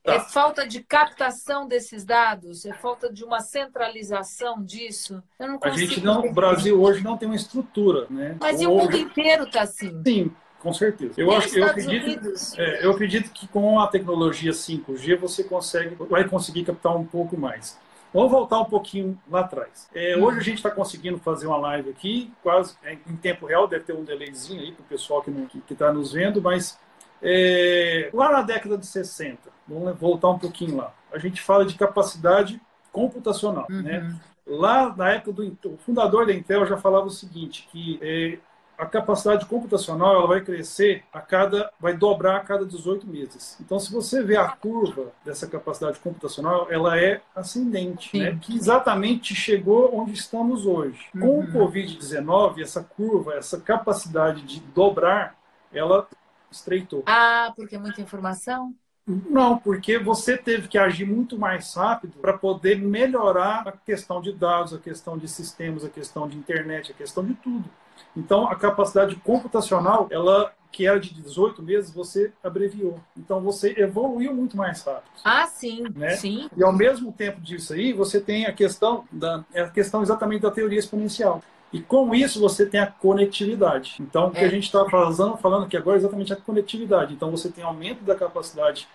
Tá. 0.04 0.16
É 0.16 0.20
falta 0.20 0.68
de 0.68 0.84
captação 0.84 1.66
desses 1.66 2.04
dados? 2.04 2.66
É 2.66 2.74
falta 2.74 3.12
de 3.12 3.24
uma 3.24 3.40
centralização 3.40 4.62
disso? 4.62 5.24
a 5.62 5.70
gente 5.70 6.02
não, 6.02 6.26
o 6.26 6.34
Brasil 6.34 6.82
hoje 6.82 7.02
não 7.02 7.18
tem 7.18 7.26
uma 7.26 7.38
estrutura, 7.38 8.06
né? 8.10 8.36
Mas 8.38 8.56
hoje... 8.56 8.64
e 8.66 8.68
o 8.68 8.78
mundo 8.78 8.98
inteiro 8.98 9.46
está 9.46 9.62
assim? 9.62 10.04
Sim, 10.06 10.36
com 10.64 10.74
certeza. 10.74 11.14
Eu, 11.18 11.30
acho, 11.32 11.60
eu, 11.60 11.66
acredito, 11.66 12.34
é, 12.58 12.86
eu 12.86 12.92
acredito 12.92 13.30
que 13.32 13.46
com 13.50 13.80
a 13.80 13.88
tecnologia 13.88 14.52
5G 14.52 15.18
você 15.18 15.44
consegue, 15.44 15.96
vai 16.10 16.24
conseguir 16.24 16.64
captar 16.64 16.96
um 16.96 17.04
pouco 17.04 17.38
mais. 17.38 17.78
Vamos 18.14 18.32
voltar 18.32 18.60
um 18.62 18.66
pouquinho 18.66 19.20
lá 19.30 19.42
atrás. 19.42 19.90
É, 19.94 20.16
hum. 20.16 20.24
Hoje 20.24 20.38
a 20.38 20.42
gente 20.42 20.58
está 20.58 20.72
conseguindo 20.72 21.18
fazer 21.18 21.48
uma 21.48 21.58
live 21.58 21.90
aqui, 21.90 22.32
quase 22.42 22.76
é, 22.84 22.94
em 22.94 23.16
tempo 23.18 23.46
real, 23.46 23.68
deve 23.68 23.84
ter 23.84 23.94
um 23.94 24.06
delayzinho 24.06 24.62
aí 24.62 24.72
para 24.72 24.84
o 24.84 24.86
pessoal 24.86 25.22
que 25.22 25.74
está 25.74 25.92
nos 25.92 26.14
vendo, 26.14 26.42
mas 26.42 26.80
é, 27.22 28.10
lá 28.14 28.32
na 28.32 28.42
década 28.42 28.78
de 28.78 28.86
60, 28.86 29.38
vamos 29.68 30.00
voltar 30.00 30.30
um 30.30 30.40
pouquinho 30.40 30.78
lá, 30.78 30.94
a 31.12 31.18
gente 31.18 31.42
fala 31.42 31.66
de 31.66 31.76
capacidade 31.76 32.62
computacional. 32.92 33.66
Né? 33.70 33.78
Uhum. 33.78 33.84
Né? 33.84 34.20
Lá 34.46 34.96
na 34.96 35.12
época 35.12 35.34
do 35.34 35.58
o 35.66 35.78
fundador 35.78 36.26
da 36.26 36.34
Intel 36.34 36.66
já 36.66 36.78
falava 36.78 37.08
o 37.08 37.12
seguinte, 37.12 37.68
que 37.72 38.00
é, 38.02 38.38
a 38.78 38.86
capacidade 38.86 39.46
computacional 39.46 40.16
ela 40.16 40.28
vai 40.28 40.42
crescer 40.42 41.04
a 41.12 41.22
cada, 41.22 41.72
vai 41.80 41.96
dobrar 41.96 42.38
a 42.38 42.40
cada 42.40 42.66
18 42.66 43.08
meses. 43.08 43.58
Então, 43.62 43.80
se 43.80 43.92
você 43.92 44.24
vê 44.24 44.36
a 44.36 44.48
curva 44.50 45.12
dessa 45.24 45.48
capacidade 45.48 46.00
computacional, 46.00 46.68
ela 46.70 47.00
é 47.00 47.22
ascendente, 47.36 48.18
né? 48.18 48.38
que 48.42 48.56
exatamente 48.56 49.36
chegou 49.36 49.96
onde 49.96 50.14
estamos 50.14 50.66
hoje. 50.66 51.08
Uhum. 51.16 51.22
Com 51.22 51.28
o 51.28 51.40
uhum. 51.40 51.68
Covid-19, 51.68 52.62
essa 52.62 52.84
curva, 52.84 53.34
essa 53.36 53.60
capacidade 53.60 54.42
de 54.42 54.60
dobrar, 54.60 55.36
ela 55.72 56.08
estreitou. 56.52 57.04
Ah, 57.06 57.52
porque 57.56 57.76
é 57.76 57.80
muita 57.80 58.02
informação? 58.02 58.74
Não, 59.06 59.58
porque 59.58 60.00
você 60.00 60.38
teve 60.38 60.70
que 60.70 60.78
agir 60.78 61.06
muito 61.06 61.38
mais 61.38 61.74
rápido 61.74 62.18
para 62.20 62.38
poder 62.38 62.80
melhorar 62.80 63.68
a 63.68 63.72
questão 63.74 64.22
de 64.22 64.32
dados, 64.32 64.74
a 64.74 64.78
questão 64.78 65.18
de 65.18 65.28
sistemas, 65.28 65.84
a 65.84 65.90
questão 65.90 66.28
de 66.28 66.38
internet, 66.38 66.92
a 66.92 66.96
questão 66.96 67.24
de 67.26 67.34
tudo. 67.34 67.70
Então, 68.16 68.48
a 68.48 68.56
capacidade 68.56 69.16
computacional, 69.18 70.08
ela 70.12 70.54
que 70.74 70.88
era 70.88 71.00
de 71.00 71.14
18 71.14 71.62
meses, 71.62 71.94
você 71.94 72.34
abreviou. 72.44 73.00
Então, 73.16 73.40
você 73.40 73.76
evoluiu 73.78 74.34
muito 74.34 74.58
mais 74.58 74.82
rápido. 74.82 75.12
Ah, 75.24 75.46
sim, 75.46 75.86
né? 75.96 76.16
sim. 76.16 76.50
E 76.58 76.64
ao 76.64 76.74
mesmo 76.74 77.12
tempo 77.14 77.40
disso 77.40 77.74
aí, 77.74 77.94
você 77.94 78.20
tem 78.20 78.48
a 78.48 78.52
questão 78.52 79.06
da 79.12 79.46
a 79.56 79.70
questão 79.70 80.02
exatamente 80.02 80.42
da 80.42 80.50
teoria 80.50 80.80
exponencial. 80.80 81.44
E 81.72 81.80
com 81.80 82.14
isso 82.14 82.40
você 82.40 82.66
tem 82.66 82.80
a 82.80 82.88
conectividade. 82.88 83.98
Então, 84.00 84.28
o 84.28 84.32
que 84.32 84.40
é. 84.40 84.46
a 84.46 84.50
gente 84.50 84.64
está 84.64 84.84
falando, 84.90 85.38
falando 85.38 85.66
aqui 85.66 85.78
agora 85.78 85.98
é 85.98 86.00
exatamente 86.00 86.34
a 86.34 86.36
conectividade. 86.36 87.14
Então, 87.14 87.30
você 87.30 87.50
tem 87.50 87.64
aumento 87.64 88.04
da 88.04 88.16
capacidade 88.16 88.88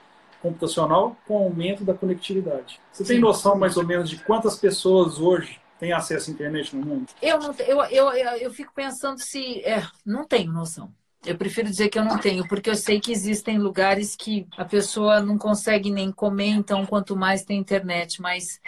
computacional 0.42 1.16
com 1.26 1.36
aumento 1.36 1.84
da 1.84 1.94
conectividade. 1.94 2.80
Você 2.92 3.04
Sim. 3.04 3.14
tem 3.14 3.20
noção 3.20 3.56
mais 3.56 3.76
ou 3.76 3.84
menos 3.84 4.10
de 4.10 4.16
quantas 4.18 4.56
pessoas 4.56 5.18
hoje 5.20 5.60
tem 5.78 5.92
acesso 5.92 6.30
à 6.30 6.32
internet 6.32 6.74
no 6.74 6.84
mundo? 6.84 7.06
Eu 7.22 7.38
não 7.38 7.54
eu, 7.58 7.82
eu, 7.84 8.10
eu, 8.12 8.30
eu 8.38 8.50
fico 8.50 8.72
pensando 8.74 9.20
se. 9.20 9.62
É, 9.64 9.86
não 10.04 10.26
tenho 10.26 10.52
noção. 10.52 10.92
Eu 11.26 11.36
prefiro 11.36 11.68
dizer 11.68 11.88
que 11.88 11.98
eu 11.98 12.04
não 12.04 12.18
tenho, 12.18 12.46
porque 12.46 12.70
eu 12.70 12.76
sei 12.76 13.00
que 13.00 13.10
existem 13.10 13.58
lugares 13.58 14.14
que 14.14 14.46
a 14.56 14.64
pessoa 14.64 15.20
não 15.20 15.36
consegue 15.36 15.90
nem 15.90 16.12
comer, 16.12 16.50
então 16.50 16.86
quanto 16.86 17.16
mais 17.16 17.42
tem 17.42 17.58
internet. 17.58 18.22
Mas 18.22 18.60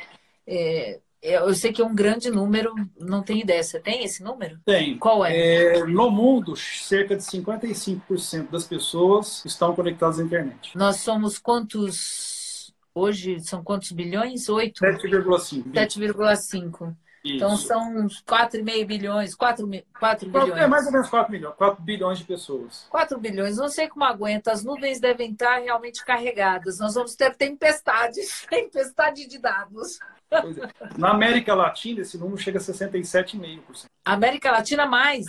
é, 0.47 0.99
eu 1.23 1.55
sei 1.55 1.73
que 1.73 1.83
é 1.83 1.85
um 1.85 1.95
grande 1.95 2.31
número, 2.31 2.75
não 2.99 3.23
tenho 3.23 3.41
ideia. 3.41 3.63
Você 3.63 3.79
tem 3.79 4.05
esse 4.05 4.23
número? 4.23 4.59
Tem. 4.65 4.99
Qual 4.99 5.25
é? 5.25 5.79
é 5.79 5.85
no 5.85 6.11
mundo, 6.11 6.57
cerca 6.57 7.15
de 7.15 7.23
55% 7.23 8.51
das 8.51 8.67
pessoas 8.67 9.45
estão 9.45 9.75
conectadas 9.75 10.19
à 10.19 10.23
internet. 10.23 10.77
Nós 10.77 10.97
somos 10.97 11.39
quantos 11.39 12.30
Hoje 12.95 13.41
são 13.41 13.63
quantos 13.63 13.93
bilhões? 13.93 14.49
8? 14.49 14.81
7,5. 14.81 15.73
7,5. 15.73 16.95
Então 17.25 17.57
são 17.57 17.97
uns 17.97 18.23
4,5 18.23 18.87
bilhões, 18.87 19.35
4, 19.35 19.69
4 19.99 20.31
bilhões. 20.31 20.57
É 20.57 20.67
mais 20.67 20.87
ou 20.87 20.93
menos 20.93 21.09
4 21.09 21.31
milhões, 21.31 21.55
4 21.55 21.83
bilhões 21.83 22.19
de 22.19 22.25
pessoas. 22.25 22.87
4 22.89 23.19
bilhões, 23.19 23.59
não 23.59 23.69
sei 23.69 23.89
como 23.89 24.05
aguenta. 24.05 24.53
As 24.53 24.65
nuvens 24.65 25.01
devem 25.01 25.33
estar 25.33 25.59
realmente 25.59 26.05
carregadas. 26.05 26.79
Nós 26.79 26.95
vamos 26.95 27.15
ter 27.15 27.35
tempestades, 27.37 28.47
tempestade 28.49 29.27
de 29.27 29.39
dados. 29.39 29.99
É. 30.31 30.41
Na 30.97 31.11
América 31.11 31.55
Latina, 31.55 32.01
esse 32.01 32.17
número 32.17 32.39
chega 32.39 32.59
a 32.59 32.63
67,5%. 32.63 33.85
América 34.05 34.51
Latina 34.51 34.87
mais? 34.87 35.27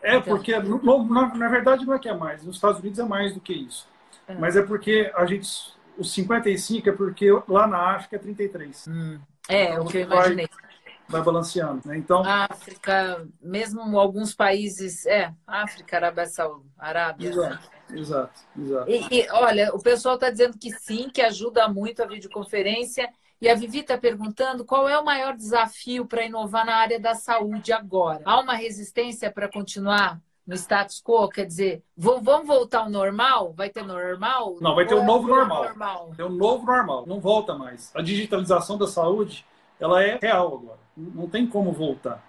É, 0.00 0.16
então. 0.16 0.36
porque 0.36 0.56
na, 0.56 1.34
na, 1.34 1.48
verdade 1.48 1.84
não 1.84 1.94
é 1.94 1.98
que 1.98 2.08
é 2.08 2.14
mais. 2.14 2.44
Nos 2.44 2.56
Estados 2.56 2.80
Unidos 2.80 2.98
é 2.98 3.04
mais 3.04 3.34
do 3.34 3.40
que 3.40 3.52
isso. 3.52 3.88
É. 4.28 4.34
Mas 4.34 4.56
é 4.56 4.62
porque 4.62 5.10
a 5.16 5.26
gente 5.26 5.48
o 5.96 6.04
55 6.04 6.88
é 6.88 6.92
porque 6.92 7.28
lá 7.48 7.66
na 7.66 7.96
África 7.96 8.16
é 8.16 8.18
33. 8.18 8.88
Hum. 8.88 9.20
É, 9.48 9.72
então, 9.72 9.84
o 9.84 9.88
que 9.88 9.98
eu 9.98 10.02
imaginei. 10.02 10.46
Vai, 10.46 10.72
vai 11.08 11.22
balanceando. 11.22 11.82
Né? 11.84 11.96
Então, 11.96 12.22
África, 12.24 13.26
mesmo 13.40 13.98
alguns 13.98 14.34
países, 14.34 15.06
é, 15.06 15.32
África, 15.46 15.96
Arábia 15.96 16.26
Saudita, 16.26 16.70
Arábia. 16.78 17.28
Exato, 17.28 17.70
exato, 17.92 18.40
exato. 18.58 18.90
E, 18.90 19.08
e 19.10 19.30
olha, 19.30 19.74
o 19.74 19.80
pessoal 19.80 20.14
está 20.14 20.30
dizendo 20.30 20.58
que 20.58 20.70
sim, 20.70 21.10
que 21.10 21.20
ajuda 21.20 21.68
muito 21.68 22.02
a 22.02 22.06
videoconferência. 22.06 23.08
E 23.40 23.48
a 23.48 23.56
Vivi 23.56 23.80
está 23.80 23.98
perguntando 23.98 24.64
qual 24.64 24.88
é 24.88 24.96
o 24.96 25.04
maior 25.04 25.36
desafio 25.36 26.06
para 26.06 26.24
inovar 26.24 26.64
na 26.64 26.76
área 26.76 27.00
da 27.00 27.16
saúde 27.16 27.72
agora. 27.72 28.22
Há 28.24 28.38
uma 28.38 28.54
resistência 28.54 29.32
para 29.32 29.50
continuar 29.50 30.20
no 30.46 30.54
status 30.54 31.00
quo? 31.02 31.28
Quer 31.28 31.46
dizer, 31.46 31.82
vamos 31.96 32.46
voltar 32.46 32.80
ao 32.80 32.90
normal? 32.90 33.52
Vai 33.52 33.70
ter 33.70 33.84
normal? 33.84 34.56
Não, 34.60 34.74
vai 34.74 34.86
ter 34.86 34.94
o 34.94 35.00
um 35.00 35.04
novo 35.04 35.28
normal. 35.28 35.64
normal. 35.64 36.12
Tem 36.16 36.26
um 36.26 36.30
novo 36.30 36.66
normal. 36.66 37.04
Não 37.06 37.20
volta 37.20 37.54
mais. 37.54 37.90
A 37.94 38.02
digitalização 38.02 38.76
da 38.76 38.86
saúde, 38.86 39.44
ela 39.78 40.02
é 40.02 40.18
real 40.20 40.46
agora. 40.46 40.78
Não 40.96 41.28
tem 41.28 41.46
como 41.46 41.72
voltar. 41.72 42.22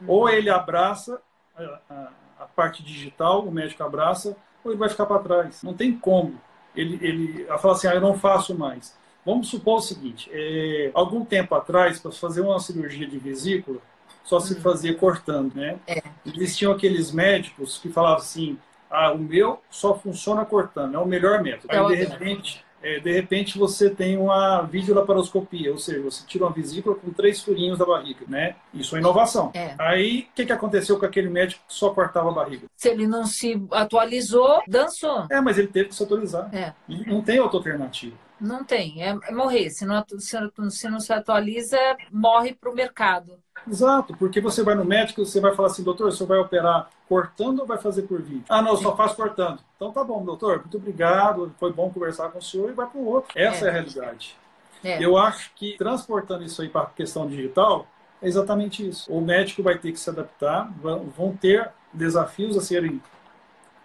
Uhum. 0.00 0.06
Ou 0.08 0.28
ele 0.28 0.50
abraça 0.50 1.20
a, 1.56 1.80
a, 1.90 2.08
a, 2.40 2.44
parte 2.46 2.82
digital, 2.82 3.44
o 3.44 3.50
médico 3.50 3.82
abraça, 3.82 4.36
ou 4.62 4.70
ele 4.70 4.78
vai 4.78 4.88
ficar 4.88 5.06
para 5.06 5.22
trás. 5.22 5.62
Não 5.62 5.74
tem 5.74 5.96
como. 5.96 6.40
Ele, 6.74 6.98
ele 7.00 7.44
fala 7.58 7.74
assim, 7.74 7.86
ah, 7.86 7.94
eu 7.94 8.00
não 8.00 8.18
faço 8.18 8.56
mais. 8.56 8.96
Vamos 9.24 9.48
supor 9.48 9.78
o 9.78 9.80
seguinte: 9.80 10.30
é, 10.32 10.90
algum 10.92 11.24
tempo 11.24 11.54
atrás, 11.54 11.98
para 11.98 12.12
fazer 12.12 12.42
uma 12.42 12.58
cirurgia 12.58 13.06
de 13.06 13.18
vesícula, 13.18 13.78
só 14.24 14.40
se 14.40 14.54
fazia 14.56 14.94
cortando, 14.94 15.54
né? 15.54 15.76
É. 15.86 16.02
Existiam 16.26 16.72
aqueles 16.72 17.12
médicos 17.12 17.78
que 17.78 17.88
falavam 17.88 18.18
assim, 18.18 18.58
ah, 18.90 19.12
o 19.12 19.18
meu 19.18 19.60
só 19.70 19.94
funciona 19.94 20.44
cortando, 20.44 20.94
é 20.94 20.98
o 20.98 21.06
melhor 21.06 21.42
método. 21.42 21.68
Aí, 21.70 21.86
de 21.88 22.04
repente, 22.04 22.64
é, 22.84 23.00
de 23.00 23.10
repente 23.12 23.58
você 23.58 23.88
tem 23.88 24.16
uma 24.16 24.60
videolaparoscopia, 24.62 25.72
ou 25.72 25.78
seja, 25.78 26.02
você 26.02 26.24
tira 26.26 26.44
uma 26.44 26.52
vesícula 26.52 26.94
com 26.94 27.10
três 27.12 27.42
furinhos 27.42 27.78
da 27.78 27.86
barriga, 27.86 28.26
né? 28.28 28.56
Isso 28.72 28.94
é 28.94 29.00
inovação. 29.00 29.50
É. 29.54 29.74
Aí, 29.78 30.28
o 30.30 30.34
que, 30.34 30.46
que 30.46 30.52
aconteceu 30.52 30.98
com 30.98 31.06
aquele 31.06 31.28
médico 31.28 31.62
que 31.66 31.74
só 31.74 31.90
cortava 31.90 32.30
a 32.30 32.32
barriga? 32.32 32.66
Se 32.76 32.88
ele 32.88 33.06
não 33.06 33.26
se 33.26 33.60
atualizou, 33.70 34.62
dançou. 34.68 35.26
É, 35.30 35.40
mas 35.40 35.58
ele 35.58 35.68
teve 35.68 35.88
que 35.88 35.94
se 35.94 36.02
atualizar. 36.02 36.54
É. 36.54 36.72
Não 36.86 37.22
tem 37.22 37.40
outra 37.40 37.58
alternativa. 37.58 38.16
Não 38.40 38.64
tem, 38.64 39.02
é, 39.02 39.16
é 39.24 39.32
morrer. 39.32 39.70
Se 39.70 39.84
não, 39.84 40.04
se, 40.18 40.36
se 40.70 40.88
não 40.88 41.00
se 41.00 41.12
atualiza, 41.12 41.78
morre 42.10 42.54
para 42.54 42.70
o 42.70 42.74
mercado. 42.74 43.38
Exato, 43.66 44.14
porque 44.16 44.40
você 44.40 44.62
vai 44.62 44.74
no 44.74 44.84
médico, 44.84 45.24
você 45.24 45.40
vai 45.40 45.54
falar 45.54 45.68
assim, 45.68 45.82
doutor, 45.82 46.12
você 46.12 46.26
vai 46.26 46.38
operar 46.38 46.90
cortando 47.08 47.60
ou 47.60 47.66
vai 47.66 47.78
fazer 47.78 48.02
por 48.02 48.20
vídeo? 48.20 48.44
Ah, 48.48 48.60
não, 48.60 48.72
eu 48.72 48.76
só 48.76 48.94
faço 48.96 49.16
cortando. 49.16 49.60
Então 49.76 49.90
tá 49.90 50.04
bom, 50.04 50.22
doutor, 50.24 50.58
muito 50.58 50.76
obrigado, 50.76 51.54
foi 51.58 51.72
bom 51.72 51.90
conversar 51.90 52.30
com 52.30 52.38
o 52.38 52.42
senhor 52.42 52.70
e 52.70 52.74
vai 52.74 52.86
para 52.86 52.98
o 52.98 53.06
outro. 53.06 53.38
Essa 53.38 53.64
é, 53.64 53.68
é 53.68 53.70
a 53.70 53.72
realidade. 53.72 54.36
É. 54.82 55.02
Eu 55.02 55.16
acho 55.16 55.50
que 55.54 55.76
transportando 55.78 56.44
isso 56.44 56.60
aí 56.60 56.68
para 56.68 56.82
a 56.82 56.86
questão 56.86 57.26
digital, 57.26 57.86
é 58.20 58.28
exatamente 58.28 58.86
isso. 58.86 59.10
O 59.10 59.20
médico 59.20 59.62
vai 59.62 59.78
ter 59.78 59.92
que 59.92 60.00
se 60.00 60.10
adaptar, 60.10 60.70
vão 61.16 61.34
ter 61.34 61.70
desafios 61.92 62.56
a 62.58 62.60
serem 62.60 63.00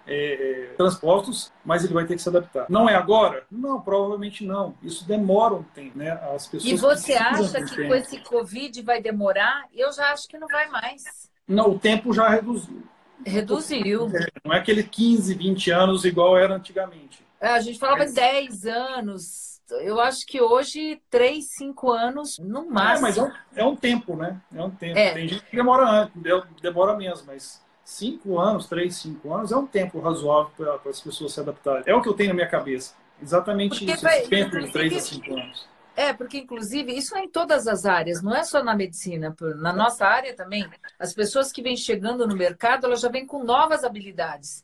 é, 0.10 0.74
transpostos, 0.76 1.52
mas 1.64 1.84
ele 1.84 1.94
vai 1.94 2.06
ter 2.06 2.16
que 2.16 2.22
se 2.22 2.30
adaptar. 2.30 2.66
Não 2.68 2.90
é 2.90 2.96
agora? 2.96 3.44
Não, 3.52 3.80
provavelmente 3.80 4.44
não. 4.44 4.74
Isso 4.82 5.08
demora 5.08 5.54
um 5.54 5.64
tempo, 5.64 5.98
né? 5.98 6.12
As 6.34 6.48
pessoas 6.48 6.74
e 6.74 6.76
você 6.76 7.14
acha 7.14 7.64
que 7.64 7.88
com 7.88 7.94
esse 7.94 8.20
Covid 8.22 8.82
vai 8.82 9.02
demorar? 9.02 9.66
Eu 9.72 9.92
já 9.94 10.12
acho 10.12 10.28
que 10.28 10.38
não 10.40 10.48
vai 10.48 10.68
mais. 10.70 11.04
Não, 11.48 11.72
o 11.72 11.80
tempo 11.80 12.12
já 12.12 12.28
reduziu. 12.28 12.84
Reduziu. 13.24 14.10
Não 14.44 14.54
é 14.54 14.58
aquele 14.58 14.82
15, 14.84 15.36
20 15.36 15.72
anos 15.72 16.06
igual 16.06 16.38
era 16.38 16.56
antigamente. 16.56 17.24
É, 17.40 17.50
a 17.50 17.62
gente 17.62 17.78
falava 17.78 18.00
mas... 18.00 18.14
10 18.14 18.66
anos. 18.66 19.60
Eu 19.82 20.00
acho 20.00 20.26
que 20.26 20.42
hoje, 20.42 21.00
3, 21.12 21.46
5 21.58 21.92
anos, 21.92 22.40
no 22.40 22.68
máximo. 22.68 23.08
É, 23.08 23.10
mas 23.10 23.18
é 23.18 23.24
um, 23.24 23.32
é 23.56 23.66
um 23.66 23.76
tempo, 23.76 24.16
né? 24.16 24.42
É 24.56 24.64
um 24.64 24.72
tempo. 24.72 24.98
É. 24.98 25.14
Tem 25.14 25.28
gente 25.28 25.44
que 25.44 25.56
demora 25.56 25.88
antes, 25.88 26.14
demora 26.60 26.98
menos, 26.98 27.24
mas 27.24 27.62
cinco 27.90 28.40
anos, 28.40 28.68
três, 28.68 28.98
cinco 28.98 29.34
anos, 29.34 29.52
é 29.52 29.58
um 29.58 29.66
tempo 29.66 30.00
razoável 30.00 30.52
para 30.56 30.92
as 30.92 31.02
pessoas 31.02 31.34
se 31.34 31.40
adaptarem. 31.40 31.84
É 31.88 31.96
o 31.96 32.02
que 32.02 32.08
eu 32.08 32.14
tenho 32.14 32.30
na 32.30 32.36
minha 32.36 32.48
cabeça. 32.48 32.96
Exatamente 33.22 33.80
porque 33.80 33.92
isso, 33.92 34.04
vai, 34.04 34.20
esse 34.20 34.30
tempo 34.30 34.60
de 34.60 34.72
três 34.72 34.96
a 34.96 35.00
cinco 35.00 35.34
anos. 35.34 35.68
É, 35.96 36.14
porque 36.14 36.38
inclusive 36.38 36.96
isso 36.96 37.18
é 37.18 37.24
em 37.24 37.28
todas 37.28 37.68
as 37.68 37.86
áreas, 37.86 38.22
não 38.22 38.34
é 38.34 38.44
só 38.44 38.64
na 38.64 38.76
medicina. 38.76 39.36
Na 39.58 39.74
nossa 39.74 40.06
área 40.06 40.36
também, 40.36 40.70
as 41.00 41.14
pessoas 41.14 41.52
que 41.52 41.64
vêm 41.64 41.76
chegando 41.76 42.28
no 42.28 42.36
mercado, 42.36 42.86
elas 42.86 43.02
já 43.02 43.10
vêm 43.10 43.26
com 43.26 43.44
novas 43.44 43.84
habilidades. 43.84 44.64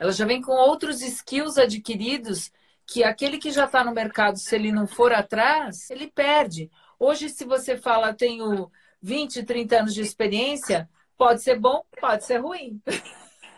Elas 0.00 0.16
já 0.16 0.24
vêm 0.24 0.40
com 0.40 0.52
outros 0.52 1.02
skills 1.02 1.58
adquiridos 1.58 2.50
que 2.86 3.04
aquele 3.04 3.38
que 3.38 3.52
já 3.52 3.66
está 3.66 3.84
no 3.84 3.92
mercado, 3.92 4.38
se 4.38 4.54
ele 4.54 4.72
não 4.72 4.86
for 4.86 5.12
atrás, 5.12 5.90
ele 5.90 6.10
perde. 6.10 6.70
Hoje, 6.98 7.28
se 7.28 7.44
você 7.44 7.76
fala, 7.76 8.14
tenho 8.14 8.70
20, 9.02 9.44
30 9.44 9.80
anos 9.80 9.94
de 9.94 10.00
experiência, 10.00 10.88
Pode 11.16 11.42
ser 11.42 11.58
bom, 11.58 11.82
pode 12.00 12.24
ser 12.24 12.38
ruim. 12.38 12.80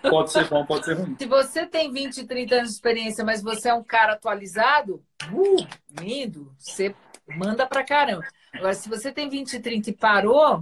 Pode 0.02 0.30
ser 0.30 0.48
bom, 0.48 0.64
pode 0.64 0.84
ser 0.84 0.94
ruim. 0.94 1.16
Se 1.18 1.26
você 1.26 1.66
tem 1.66 1.90
20, 1.90 2.26
30 2.26 2.54
anos 2.54 2.68
de 2.68 2.74
experiência, 2.74 3.24
mas 3.24 3.42
você 3.42 3.68
é 3.68 3.74
um 3.74 3.82
cara 3.82 4.12
atualizado, 4.12 5.02
uh, 5.32 5.66
lindo, 6.00 6.54
você 6.58 6.94
manda 7.26 7.66
pra 7.66 7.84
caramba. 7.84 8.26
Agora, 8.52 8.74
se 8.74 8.88
você 8.88 9.10
tem 9.12 9.28
20, 9.28 9.58
30 9.60 9.90
e 9.90 9.92
parou, 9.92 10.60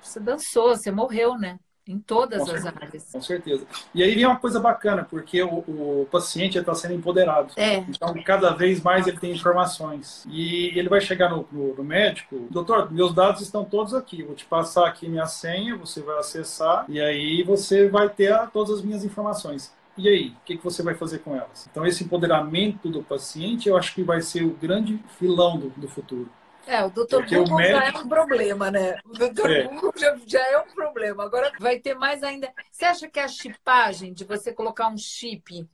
você 0.00 0.18
dançou, 0.18 0.76
você 0.76 0.90
morreu, 0.90 1.36
né? 1.38 1.58
Em 1.86 1.98
todas 1.98 2.38
com 2.38 2.44
as 2.44 2.62
certeza, 2.62 2.74
áreas. 2.80 3.08
Com 3.12 3.20
certeza. 3.20 3.66
E 3.92 4.02
aí 4.04 4.14
vem 4.14 4.24
uma 4.24 4.38
coisa 4.38 4.60
bacana, 4.60 5.04
porque 5.04 5.42
o, 5.42 5.48
o 5.48 6.08
paciente 6.12 6.56
está 6.56 6.74
sendo 6.74 6.94
empoderado. 6.94 7.52
É. 7.56 7.78
Então, 7.78 8.14
cada 8.22 8.50
vez 8.50 8.80
mais 8.80 9.08
ele 9.08 9.18
tem 9.18 9.32
informações. 9.32 10.24
E 10.30 10.78
ele 10.78 10.88
vai 10.88 11.00
chegar 11.00 11.28
no, 11.30 11.46
no, 11.50 11.74
no, 11.74 11.82
médico, 11.82 12.46
doutor, 12.50 12.92
meus 12.92 13.12
dados 13.12 13.40
estão 13.40 13.64
todos 13.64 13.94
aqui. 13.94 14.22
Vou 14.22 14.36
te 14.36 14.44
passar 14.44 14.86
aqui 14.86 15.08
minha 15.08 15.26
senha, 15.26 15.76
você 15.76 16.00
vai 16.00 16.18
acessar, 16.18 16.84
e 16.88 17.00
aí 17.00 17.42
você 17.42 17.88
vai 17.88 18.08
ter 18.08 18.32
todas 18.52 18.78
as 18.78 18.82
minhas 18.82 19.04
informações. 19.04 19.72
E 19.98 20.08
aí, 20.08 20.28
o 20.28 20.44
que, 20.44 20.56
que 20.56 20.64
você 20.64 20.82
vai 20.82 20.94
fazer 20.94 21.18
com 21.18 21.34
elas? 21.34 21.68
Então, 21.70 21.84
esse 21.84 22.04
empoderamento 22.04 22.88
do 22.88 23.02
paciente, 23.02 23.68
eu 23.68 23.76
acho 23.76 23.92
que 23.94 24.02
vai 24.02 24.22
ser 24.22 24.44
o 24.44 24.50
grande 24.50 24.98
filão 25.18 25.58
do, 25.58 25.68
do 25.70 25.88
futuro. 25.88 26.30
É, 26.66 26.84
o 26.84 26.90
doutor 26.90 27.24
Google 27.26 27.56
médico... 27.56 27.78
já 27.78 27.84
é 27.86 27.98
um 27.98 28.08
problema, 28.08 28.70
né? 28.70 28.98
O 29.04 29.12
doutor 29.12 29.50
é. 29.50 29.62
Google 29.64 29.92
já, 29.96 30.16
já, 30.26 30.40
é 30.40 30.58
um 30.58 30.74
problema. 30.74 31.24
Agora 31.24 31.50
vai 31.58 31.78
ter 31.78 31.94
mais 31.94 32.22
ainda. 32.22 32.52
Você 32.70 32.84
acha 32.84 33.08
que 33.08 33.18
a 33.18 33.28
chipagem, 33.28 34.12
de 34.12 34.24
você 34.24 34.52
colocar 34.52 34.88
um 34.88 34.96
chip. 34.96 35.68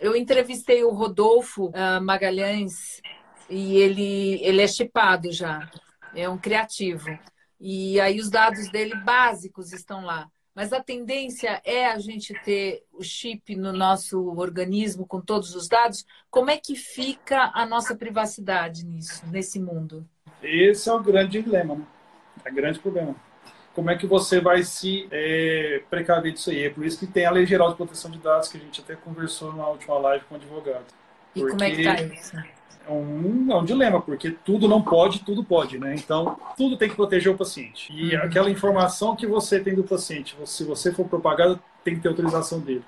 Eu 0.00 0.16
entrevistei 0.16 0.82
o 0.82 0.90
Rodolfo 0.90 1.66
uh, 1.66 2.02
Magalhães 2.02 3.00
e 3.48 3.76
ele, 3.76 4.42
ele 4.42 4.62
é 4.62 4.66
chipado 4.66 5.30
já. 5.30 5.70
É 6.14 6.28
um 6.28 6.38
criativo. 6.38 7.06
E 7.60 8.00
aí 8.00 8.18
os 8.18 8.30
dados 8.30 8.70
dele 8.70 8.96
básicos 8.96 9.72
estão 9.72 10.04
lá. 10.04 10.28
Mas 10.54 10.72
a 10.72 10.82
tendência 10.82 11.62
é 11.64 11.86
a 11.86 11.98
gente 11.98 12.34
ter 12.42 12.84
o 12.92 13.02
chip 13.02 13.56
no 13.56 13.72
nosso 13.72 14.20
organismo 14.36 15.06
com 15.06 15.20
todos 15.20 15.54
os 15.54 15.66
dados. 15.66 16.04
Como 16.30 16.50
é 16.50 16.58
que 16.58 16.74
fica 16.74 17.50
a 17.54 17.64
nossa 17.64 17.94
privacidade 17.94 18.84
nisso, 18.84 19.24
nesse 19.26 19.58
mundo? 19.58 20.06
Esse 20.42 20.88
é 20.88 20.92
o 20.92 21.00
grande 21.00 21.42
dilema, 21.42 21.74
né? 21.74 21.84
É 22.44 22.50
o 22.50 22.54
grande 22.54 22.78
problema. 22.78 23.14
Como 23.74 23.90
é 23.90 23.96
que 23.96 24.06
você 24.06 24.40
vai 24.40 24.62
se 24.62 25.08
é, 25.10 25.82
precaver 25.88 26.32
disso 26.32 26.50
aí? 26.50 26.64
É 26.64 26.70
por 26.70 26.84
isso 26.84 26.98
que 26.98 27.06
tem 27.06 27.24
a 27.24 27.30
Lei 27.30 27.46
Geral 27.46 27.70
de 27.70 27.76
Proteção 27.76 28.10
de 28.10 28.18
Dados, 28.18 28.48
que 28.48 28.58
a 28.58 28.60
gente 28.60 28.80
até 28.80 28.94
conversou 28.94 29.52
na 29.54 29.66
última 29.66 29.98
live 29.98 30.24
com 30.26 30.34
o 30.34 30.38
advogado. 30.38 30.84
E 31.34 31.40
como 31.40 31.64
é 31.64 31.70
que 31.70 31.80
está 31.80 32.02
isso? 32.02 32.36
É 32.86 32.90
um, 32.90 33.50
é 33.50 33.56
um 33.56 33.64
dilema, 33.64 34.00
porque 34.00 34.32
tudo 34.44 34.68
não 34.68 34.82
pode, 34.82 35.20
tudo 35.20 35.44
pode, 35.44 35.78
né? 35.78 35.94
Então, 35.94 36.36
tudo 36.56 36.76
tem 36.76 36.88
que 36.88 36.96
proteger 36.96 37.32
o 37.32 37.36
paciente. 37.36 37.92
E 37.92 38.14
uhum. 38.14 38.22
aquela 38.22 38.50
informação 38.50 39.14
que 39.14 39.26
você 39.26 39.60
tem 39.60 39.74
do 39.74 39.84
paciente, 39.84 40.36
se 40.44 40.64
você 40.64 40.92
for 40.92 41.06
propagado, 41.06 41.58
tem 41.84 41.94
que 41.94 42.00
ter 42.00 42.08
autorização 42.08 42.60
dele. 42.60 42.84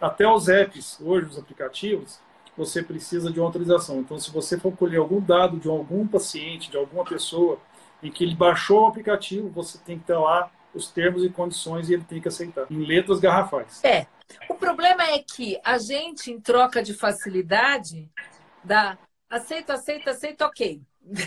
Até 0.00 0.28
os 0.28 0.48
apps, 0.48 0.98
hoje, 1.00 1.26
os 1.26 1.38
aplicativos, 1.38 2.20
você 2.60 2.82
precisa 2.82 3.32
de 3.32 3.40
uma 3.40 3.46
autorização. 3.46 4.00
Então, 4.00 4.18
se 4.18 4.30
você 4.30 4.60
for 4.60 4.76
colher 4.76 4.98
algum 4.98 5.18
dado 5.18 5.58
de 5.58 5.66
algum 5.66 6.06
paciente, 6.06 6.70
de 6.70 6.76
alguma 6.76 7.04
pessoa, 7.04 7.58
em 8.02 8.10
que 8.10 8.22
ele 8.22 8.34
baixou 8.34 8.82
o 8.82 8.86
aplicativo, 8.86 9.48
você 9.48 9.78
tem 9.78 9.98
que 9.98 10.04
ter 10.04 10.14
lá 10.14 10.50
os 10.74 10.88
termos 10.88 11.24
e 11.24 11.30
condições 11.30 11.88
e 11.88 11.94
ele 11.94 12.04
tem 12.04 12.20
que 12.20 12.28
aceitar, 12.28 12.66
em 12.70 12.84
letras 12.84 13.18
garrafais. 13.18 13.82
É. 13.82 14.06
O 14.48 14.54
problema 14.54 15.02
é 15.04 15.18
que 15.20 15.58
a 15.64 15.78
gente, 15.78 16.30
em 16.30 16.38
troca 16.38 16.82
de 16.82 16.92
facilidade, 16.92 18.08
dá 18.62 18.98
aceita, 19.28 19.74
aceita, 19.74 20.10
aceita, 20.10 20.46
ok. 20.46 20.82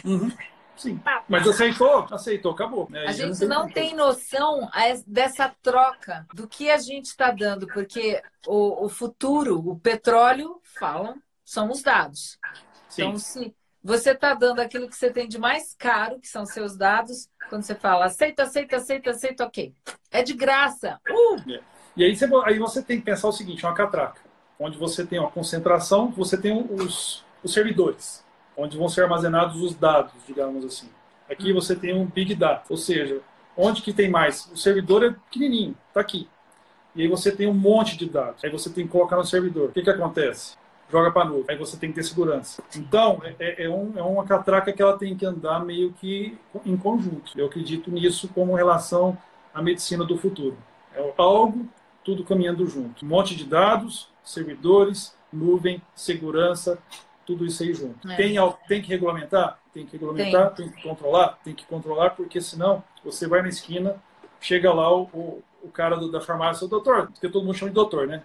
Uhum. 0.06 0.32
Sim. 0.75 0.99
Mas 1.29 1.47
aceitou, 1.47 2.07
aceitou, 2.12 2.51
acabou. 2.51 2.88
Né? 2.89 3.05
A 3.07 3.12
gente 3.12 3.45
não 3.45 3.67
tem 3.69 3.95
noção 3.95 4.69
dessa 5.05 5.53
troca 5.62 6.25
do 6.33 6.47
que 6.47 6.69
a 6.69 6.77
gente 6.77 7.05
está 7.05 7.31
dando, 7.31 7.67
porque 7.67 8.21
o, 8.47 8.86
o, 8.86 8.89
futuro, 8.89 9.59
o 9.59 9.79
petróleo, 9.79 10.59
falam, 10.77 11.15
são 11.45 11.69
os 11.71 11.81
dados. 11.81 12.39
Sim. 12.89 13.03
Então, 13.03 13.19
se 13.19 13.55
você 13.83 14.12
está 14.12 14.33
dando 14.33 14.59
aquilo 14.59 14.89
que 14.89 14.95
você 14.95 15.12
tem 15.12 15.27
de 15.27 15.38
mais 15.38 15.75
caro, 15.77 16.19
que 16.19 16.27
são 16.27 16.45
seus 16.45 16.75
dados, 16.75 17.29
quando 17.49 17.63
você 17.63 17.75
fala 17.75 18.05
aceita, 18.05 18.43
aceita, 18.43 18.77
aceita, 18.77 19.09
aceita, 19.12 19.45
ok. 19.45 19.73
É 20.09 20.23
de 20.23 20.33
graça. 20.33 20.99
Uh! 21.09 21.51
É. 21.51 21.62
E 21.95 22.03
aí 22.03 22.15
você, 22.15 22.25
aí 22.45 22.57
você 22.57 22.81
tem 22.81 22.97
que 22.97 23.05
pensar 23.05 23.27
o 23.27 23.31
seguinte, 23.31 23.65
uma 23.65 23.75
catraca, 23.75 24.21
onde 24.59 24.77
você 24.77 25.05
tem 25.05 25.19
uma 25.19 25.29
concentração, 25.29 26.09
você 26.12 26.36
tem 26.36 26.65
os 26.71 27.23
os 27.43 27.53
servidores, 27.53 28.23
onde 28.55 28.77
vão 28.77 28.89
ser 28.89 29.03
armazenados 29.03 29.61
os 29.61 29.75
dados, 29.75 30.13
digamos 30.27 30.63
assim. 30.65 30.89
Aqui 31.29 31.51
hum. 31.51 31.55
você 31.55 31.75
tem 31.75 31.93
um 31.93 32.05
Big 32.05 32.35
Data, 32.35 32.65
ou 32.69 32.77
seja, 32.77 33.21
onde 33.57 33.81
que 33.81 33.93
tem 33.93 34.09
mais? 34.09 34.49
O 34.51 34.57
servidor 34.57 35.03
é 35.03 35.11
pequenininho, 35.11 35.75
está 35.89 35.99
aqui. 35.99 36.27
E 36.95 37.01
aí 37.01 37.07
você 37.07 37.31
tem 37.31 37.47
um 37.47 37.53
monte 37.53 37.97
de 37.97 38.07
dados. 38.07 38.43
Aí 38.43 38.51
você 38.51 38.69
tem 38.69 38.85
que 38.85 38.91
colocar 38.91 39.17
no 39.17 39.25
servidor. 39.25 39.69
O 39.69 39.71
que, 39.71 39.81
que 39.81 39.89
acontece? 39.89 40.55
Joga 40.91 41.11
para 41.11 41.25
nuvem. 41.25 41.45
Aí 41.49 41.57
você 41.57 41.75
tem 41.75 41.89
que 41.89 41.95
ter 41.95 42.03
segurança. 42.03 42.61
Então, 42.75 43.19
é, 43.23 43.35
é, 43.39 43.63
é, 43.63 43.69
um, 43.69 43.93
é 43.95 44.01
uma 44.03 44.23
catraca 44.25 44.71
que 44.71 44.81
ela 44.81 44.95
tem 44.97 45.15
que 45.15 45.25
andar 45.25 45.65
meio 45.65 45.91
que 45.93 46.37
em 46.63 46.77
conjunto. 46.77 47.31
Eu 47.35 47.47
acredito 47.47 47.89
nisso 47.89 48.27
como 48.27 48.53
relação 48.53 49.17
à 49.53 49.61
medicina 49.61 50.05
do 50.05 50.17
futuro. 50.17 50.55
É 50.93 51.13
algo, 51.17 51.67
tudo 52.03 52.23
caminhando 52.23 52.67
junto. 52.67 53.03
Um 53.03 53.09
monte 53.09 53.35
de 53.35 53.45
dados, 53.45 54.07
servidores, 54.23 55.15
nuvem, 55.31 55.81
segurança, 55.95 56.77
tudo 57.25 57.45
isso 57.45 57.63
aí 57.63 57.73
junto. 57.73 58.09
É. 58.09 58.15
Tem, 58.15 58.36
tem 58.67 58.81
que 58.81 58.89
regulamentar? 58.89 59.59
Tem 59.73 59.86
que 59.86 59.93
regulamentar, 59.93 60.53
tem. 60.53 60.67
tem. 60.67 60.75
que 60.75 60.83
controlar? 60.83 61.39
Tem 61.43 61.53
que 61.53 61.65
controlar, 61.65 62.12
porque 62.12 62.39
senão 62.41 62.83
você 63.03 63.27
vai 63.27 63.41
na 63.41 63.49
esquina, 63.49 63.95
chega 64.39 64.73
lá 64.73 64.93
o, 64.93 65.03
o, 65.13 65.43
o 65.63 65.69
cara 65.69 65.95
do, 65.95 66.12
da 66.12 66.21
farmácia, 66.21 66.65
o 66.65 66.69
doutor, 66.69 67.07
porque 67.07 67.29
todo 67.29 67.45
mundo 67.45 67.57
chama 67.57 67.71
de 67.71 67.75
doutor, 67.75 68.07
né? 68.07 68.23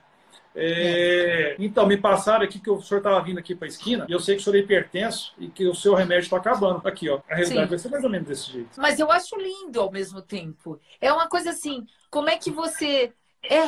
É, 0.54 1.52
é. 1.52 1.56
Então, 1.58 1.86
me 1.86 1.96
passaram 1.96 2.44
aqui 2.44 2.58
que 2.58 2.70
o 2.70 2.80
senhor 2.82 2.98
estava 2.98 3.20
vindo 3.22 3.38
aqui 3.38 3.54
para 3.54 3.66
a 3.66 3.68
esquina 3.68 4.06
e 4.08 4.12
eu 4.12 4.18
sei 4.18 4.34
que 4.34 4.40
o 4.40 4.44
senhor 4.44 4.56
é 4.56 4.60
hipertenso 4.60 5.32
e 5.38 5.48
que 5.48 5.66
o 5.66 5.74
seu 5.74 5.94
remédio 5.94 6.24
está 6.24 6.36
acabando. 6.36 6.86
Aqui, 6.86 7.08
ó. 7.08 7.20
A 7.30 7.34
realidade 7.36 7.66
Sim. 7.66 7.70
vai 7.70 7.78
ser 7.78 7.88
mais 7.90 8.04
ou 8.04 8.10
menos 8.10 8.26
desse 8.26 8.50
jeito. 8.50 8.80
Mas 8.80 8.98
eu 8.98 9.10
acho 9.10 9.36
lindo 9.36 9.80
ao 9.80 9.90
mesmo 9.90 10.20
tempo. 10.20 10.80
É 11.00 11.12
uma 11.12 11.28
coisa 11.28 11.50
assim, 11.50 11.86
como 12.10 12.28
é 12.28 12.36
que 12.36 12.50
você. 12.50 13.12
É, 13.42 13.62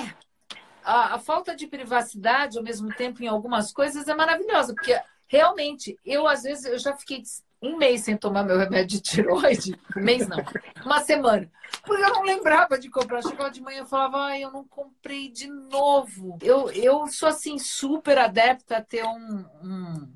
a, 0.83 1.15
a, 1.15 1.19
falta 1.19 1.55
de 1.55 1.67
privacidade 1.67 2.59
ao 2.59 2.65
mesmo 2.65 2.93
tempo 2.95 3.23
em 3.23 3.29
algumas 3.29 3.73
coisas 3.73 4.09
é 4.09 4.15
maravilhosa, 4.15 4.75
porque 4.75 4.99
realmente 5.31 5.97
eu 6.05 6.27
às 6.27 6.43
vezes 6.43 6.65
eu 6.65 6.79
já 6.79 6.95
fiquei 6.97 7.23
um 7.63 7.77
mês 7.77 8.03
sem 8.03 8.17
tomar 8.17 8.43
meu 8.43 8.59
remédio 8.59 8.99
de 8.99 9.01
tiroide, 9.01 9.79
um 9.97 10.01
mês 10.01 10.27
não, 10.27 10.39
uma 10.85 11.01
semana, 11.01 11.49
porque 11.85 12.03
eu 12.03 12.09
não 12.11 12.23
lembrava 12.23 12.79
de 12.79 12.89
comprar. 12.91 13.23
Chegava 13.23 13.51
de 13.51 13.61
manhã 13.61 13.83
e 13.83 13.89
falava, 13.89 14.19
ai, 14.19 14.43
eu 14.43 14.51
não 14.51 14.65
comprei 14.65 15.29
de 15.31 15.47
novo. 15.47 16.39
Eu, 16.41 16.71
eu 16.71 17.07
sou 17.07 17.29
assim 17.29 17.59
super 17.59 18.17
adepta 18.19 18.79
a 18.79 18.83
ter 18.83 19.05
um, 19.05 19.45
um 19.63 20.09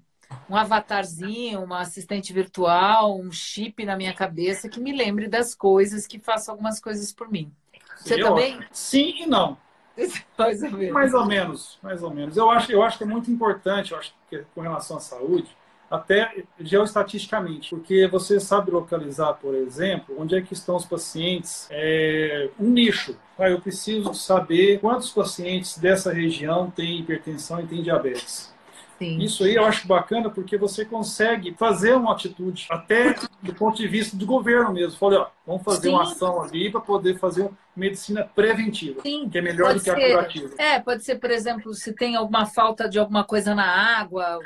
um 0.49 0.57
avatarzinho, 0.57 1.63
uma 1.63 1.81
assistente 1.81 2.33
virtual, 2.33 3.19
um 3.19 3.31
chip 3.31 3.85
na 3.85 3.97
minha 3.97 4.13
cabeça 4.13 4.69
que 4.69 4.81
me 4.81 4.93
lembre 4.93 5.29
das 5.29 5.55
coisas, 5.55 6.07
que 6.07 6.19
faça 6.19 6.51
algumas 6.51 6.81
coisas 6.81 7.13
por 7.13 7.31
mim. 7.31 7.53
Você 7.97 8.21
eu, 8.21 8.29
também? 8.29 8.61
Sim 8.73 9.23
e 9.23 9.27
não. 9.27 9.57
mais 10.39 10.63
ou 10.63 10.71
menos. 10.71 10.93
Mais 10.93 11.15
ou 11.15 11.27
menos, 11.27 11.79
mais 11.83 12.03
ou 12.03 12.11
menos. 12.13 12.37
Eu 12.37 12.51
acho, 12.51 12.73
eu 12.73 12.83
acho 12.83 12.99
que 12.99 13.05
é 13.05 13.07
muito 13.07 13.31
importante, 13.31 13.93
eu 13.93 13.99
acho 13.99 14.15
que 14.29 14.45
com 14.55 14.61
relação 14.61 14.97
à 14.97 15.01
saúde, 15.01 15.57
até 15.91 16.45
geoestatisticamente, 16.59 17.71
porque 17.71 18.07
você 18.07 18.41
sabe 18.41 18.71
localizar, 18.71 19.35
por 19.35 19.55
exemplo, 19.55 20.17
onde 20.19 20.37
é 20.37 20.41
que 20.41 20.53
estão 20.53 20.77
os 20.77 20.85
pacientes, 20.85 21.69
é, 21.71 22.51
um 22.59 22.71
nicho. 22.71 23.17
Ah, 23.39 23.51
eu 23.51 23.61
preciso 23.61 24.15
saber 24.15 24.81
quantos 24.81 25.11
pacientes 25.11 25.79
dessa 25.79 26.13
região 26.13 26.71
têm 26.71 27.01
hipertensão 27.01 27.61
e 27.61 27.67
têm 27.67 27.83
diabetes. 27.83 28.54
Sim. 28.99 29.19
Isso 29.19 29.45
aí 29.45 29.55
eu 29.55 29.65
acho 29.65 29.87
bacana 29.87 30.31
porque 30.31 30.57
você 30.57 30.85
consegue 30.85 31.55
fazer 31.55 31.95
uma 31.95 32.13
atitude, 32.13 32.67
até 32.71 33.15
do 33.43 33.55
ponto 33.55 33.77
de 33.77 33.89
vista 33.89 34.17
do 34.17 34.25
governo 34.25 34.73
mesmo. 34.73 34.99
Falei, 34.99 35.19
ó, 35.19 35.27
vamos 35.47 35.63
fazer 35.63 35.89
Sim. 35.89 35.95
uma 35.95 36.03
ação 36.03 36.43
ali 36.43 36.71
para 36.71 36.81
poder 36.81 37.19
fazer 37.19 37.51
medicina 37.77 38.25
preventiva, 38.35 39.03
Sim. 39.03 39.29
que 39.29 39.39
é 39.39 39.43
melhor 39.43 39.69
pode 39.69 39.79
do 39.79 39.85
que 39.85 39.91
ser, 39.91 40.05
a 40.05 40.11
curativa. 40.11 40.55
É, 40.59 40.81
pode 40.81 41.05
ser, 41.05 41.17
por 41.17 41.31
exemplo, 41.31 41.75
se 41.75 41.93
tem 41.93 42.15
alguma 42.15 42.47
falta 42.47 42.89
de 42.89 42.99
alguma 42.99 43.25
coisa 43.25 43.55
na 43.55 43.67
água, 43.99 44.41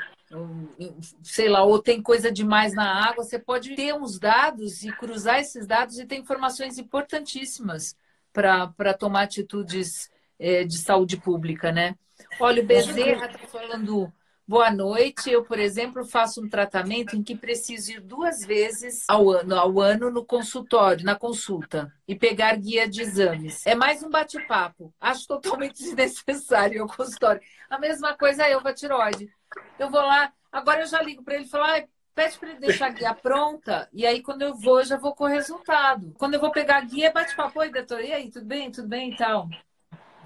sei 1.23 1.47
lá, 1.47 1.63
ou 1.63 1.79
tem 1.79 2.01
coisa 2.01 2.31
demais 2.31 2.73
na 2.73 3.07
água, 3.07 3.23
você 3.23 3.37
pode 3.37 3.75
ter 3.75 3.93
uns 3.93 4.19
dados 4.19 4.83
e 4.83 4.91
cruzar 4.91 5.39
esses 5.39 5.65
dados 5.67 5.99
e 5.99 6.05
ter 6.05 6.17
informações 6.17 6.77
importantíssimas 6.77 7.95
para 8.31 8.93
tomar 8.97 9.23
atitudes 9.23 10.09
é, 10.39 10.63
de 10.63 10.77
saúde 10.77 11.17
pública, 11.17 11.71
né? 11.71 11.95
Olha, 12.39 12.61
o 12.61 12.65
Bezerra 12.65 13.25
está 13.25 13.47
falando 13.47 14.11
Boa 14.49 14.71
noite. 14.71 15.29
Eu, 15.29 15.43
por 15.43 15.59
exemplo, 15.59 16.03
faço 16.03 16.43
um 16.43 16.49
tratamento 16.49 17.15
em 17.15 17.21
que 17.21 17.37
preciso 17.37 17.91
ir 17.91 17.99
duas 18.01 18.43
vezes 18.43 19.05
ao 19.07 19.29
ano, 19.29 19.53
ao 19.53 19.79
ano 19.79 20.09
no 20.09 20.25
consultório, 20.25 21.05
na 21.05 21.13
consulta, 21.13 21.93
e 22.07 22.15
pegar 22.15 22.55
guia 22.55 22.89
de 22.89 22.99
exames. 22.99 23.63
É 23.67 23.75
mais 23.75 24.01
um 24.01 24.09
bate-papo. 24.09 24.91
Acho 24.99 25.27
totalmente 25.27 25.77
desnecessário 25.85 26.83
o 26.83 26.87
consultório. 26.87 27.39
A 27.69 27.77
mesma 27.77 28.17
coisa 28.17 28.49
eu 28.49 28.59
com 28.59 28.69
a 28.69 28.73
tiroide. 28.73 29.31
Eu 29.77 29.91
vou 29.91 30.01
lá, 30.01 30.33
agora 30.51 30.81
eu 30.81 30.87
já 30.87 30.99
ligo 30.99 31.23
para 31.23 31.35
ele 31.35 31.45
e 31.45 31.47
falo, 31.47 31.65
ah, 31.65 31.83
pede 32.15 32.39
para 32.39 32.49
ele 32.49 32.59
deixar 32.59 32.87
a 32.87 32.89
guia 32.89 33.13
pronta, 33.13 33.87
e 33.93 34.03
aí 34.03 34.19
quando 34.23 34.41
eu 34.41 34.55
vou, 34.55 34.83
já 34.83 34.97
vou 34.97 35.13
com 35.13 35.25
o 35.25 35.27
resultado. 35.27 36.15
Quando 36.17 36.33
eu 36.33 36.39
vou 36.39 36.51
pegar 36.51 36.77
a 36.77 36.85
guia, 36.85 37.11
bate-papo, 37.11 37.59
oi, 37.59 37.69
doutor, 37.69 38.03
e 38.03 38.11
aí, 38.11 38.31
tudo 38.31 38.47
bem? 38.47 38.71
Tudo 38.71 38.87
bem 38.87 39.11
e 39.11 39.15
tal. 39.15 39.47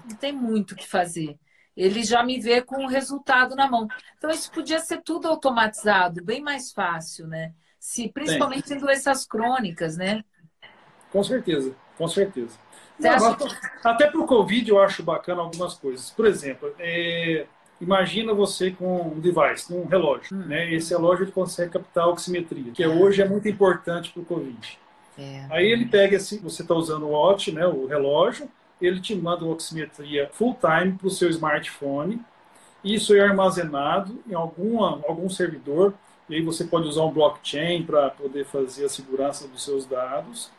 Não 0.08 0.16
tem 0.16 0.32
muito 0.32 0.72
o 0.72 0.76
que 0.76 0.88
fazer 0.88 1.38
ele 1.76 2.02
já 2.02 2.22
me 2.22 2.40
vê 2.40 2.62
com 2.62 2.84
o 2.84 2.88
resultado 2.88 3.54
na 3.56 3.68
mão. 3.68 3.88
Então, 4.16 4.30
isso 4.30 4.50
podia 4.50 4.78
ser 4.78 5.02
tudo 5.02 5.28
automatizado, 5.28 6.24
bem 6.24 6.40
mais 6.40 6.72
fácil, 6.72 7.26
né? 7.26 7.52
Se, 7.78 8.08
principalmente 8.08 8.68
Sim. 8.68 8.74
em 8.74 8.78
doenças 8.78 9.26
crônicas, 9.26 9.96
né? 9.96 10.24
Com 11.10 11.22
certeza, 11.22 11.74
com 11.98 12.08
certeza. 12.08 12.58
Não. 12.98 13.36
Até 13.82 14.06
para 14.06 14.20
o 14.20 14.26
Covid 14.26 14.70
eu 14.70 14.80
acho 14.80 15.02
bacana 15.02 15.42
algumas 15.42 15.74
coisas. 15.74 16.10
Por 16.10 16.26
exemplo, 16.26 16.72
é... 16.78 17.46
imagina 17.80 18.32
você 18.32 18.70
com 18.70 19.08
um 19.08 19.20
device, 19.20 19.72
um 19.72 19.84
relógio. 19.86 20.36
Hum. 20.36 20.46
Né? 20.46 20.72
Esse 20.72 20.90
relógio 20.90 21.24
ele 21.24 21.32
consegue 21.32 21.72
captar 21.72 22.04
a 22.04 22.08
oximetria, 22.08 22.72
que 22.72 22.86
hoje 22.86 23.20
é 23.20 23.28
muito 23.28 23.48
importante 23.48 24.10
para 24.12 24.22
o 24.22 24.24
Covid. 24.24 24.78
É. 25.18 25.46
Aí 25.50 25.66
ele 25.66 25.86
pega 25.86 26.16
esse, 26.16 26.38
você 26.38 26.62
está 26.62 26.74
usando 26.74 27.04
o 27.04 27.10
watch, 27.10 27.52
né, 27.52 27.66
o 27.66 27.86
relógio, 27.86 28.50
ele 28.84 29.00
te 29.00 29.14
manda 29.14 29.44
uma 29.44 29.54
oximetria 29.54 30.28
full 30.32 30.56
time 30.60 30.92
para 30.92 31.06
o 31.06 31.10
seu 31.10 31.28
smartphone. 31.30 32.20
Isso 32.82 33.14
é 33.14 33.20
armazenado 33.20 34.18
em 34.28 34.34
alguma, 34.34 35.00
algum 35.08 35.28
servidor, 35.28 35.94
e 36.28 36.36
aí 36.36 36.42
você 36.42 36.64
pode 36.64 36.86
usar 36.88 37.04
um 37.04 37.12
blockchain 37.12 37.82
para 37.84 38.10
poder 38.10 38.44
fazer 38.44 38.84
a 38.84 38.88
segurança 38.88 39.48
dos 39.48 39.64
seus 39.64 39.86
dados. 39.86 40.50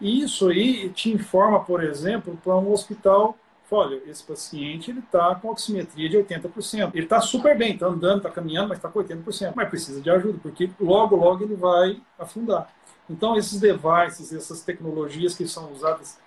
E 0.00 0.22
isso 0.22 0.48
aí 0.48 0.88
te 0.90 1.10
informa, 1.10 1.60
por 1.60 1.82
exemplo, 1.82 2.38
para 2.42 2.56
um 2.56 2.72
hospital 2.72 3.36
olha, 3.70 4.00
esse 4.06 4.22
paciente 4.22 4.90
ele 4.90 5.00
está 5.00 5.34
com 5.34 5.48
oximetria 5.48 6.08
de 6.08 6.16
80%. 6.16 6.90
Ele 6.94 7.04
está 7.04 7.20
super 7.20 7.56
bem, 7.56 7.74
está 7.74 7.86
andando, 7.86 8.18
está 8.18 8.30
caminhando, 8.30 8.68
mas 8.68 8.78
está 8.78 8.88
com 8.88 9.00
80%. 9.00 9.52
Mas 9.54 9.68
precisa 9.68 10.00
de 10.00 10.10
ajuda, 10.10 10.38
porque 10.42 10.70
logo, 10.80 11.16
logo 11.16 11.44
ele 11.44 11.54
vai 11.54 12.00
afundar. 12.18 12.72
Então, 13.08 13.36
esses 13.36 13.60
devices, 13.60 14.32
essas 14.32 14.62
tecnologias 14.62 15.34
que 15.34 15.46
são 15.46 15.72
usadas 15.72 16.18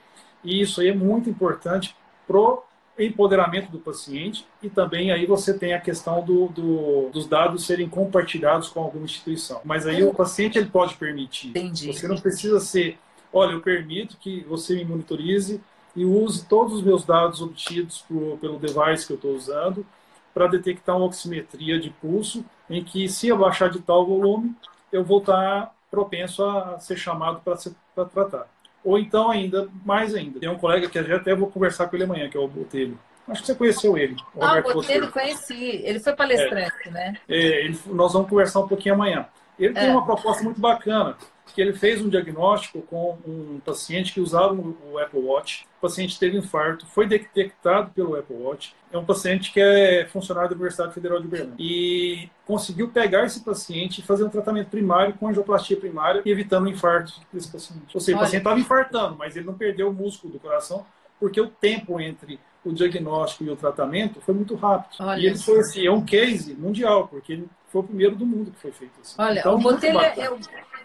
e 0.43 0.61
isso 0.61 0.81
aí 0.81 0.89
é 0.89 0.93
muito 0.93 1.29
importante 1.29 1.95
pro 2.27 2.63
empoderamento 2.97 3.71
do 3.71 3.79
paciente 3.79 4.45
e 4.61 4.69
também 4.69 5.11
aí 5.11 5.25
você 5.25 5.57
tem 5.57 5.73
a 5.73 5.79
questão 5.79 6.23
do, 6.23 6.47
do, 6.47 7.09
dos 7.09 7.25
dados 7.27 7.65
serem 7.65 7.89
compartilhados 7.89 8.69
com 8.69 8.81
alguma 8.81 9.05
instituição. 9.05 9.61
Mas 9.63 9.87
aí 9.87 10.03
o 10.03 10.13
paciente 10.13 10.57
ele 10.57 10.69
pode 10.69 10.95
permitir. 10.95 11.49
Entendi. 11.49 11.87
Você 11.87 12.07
não 12.07 12.17
precisa 12.17 12.59
ser, 12.59 12.97
olha, 13.31 13.53
eu 13.53 13.61
permito 13.61 14.17
que 14.17 14.41
você 14.41 14.75
me 14.75 14.85
monitorize 14.85 15.61
e 15.95 16.05
use 16.05 16.45
todos 16.45 16.73
os 16.75 16.83
meus 16.83 17.03
dados 17.03 17.41
obtidos 17.41 18.03
por, 18.07 18.37
pelo 18.39 18.59
device 18.59 19.07
que 19.07 19.13
eu 19.13 19.15
estou 19.15 19.35
usando 19.35 19.85
para 20.33 20.47
detectar 20.47 20.95
uma 20.95 21.05
oximetria 21.05 21.79
de 21.79 21.89
pulso 21.89 22.45
em 22.69 22.83
que 22.83 23.09
se 23.09 23.31
abaixar 23.31 23.69
de 23.69 23.79
tal 23.79 24.05
volume 24.05 24.55
eu 24.91 25.03
vou 25.03 25.19
estar 25.19 25.73
propenso 25.89 26.43
a 26.43 26.79
ser 26.79 26.97
chamado 26.97 27.41
para 27.41 28.05
tratar. 28.05 28.47
Ou 28.83 28.97
então, 28.97 29.29
ainda, 29.29 29.69
mais 29.85 30.15
ainda, 30.15 30.39
tem 30.39 30.49
um 30.49 30.57
colega 30.57 30.89
que 30.89 30.97
eu 30.97 31.15
até 31.15 31.35
vou 31.35 31.49
conversar 31.49 31.87
com 31.87 31.95
ele 31.95 32.05
amanhã, 32.05 32.29
que 32.29 32.37
é 32.37 32.39
o 32.39 32.47
Botelho. 32.47 32.97
Acho 33.27 33.41
que 33.41 33.47
você 33.47 33.55
conheceu 33.55 33.97
ele. 33.97 34.15
O 34.33 34.43
ah, 34.43 34.59
o 34.59 34.73
Botelho 34.73 35.11
conheci. 35.11 35.81
Ele 35.83 35.99
foi 35.99 36.13
palestrante, 36.13 36.87
é. 36.87 36.91
né? 36.91 37.17
É, 37.29 37.65
ele, 37.65 37.79
nós 37.87 38.13
vamos 38.13 38.29
conversar 38.29 38.59
um 38.61 38.67
pouquinho 38.67 38.95
amanhã. 38.95 39.27
Ele 39.59 39.77
é. 39.77 39.81
tem 39.81 39.91
uma 39.91 40.03
proposta 40.03 40.43
muito 40.43 40.59
bacana 40.59 41.15
que 41.53 41.61
ele 41.61 41.73
fez 41.73 42.01
um 42.01 42.09
diagnóstico 42.09 42.81
com 42.83 43.17
um 43.25 43.59
paciente 43.59 44.13
que 44.13 44.19
usava 44.19 44.53
o 44.53 44.97
Apple 44.97 45.19
Watch. 45.19 45.67
O 45.77 45.81
paciente 45.81 46.17
teve 46.17 46.37
infarto, 46.37 46.85
foi 46.85 47.07
detectado 47.07 47.91
pelo 47.91 48.15
Apple 48.15 48.37
Watch. 48.37 48.75
É 48.91 48.97
um 48.97 49.05
paciente 49.05 49.51
que 49.51 49.59
é 49.59 50.05
funcionário 50.05 50.49
da 50.49 50.55
Universidade 50.55 50.93
Federal 50.93 51.19
de 51.19 51.27
Berlim. 51.27 51.53
E 51.59 52.29
conseguiu 52.45 52.89
pegar 52.89 53.25
esse 53.25 53.43
paciente 53.43 53.99
e 53.99 54.03
fazer 54.03 54.23
um 54.23 54.29
tratamento 54.29 54.69
primário 54.69 55.13
com 55.15 55.27
angioplastia 55.27 55.77
primária, 55.77 56.21
evitando 56.25 56.65
o 56.65 56.69
infarto 56.69 57.13
desse 57.31 57.51
paciente. 57.51 57.93
Ou 57.93 57.99
seja, 57.99 58.17
Olha. 58.17 58.21
o 58.21 58.25
paciente 58.25 58.41
estava 58.41 58.59
infartando, 58.59 59.15
mas 59.17 59.35
ele 59.35 59.45
não 59.45 59.53
perdeu 59.53 59.89
o 59.89 59.93
músculo 59.93 60.33
do 60.33 60.39
coração, 60.39 60.85
porque 61.19 61.39
o 61.39 61.47
tempo 61.47 61.99
entre 61.99 62.39
o 62.63 62.71
diagnóstico 62.71 63.43
e 63.43 63.49
o 63.49 63.55
tratamento 63.55 64.21
foi 64.21 64.33
muito 64.33 64.55
rápido. 64.55 64.95
Olha 64.99 65.19
e 65.19 65.25
ele 65.25 65.37
foi 65.37 65.59
assim, 65.59 65.85
é 65.85 65.91
um 65.91 66.03
case 66.03 66.53
mundial, 66.53 67.07
porque 67.07 67.33
ele 67.33 67.49
foi 67.67 67.81
o 67.81 67.83
primeiro 67.83 68.15
do 68.15 68.25
mundo 68.25 68.51
que 68.51 68.59
foi 68.59 68.71
feito 68.71 68.93
assim. 69.01 69.15
Olha, 69.17 69.39
então, 69.39 69.55
o 69.55 69.59
Botelho 69.59 69.99
é, 69.99 70.29
o, 70.29 70.37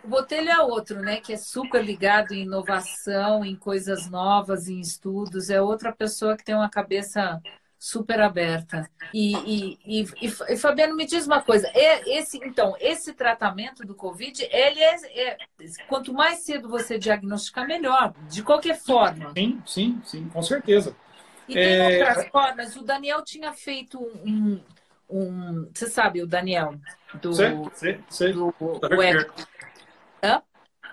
o 0.06 0.08
Botelho 0.08 0.48
é 0.48 0.60
outro, 0.60 1.00
né? 1.00 1.20
Que 1.20 1.32
é 1.32 1.36
super 1.36 1.84
ligado 1.84 2.32
em 2.32 2.42
inovação, 2.42 3.44
em 3.44 3.56
coisas 3.56 4.08
novas, 4.08 4.68
em 4.68 4.80
estudos. 4.80 5.50
É 5.50 5.60
outra 5.60 5.92
pessoa 5.92 6.36
que 6.36 6.44
tem 6.44 6.54
uma 6.54 6.70
cabeça 6.70 7.42
super 7.76 8.20
aberta. 8.20 8.88
E, 9.12 9.34
e, 9.34 9.78
e, 9.84 10.06
e, 10.22 10.56
Fabiano, 10.56 10.94
me 10.94 11.04
diz 11.04 11.26
uma 11.26 11.42
coisa: 11.42 11.68
esse, 11.74 12.38
então, 12.38 12.76
esse 12.78 13.12
tratamento 13.14 13.84
do 13.84 13.96
Covid, 13.96 14.44
ele 14.44 14.80
é, 14.80 14.96
é, 15.28 15.38
quanto 15.88 16.14
mais 16.14 16.38
cedo 16.38 16.68
você 16.68 16.98
diagnosticar, 16.98 17.66
melhor, 17.66 18.14
de 18.28 18.44
qualquer 18.44 18.78
forma. 18.78 19.32
Sim, 19.36 19.60
sim, 19.66 20.00
sim, 20.04 20.28
com 20.28 20.42
certeza. 20.42 20.94
E 21.48 21.54
tem 21.54 21.76
é... 21.80 21.98
outras 21.98 22.28
formas. 22.28 22.76
O 22.76 22.82
Daniel 22.84 23.24
tinha 23.24 23.52
feito 23.52 24.00
um, 24.24 24.60
um. 25.10 25.68
Você 25.74 25.88
sabe, 25.88 26.22
o 26.22 26.28
Daniel? 26.28 26.74
Do, 27.20 27.32
sei, 27.32 27.56
sei, 27.74 28.00
sei. 28.08 28.32
Do, 28.32 28.54
do 28.58 29.02
Healthcare. 29.02 29.55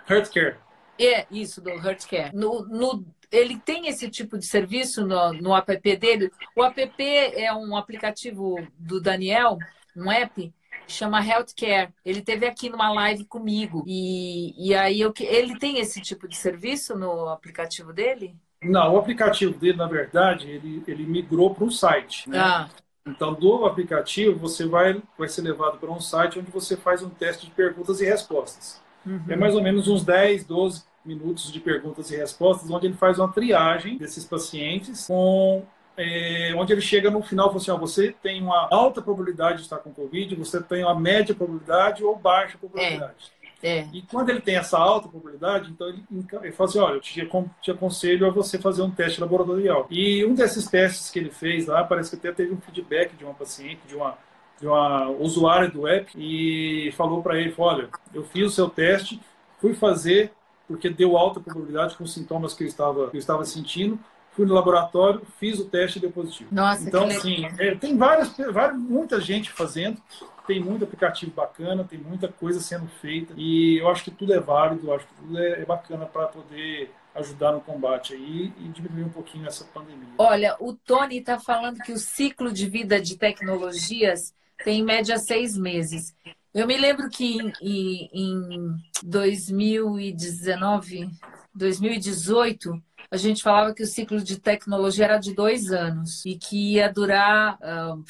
Healthcare. 0.10 0.58
É, 1.00 1.26
isso, 1.32 1.62
do 1.62 1.70
Healthcare. 1.70 2.32
No, 2.34 2.66
no 2.66 3.06
ele 3.32 3.58
tem 3.58 3.88
esse 3.88 4.10
tipo 4.10 4.38
de 4.38 4.46
serviço 4.46 5.06
no, 5.06 5.34
no 5.34 5.56
app 5.56 5.98
dele. 5.98 6.32
O 6.56 6.64
app 6.64 7.04
é 7.04 7.52
um 7.54 7.76
aplicativo 7.76 8.56
do 8.78 9.02
Daniel, 9.02 9.58
um 9.96 10.12
app 10.12 10.54
chama 10.88 11.26
Healthcare. 11.26 11.92
Ele 12.06 12.22
teve 12.22 12.46
aqui 12.46 12.70
numa 12.70 12.94
live 12.94 13.26
comigo 13.26 13.84
e, 13.88 14.54
e 14.70 14.76
aí 14.76 15.02
eu, 15.02 15.12
ele 15.20 15.58
tem 15.58 15.80
esse 15.80 16.00
tipo 16.00 16.28
de 16.28 16.36
serviço 16.36 16.96
no 16.96 17.30
aplicativo 17.30 17.92
dele? 17.92 18.36
Não, 18.62 18.94
o 18.94 18.98
aplicativo 18.98 19.58
dele, 19.58 19.78
na 19.78 19.88
verdade, 19.88 20.50
ele, 20.50 20.84
ele 20.88 21.06
migrou 21.06 21.54
para 21.54 21.66
um 21.66 21.72
site. 21.72 22.30
Né? 22.30 22.40
Ah. 22.40 22.70
Então, 23.06 23.34
do 23.34 23.66
aplicativo, 23.66 24.40
você 24.40 24.66
vai, 24.66 25.02
vai 25.18 25.28
ser 25.28 25.42
levado 25.42 25.78
para 25.78 25.92
um 25.92 26.00
site 26.00 26.40
onde 26.40 26.50
você 26.50 26.78
faz 26.78 27.04
um 27.04 27.10
teste 27.10 27.48
de 27.48 27.52
perguntas 27.52 28.00
e 28.00 28.06
respostas. 28.06 28.82
Uhum. 29.06 29.22
É 29.28 29.36
mais 29.36 29.56
ou 29.56 29.62
menos 29.62 29.88
uns 29.88 30.04
10, 30.04 30.46
12 30.46 30.84
minutos 31.06 31.52
de 31.52 31.60
perguntas 31.60 32.10
e 32.12 32.16
respostas, 32.16 32.70
onde 32.70 32.88
ele 32.88 32.96
faz 32.96 33.20
uma 33.20 33.32
triagem 33.32 33.98
desses 33.98 34.24
pacientes 34.24 35.08
com 35.08 35.64
é, 35.98 36.54
onde 36.56 36.74
ele 36.74 36.82
chega 36.82 37.12
no 37.12 37.22
final 37.22 37.48
e 37.48 37.50
fala 37.50 37.62
assim, 37.62 37.72
ó, 37.72 37.78
você 37.78 38.16
tem 38.22 38.42
uma 38.42 38.68
alta 38.72 39.02
probabilidade 39.02 39.58
de 39.58 39.64
estar 39.64 39.78
com 39.78 39.92
Covid, 39.92 40.36
você 40.36 40.62
tem 40.62 40.84
uma 40.84 41.00
média 41.00 41.36
probabilidade 41.36 42.04
ou 42.04 42.16
baixa 42.16 42.58
probabilidade. 42.58 43.32
É, 43.62 43.78
é. 43.78 43.88
E 43.94 44.02
quando 44.02 44.30
ele 44.30 44.42
tem 44.42 44.58
essa 44.58 44.78
alta 44.78 45.08
probabilidade, 45.08 45.72
então 45.72 45.88
ele, 45.88 46.04
ele 46.12 46.52
fala 46.52 46.70
assim, 46.70 46.80
olha, 46.80 46.96
eu 46.96 47.02
te, 47.02 47.30
te 47.62 47.72
aconselho 47.72 48.28
a 48.28 48.32
você 48.32 48.58
fazer 48.58 48.82
um 48.82 48.92
teste 48.92 49.22
laboratorial. 49.22 49.88
E 49.90 50.26
um 50.26 50.34
desses 50.34 50.68
testes 50.68 51.10
que 51.10 51.20
ele 51.20 51.30
fez 51.30 51.68
lá, 51.68 51.84
parece 51.84 52.10
que 52.10 52.16
até 52.16 52.32
teve 52.32 52.54
um 52.54 52.60
feedback 52.60 53.16
de 53.16 53.24
uma 53.24 53.34
paciente, 53.34 53.80
de 53.88 53.96
uma, 53.96 54.18
de 54.64 54.68
uma 54.68 55.10
usuária 55.10 55.70
do 55.70 55.86
app, 55.86 56.10
e 56.16 56.90
falou 56.94 57.22
para 57.22 57.38
ele, 57.38 57.54
olha, 57.58 57.90
eu 58.14 58.24
fiz 58.24 58.46
o 58.46 58.50
seu 58.50 58.70
teste, 58.70 59.20
fui 59.60 59.74
fazer 59.74 60.32
porque 60.66 60.90
deu 60.90 61.18
alta 61.18 61.42
probabilidade 61.42 61.98
com 61.98 62.06
os 62.06 62.14
sintomas 62.14 62.54
que 62.54 62.64
eu 62.64 62.68
estava, 62.68 63.10
que 63.10 63.18
eu 63.18 63.20
estava 63.20 63.44
sentindo. 63.44 64.00
Fui 64.32 64.46
no 64.46 64.54
laboratório, 64.54 65.22
fiz 65.38 65.60
o 65.60 65.66
teste 65.66 66.00
e 66.00 66.02
deu 66.02 66.12
positivo. 66.12 66.50
Nossa, 66.52 66.88
então, 66.88 67.06
assim, 67.06 67.46
é, 67.60 67.76
tem 67.76 67.98
várias, 67.98 68.36
várias, 68.52 68.80
muita 68.80 69.20
gente 69.20 69.52
fazendo, 69.52 70.02
tem 70.48 70.62
muito 70.62 70.86
aplicativo 70.86 71.32
bacana, 71.34 71.84
tem 71.84 72.00
muita 72.00 72.30
coisa 72.30 72.62
sendo 72.62 72.88
feita 73.02 73.34
e 73.36 73.80
eu 73.80 73.90
acho 73.90 74.06
que 74.06 74.12
tudo 74.12 74.34
é 74.34 74.40
válido, 74.40 74.88
eu 74.88 74.96
acho 74.96 75.06
que 75.06 75.14
tudo 75.16 75.38
é, 75.38 75.62
é 75.62 75.66
bacana 75.66 76.06
para 76.06 76.28
poder 76.28 76.90
ajudar 77.14 77.52
no 77.52 77.62
combate 77.62 78.14
aí 78.14 78.52
e 78.58 78.70
diminuir 78.70 79.04
um 79.04 79.10
pouquinho 79.10 79.46
essa 79.46 79.66
pandemia. 79.66 80.16
Olha, 80.18 80.56
o 80.60 80.74
Tony 80.74 81.18
está 81.18 81.38
falando 81.38 81.78
que 81.80 81.92
o 81.92 81.98
ciclo 81.98 82.52
de 82.52 82.68
vida 82.68 83.00
de 83.00 83.18
tecnologias 83.18 84.34
tem 84.64 84.80
em 84.80 84.84
média 84.84 85.18
seis 85.18 85.58
meses. 85.58 86.16
Eu 86.54 86.68
me 86.68 86.78
lembro 86.78 87.10
que 87.10 87.38
em, 87.62 88.10
em 88.14 88.78
2019, 89.04 91.10
2018, 91.54 92.82
a 93.10 93.18
gente 93.18 93.44
falava 93.44 93.74
que 93.74 93.84
o 93.84 93.88
ciclo 93.88 94.22
de 94.22 94.40
tecnologia 94.40 95.06
era 95.06 95.18
de 95.18 95.34
dois 95.34 95.72
anos 95.72 96.26
e 96.26 96.38
que 96.38 96.74
ia 96.74 96.92
durar, 96.92 97.58
uh, 97.60 98.04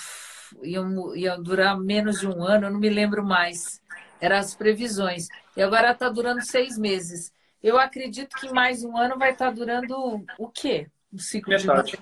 ia, 0.63 0.81
ia 1.15 1.37
durar 1.37 1.79
menos 1.79 2.19
de 2.19 2.27
um 2.27 2.43
ano, 2.43 2.65
eu 2.67 2.71
não 2.71 2.79
me 2.79 2.89
lembro 2.89 3.23
mais. 3.25 3.81
Eram 4.19 4.37
as 4.37 4.55
previsões. 4.55 5.27
E 5.55 5.61
agora 5.61 5.91
está 5.91 6.09
durando 6.09 6.41
seis 6.41 6.77
meses. 6.77 7.31
Eu 7.61 7.79
acredito 7.79 8.35
que 8.37 8.51
mais 8.51 8.83
um 8.83 8.97
ano 8.97 9.17
vai 9.17 9.31
estar 9.31 9.47
tá 9.47 9.51
durando 9.51 10.25
o 10.37 10.49
quê? 10.49 10.87
O 11.11 11.19
ciclo 11.19 11.53
Metade. 11.53 11.91
de 11.91 11.97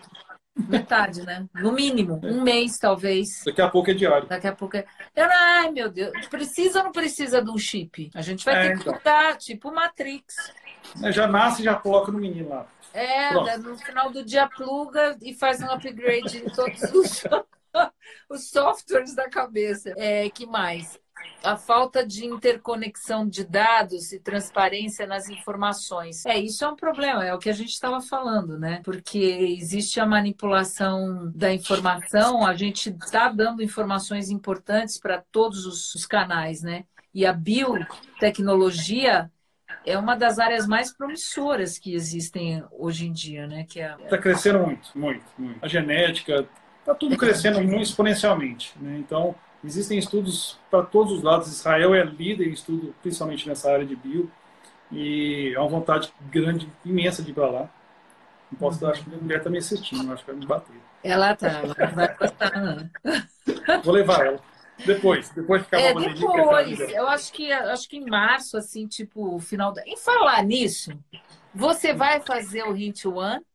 Metade, 0.67 1.23
né? 1.23 1.45
No 1.55 1.71
mínimo, 1.71 2.19
um 2.23 2.41
mês, 2.41 2.77
talvez. 2.77 3.43
Daqui 3.45 3.61
a 3.61 3.69
pouco 3.69 3.91
é 3.91 3.93
diário. 3.93 4.27
Daqui 4.27 4.47
a 4.47 4.55
pouco 4.55 4.77
é. 4.77 4.85
Eu, 5.15 5.27
ai, 5.29 5.71
meu 5.71 5.89
Deus, 5.89 6.27
precisa 6.27 6.79
ou 6.79 6.85
não 6.85 6.91
precisa 6.91 7.41
de 7.41 7.49
um 7.49 7.57
chip? 7.57 8.09
A 8.13 8.21
gente 8.21 8.45
vai 8.45 8.55
é, 8.55 8.61
ter 8.69 8.83
que 8.83 8.89
então. 8.89 9.37
tipo 9.37 9.71
Matrix. 9.71 10.35
É, 11.03 11.11
já 11.11 11.27
nasce 11.27 11.61
e 11.61 11.65
já 11.65 11.75
coloca 11.75 12.11
no 12.11 12.19
menino 12.19 12.49
lá. 12.49 12.67
É, 12.93 13.57
no 13.57 13.77
final 13.77 14.11
do 14.11 14.23
dia 14.23 14.47
pluga 14.47 15.17
e 15.21 15.33
faz 15.33 15.61
um 15.61 15.71
upgrade 15.71 16.39
em 16.39 16.49
todos 16.49 16.81
os, 16.93 17.23
os 18.29 18.49
softwares 18.49 19.15
da 19.15 19.29
cabeça. 19.29 19.93
É, 19.97 20.29
que 20.29 20.45
mais? 20.45 20.99
A 21.43 21.57
falta 21.57 22.05
de 22.05 22.25
interconexão 22.25 23.27
de 23.27 23.43
dados 23.43 24.11
e 24.11 24.19
transparência 24.19 25.07
nas 25.07 25.29
informações. 25.29 26.25
É, 26.25 26.37
isso 26.37 26.63
é 26.63 26.67
um 26.69 26.75
problema, 26.75 27.25
é 27.25 27.33
o 27.33 27.39
que 27.39 27.49
a 27.49 27.53
gente 27.53 27.71
estava 27.71 27.99
falando, 27.99 28.59
né? 28.59 28.81
Porque 28.83 29.17
existe 29.59 29.99
a 29.99 30.05
manipulação 30.05 31.31
da 31.33 31.53
informação, 31.53 32.45
a 32.45 32.53
gente 32.53 32.89
está 32.89 33.29
dando 33.29 33.63
informações 33.63 34.29
importantes 34.29 34.99
para 34.99 35.23
todos 35.31 35.65
os, 35.65 35.95
os 35.95 36.05
canais, 36.05 36.61
né? 36.61 36.85
E 37.13 37.25
a 37.25 37.33
biotecnologia 37.33 39.29
é 39.85 39.97
uma 39.97 40.15
das 40.15 40.39
áreas 40.39 40.67
mais 40.67 40.95
promissoras 40.95 41.77
que 41.77 41.93
existem 41.93 42.63
hoje 42.71 43.07
em 43.07 43.11
dia, 43.11 43.47
né? 43.47 43.65
Que 43.67 43.81
é... 43.81 43.95
Está 44.03 44.17
crescendo 44.17 44.59
muito, 44.59 44.89
muito, 44.95 45.25
muito. 45.37 45.63
A 45.63 45.67
genética, 45.67 46.47
está 46.79 46.93
tudo 46.93 47.17
crescendo 47.17 47.61
muito 47.61 47.83
exponencialmente, 47.89 48.73
né? 48.79 48.97
Então, 48.99 49.35
Existem 49.63 49.97
estudos 49.97 50.59
para 50.69 50.83
todos 50.83 51.13
os 51.13 51.23
lados. 51.23 51.47
Israel 51.47 51.93
é 51.93 52.03
líder 52.03 52.47
em 52.47 52.51
estudo, 52.51 52.95
principalmente 53.01 53.47
nessa 53.47 53.71
área 53.71 53.85
de 53.85 53.95
bio, 53.95 54.31
e 54.91 55.53
é 55.55 55.59
uma 55.59 55.69
vontade 55.69 56.11
grande, 56.29 56.67
imensa 56.83 57.21
de 57.21 57.31
ir 57.31 57.33
para 57.33 57.49
lá. 57.49 57.69
Não 58.51 58.59
posso 58.59 58.85
acho 58.85 59.03
que 59.03 59.09
minha 59.09 59.21
mulher 59.21 59.37
está 59.37 59.49
me 59.49 59.59
assistindo, 59.59 60.11
acho 60.11 60.25
que 60.25 60.31
vai 60.31 60.39
me 60.39 60.45
bater. 60.45 60.75
Ela 61.03 61.35
tá, 61.35 61.61
vai 61.93 62.15
gostar. 62.15 62.51
Vou 63.83 63.93
levar 63.93 64.25
ela. 64.25 64.39
Depois, 64.85 65.29
depois 65.29 65.65
que 65.65 65.75
acabar 65.75 66.03
é, 66.03 66.07
a 66.07 66.13
Depois, 66.13 66.79
eu 66.79 67.07
acho 67.07 67.31
que 67.31 67.51
acho 67.51 67.87
que 67.87 67.97
em 67.97 68.05
março, 68.05 68.57
assim, 68.57 68.87
tipo, 68.87 69.39
final 69.39 69.71
da. 69.71 69.83
Em 69.85 69.95
falar 69.95 70.43
nisso, 70.43 70.91
você 71.53 71.93
vai 71.93 72.19
fazer 72.21 72.63
o 72.63 72.75
Hint 72.75 73.05
One? 73.05 73.45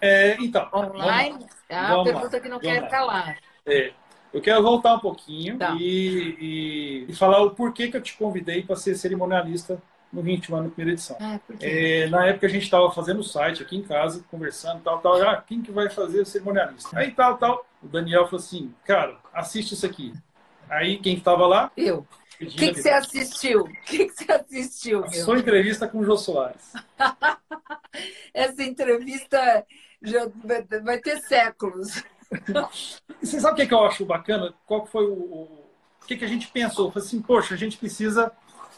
É, 0.00 0.36
então. 0.36 0.68
Online? 0.72 1.46
É 1.68 1.76
a 1.76 2.02
pergunta 2.02 2.36
lá, 2.36 2.40
que 2.40 2.48
não 2.48 2.60
quer 2.60 2.88
calar. 2.88 3.38
É, 3.66 3.92
eu 4.36 4.42
quero 4.42 4.62
voltar 4.62 4.96
um 4.96 4.98
pouquinho 4.98 5.56
tá. 5.56 5.74
e, 5.80 6.36
e, 6.38 7.06
e, 7.08 7.14
falar 7.14 7.40
o 7.42 7.52
porquê 7.52 7.88
que 7.88 7.96
eu 7.96 8.02
te 8.02 8.14
convidei 8.18 8.62
para 8.62 8.76
ser 8.76 8.94
cerimonialista 8.94 9.80
no 10.12 10.20
21 10.20 10.56
na 10.62 10.68
primeira 10.68 10.92
edição. 10.92 11.16
Ah, 11.18 11.40
é, 11.58 12.06
na 12.08 12.26
época 12.26 12.46
a 12.46 12.50
gente 12.50 12.64
estava 12.64 12.90
fazendo 12.90 13.20
o 13.20 13.24
site 13.24 13.62
aqui 13.62 13.78
em 13.78 13.82
casa, 13.82 14.22
conversando, 14.30 14.82
tal, 14.82 14.98
tal. 14.98 15.14
Ah, 15.22 15.36
quem 15.40 15.62
que 15.62 15.72
vai 15.72 15.88
fazer 15.88 16.20
o 16.20 16.26
cerimonialista? 16.26 16.98
Aí 16.98 17.12
tal, 17.12 17.38
tal. 17.38 17.66
O 17.82 17.88
Daniel 17.88 18.26
falou 18.26 18.40
assim, 18.40 18.74
cara, 18.84 19.16
assiste 19.32 19.72
isso 19.72 19.86
aqui. 19.86 20.12
Aí 20.68 20.98
quem 20.98 21.16
estava 21.16 21.46
lá? 21.46 21.72
Eu. 21.74 22.06
O 22.38 22.44
que, 22.44 22.74
que 22.74 22.82
você 22.82 22.90
assistiu? 22.90 23.62
O 23.62 23.72
que, 23.86 24.04
que 24.04 24.12
você 24.12 24.32
assistiu? 24.32 25.02
A 25.02 25.10
sua 25.12 25.38
entrevista 25.38 25.88
com 25.88 26.00
o 26.00 26.04
Jô 26.04 26.18
Soares. 26.18 26.74
Essa 28.34 28.62
entrevista 28.62 29.64
já 30.02 30.28
vai 30.84 30.98
ter 30.98 31.20
séculos. 31.20 32.04
Você 33.22 33.40
sabe 33.40 33.62
o 33.62 33.68
que, 33.68 33.74
eu 33.74 33.84
acho 33.84 34.04
bacana? 34.04 34.52
Qual 34.64 34.86
foi 34.86 35.04
o, 35.04 35.12
o, 35.12 35.42
o 36.02 36.06
que, 36.06 36.16
que 36.16 36.24
a 36.24 36.28
gente 36.28 36.48
pensou? 36.48 36.90
Foi 36.90 37.02
assim, 37.02 37.20
poxa, 37.22 37.54
a 37.54 37.58
gente 37.58 37.76
precisa 37.76 38.32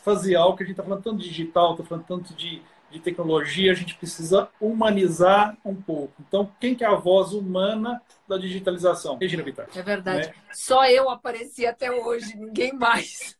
fazer 0.04 0.36
algo 0.36 0.56
que 0.56 0.62
a 0.62 0.66
gente 0.66 0.74
está 0.74 0.82
falando 0.82 1.02
tanto 1.02 1.18
de 1.18 1.28
digital, 1.28 1.72
está 1.72 1.84
falando 1.84 2.04
tanto 2.06 2.34
de, 2.34 2.62
de 2.90 3.00
tecnologia, 3.00 3.72
a 3.72 3.74
gente 3.74 3.94
precisa 3.94 4.48
humanizar 4.60 5.56
um 5.64 5.74
pouco. 5.74 6.14
Então, 6.26 6.50
quem 6.60 6.74
que 6.74 6.84
é 6.84 6.86
a 6.86 6.94
voz 6.94 7.32
humana 7.32 8.00
da 8.26 8.38
digitalização? 8.38 9.18
Regina 9.18 9.42
Vittar. 9.42 9.68
É 9.74 9.82
verdade. 9.82 10.28
Né? 10.28 10.34
Só 10.52 10.86
eu 10.86 11.10
apareci 11.10 11.66
até 11.66 11.90
hoje, 11.90 12.36
ninguém 12.36 12.72
mais. 12.72 13.36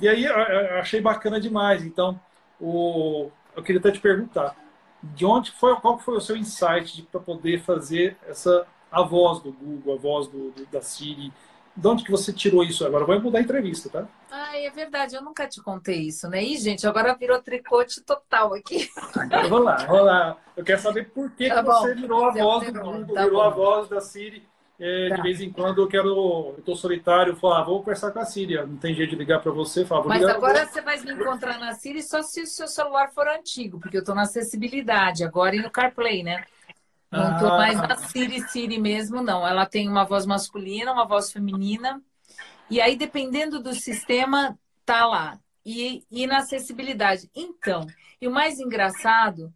e 0.00 0.08
aí 0.08 0.24
eu 0.24 0.78
achei 0.78 1.00
bacana 1.00 1.40
demais. 1.40 1.84
Então, 1.84 2.20
o, 2.60 3.30
eu 3.56 3.62
queria 3.62 3.80
até 3.80 3.90
te 3.90 4.00
perguntar, 4.00 4.56
de 5.02 5.24
onde 5.24 5.50
foi, 5.52 5.74
qual 5.76 5.98
foi 5.98 6.16
o 6.16 6.20
seu 6.20 6.36
insight 6.36 7.02
para 7.10 7.20
poder 7.20 7.60
fazer 7.62 8.16
essa 8.26 8.66
a 8.90 9.02
voz 9.02 9.40
do 9.40 9.52
Google, 9.52 9.94
a 9.94 9.98
voz 9.98 10.28
do, 10.28 10.50
do, 10.50 10.66
da 10.66 10.80
Siri. 10.80 11.32
De 11.76 11.86
onde 11.86 12.02
que 12.02 12.10
você 12.10 12.32
tirou 12.32 12.64
isso? 12.64 12.84
Agora 12.84 13.04
vai 13.04 13.18
mudar 13.20 13.38
a 13.38 13.42
entrevista, 13.42 13.88
tá? 13.88 14.08
Ah, 14.30 14.58
é 14.58 14.68
verdade, 14.68 15.14
eu 15.14 15.22
nunca 15.22 15.46
te 15.46 15.62
contei 15.62 16.00
isso, 16.08 16.28
né? 16.28 16.42
Ih, 16.42 16.58
gente, 16.58 16.84
agora 16.86 17.14
virou 17.14 17.40
tricote 17.40 18.02
total 18.02 18.52
aqui. 18.54 18.88
Agora, 19.14 19.48
vamos 19.48 19.64
lá, 19.64 19.76
vamos 19.76 20.06
lá. 20.06 20.36
Eu 20.56 20.64
quero 20.64 20.80
saber 20.80 21.10
por 21.10 21.30
que, 21.30 21.48
tá 21.48 21.62
que 21.62 21.62
você 21.62 21.94
virou 21.94 22.24
a 22.24 22.32
voz 22.32 22.72
do 22.72 22.80
Google, 22.80 23.14
tá 23.14 23.22
virou 23.22 23.40
bom. 23.40 23.46
a 23.46 23.50
voz 23.50 23.88
da 23.88 24.00
Siri. 24.00 24.42
É, 24.80 25.08
tá. 25.08 25.16
De 25.16 25.22
vez 25.22 25.40
em 25.40 25.50
quando 25.50 25.82
eu 25.82 25.88
quero, 25.88 26.54
eu 26.56 26.62
tô 26.64 26.76
solitário, 26.76 27.34
falar, 27.34 27.60
ah, 27.60 27.64
vou 27.64 27.80
conversar 27.80 28.12
com 28.12 28.20
a 28.20 28.24
Siri. 28.24 28.54
Não 28.54 28.76
tem 28.76 28.94
jeito 28.94 29.10
de 29.10 29.16
ligar 29.16 29.40
para 29.40 29.50
você, 29.50 29.84
fala, 29.84 30.04
Mas 30.06 30.24
agora 30.24 30.66
você 30.66 30.80
vai 30.80 31.00
me 31.00 31.12
encontrar 31.12 31.58
na 31.58 31.74
Siri 31.74 32.02
só 32.02 32.22
se 32.22 32.42
o 32.42 32.46
seu 32.46 32.68
celular 32.68 33.12
for 33.12 33.26
antigo, 33.28 33.80
porque 33.80 33.98
eu 33.98 34.04
tô 34.04 34.14
na 34.14 34.22
acessibilidade 34.22 35.24
agora 35.24 35.56
e 35.56 35.62
no 35.62 35.70
CarPlay, 35.70 36.22
né? 36.22 36.44
Não 37.10 37.34
estou 37.34 37.52
ah. 37.52 37.56
mais 37.56 37.76
na 37.76 37.96
Siri 37.96 38.40
Siri 38.48 38.78
mesmo, 38.78 39.22
não. 39.22 39.46
Ela 39.46 39.66
tem 39.66 39.88
uma 39.88 40.04
voz 40.04 40.26
masculina, 40.26 40.92
uma 40.92 41.06
voz 41.06 41.32
feminina. 41.32 42.02
E 42.70 42.80
aí, 42.80 42.96
dependendo 42.96 43.62
do 43.62 43.74
sistema, 43.74 44.58
tá 44.84 45.06
lá. 45.06 45.38
E, 45.64 46.04
e 46.10 46.26
na 46.26 46.38
acessibilidade. 46.38 47.30
Então, 47.34 47.86
e 48.20 48.28
o 48.28 48.30
mais 48.30 48.58
engraçado 48.58 49.52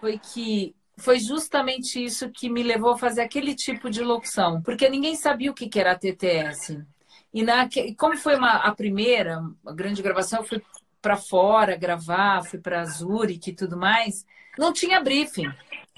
foi 0.00 0.18
que 0.18 0.74
foi 0.96 1.18
justamente 1.18 2.02
isso 2.02 2.30
que 2.30 2.48
me 2.48 2.62
levou 2.62 2.92
a 2.92 2.98
fazer 2.98 3.22
aquele 3.22 3.54
tipo 3.54 3.90
de 3.90 4.02
locução, 4.02 4.60
porque 4.62 4.88
ninguém 4.88 5.16
sabia 5.16 5.50
o 5.50 5.54
que 5.54 5.78
era 5.78 5.92
a 5.92 5.98
TTS. 5.98 6.84
E 7.32 7.42
na, 7.42 7.68
como 7.96 8.16
foi 8.16 8.36
uma, 8.36 8.56
a 8.56 8.74
primeira, 8.74 9.40
a 9.66 9.72
grande 9.72 10.02
gravação, 10.02 10.40
eu 10.40 10.46
fui 10.46 10.62
para 11.00 11.16
fora 11.16 11.76
gravar, 11.76 12.44
fui 12.44 12.58
para 12.58 12.84
Zurich 12.84 13.50
e 13.50 13.54
tudo 13.54 13.76
mais, 13.76 14.26
não 14.58 14.72
tinha 14.72 15.00
briefing. 15.00 15.50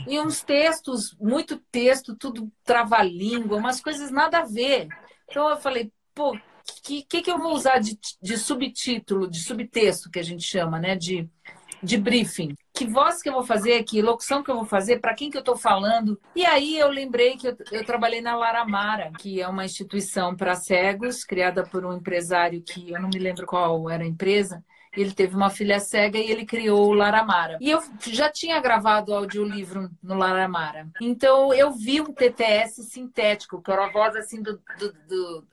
E 0.06 0.20
uns 0.20 0.42
textos, 0.42 1.16
muito 1.20 1.58
texto, 1.70 2.16
tudo 2.16 2.50
trava-língua, 2.64 3.58
umas 3.58 3.80
coisas 3.80 4.10
nada 4.10 4.38
a 4.38 4.44
ver. 4.44 4.88
Então 5.28 5.48
eu 5.48 5.56
falei, 5.56 5.92
pô, 6.14 6.34
o 6.34 6.40
que, 6.82 7.02
que, 7.02 7.22
que 7.22 7.30
eu 7.30 7.38
vou 7.38 7.52
usar 7.54 7.78
de, 7.78 7.98
de 8.20 8.36
subtítulo, 8.36 9.28
de 9.28 9.42
subtexto, 9.42 10.10
que 10.10 10.18
a 10.18 10.22
gente 10.22 10.44
chama, 10.44 10.78
né? 10.78 10.96
De, 10.96 11.28
de 11.82 11.96
briefing. 11.96 12.54
Que 12.72 12.86
voz 12.86 13.20
que 13.20 13.28
eu 13.28 13.32
vou 13.32 13.42
fazer, 13.42 13.82
que 13.82 14.00
locução 14.00 14.42
que 14.42 14.50
eu 14.50 14.54
vou 14.54 14.64
fazer, 14.64 15.00
para 15.00 15.14
quem 15.14 15.30
que 15.30 15.36
eu 15.36 15.40
estou 15.40 15.56
falando. 15.56 16.18
E 16.34 16.44
aí 16.46 16.78
eu 16.78 16.88
lembrei 16.88 17.36
que 17.36 17.48
eu, 17.48 17.56
eu 17.70 17.84
trabalhei 17.84 18.20
na 18.20 18.36
Laramara, 18.36 19.10
que 19.18 19.40
é 19.40 19.48
uma 19.48 19.64
instituição 19.64 20.34
para 20.36 20.54
cegos, 20.54 21.24
criada 21.24 21.64
por 21.64 21.84
um 21.84 21.92
empresário 21.92 22.62
que 22.62 22.92
eu 22.92 23.00
não 23.00 23.08
me 23.08 23.18
lembro 23.18 23.46
qual 23.46 23.90
era 23.90 24.04
a 24.04 24.06
empresa, 24.06 24.64
ele 24.94 25.12
teve 25.12 25.34
uma 25.34 25.48
filha 25.48 25.80
cega 25.80 26.18
e 26.18 26.30
ele 26.30 26.44
criou 26.44 26.88
o 26.88 26.94
Laramara. 26.94 27.58
E 27.60 27.70
eu 27.70 27.82
já 28.00 28.30
tinha 28.30 28.60
gravado 28.60 29.14
audiolivro 29.14 29.90
no 30.02 30.14
Laramara. 30.14 30.88
Então 31.00 31.52
eu 31.54 31.70
vi 31.72 32.00
um 32.00 32.12
TTS 32.12 32.82
sintético, 32.84 33.62
que 33.62 33.70
era 33.70 33.86
a 33.86 33.90
voz 33.90 34.14
assim 34.16 34.42
do, 34.42 34.60
do, 34.78 34.92
do 35.08 35.46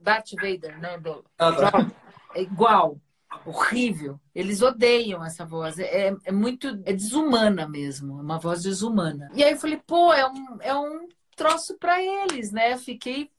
Darth 0.00 0.30
Vader, 0.34 0.78
né? 0.80 0.98
Do, 0.98 1.24
ah, 1.38 1.52
tá. 1.52 1.90
É 2.34 2.42
igual. 2.42 2.98
Horrível. 3.44 4.18
Eles 4.34 4.62
odeiam 4.62 5.24
essa 5.24 5.44
voz. 5.44 5.78
É, 5.78 6.14
é 6.24 6.32
muito. 6.32 6.68
É 6.84 6.92
desumana 6.92 7.68
mesmo. 7.68 8.18
É 8.18 8.22
uma 8.22 8.38
voz 8.38 8.62
desumana. 8.62 9.30
E 9.34 9.44
aí 9.44 9.52
eu 9.52 9.58
falei, 9.58 9.80
pô, 9.86 10.12
é 10.12 10.26
um, 10.26 10.58
é 10.60 10.74
um 10.74 11.06
troço 11.36 11.76
para 11.78 12.00
eles, 12.02 12.50
né? 12.50 12.78
Fiquei. 12.78 13.30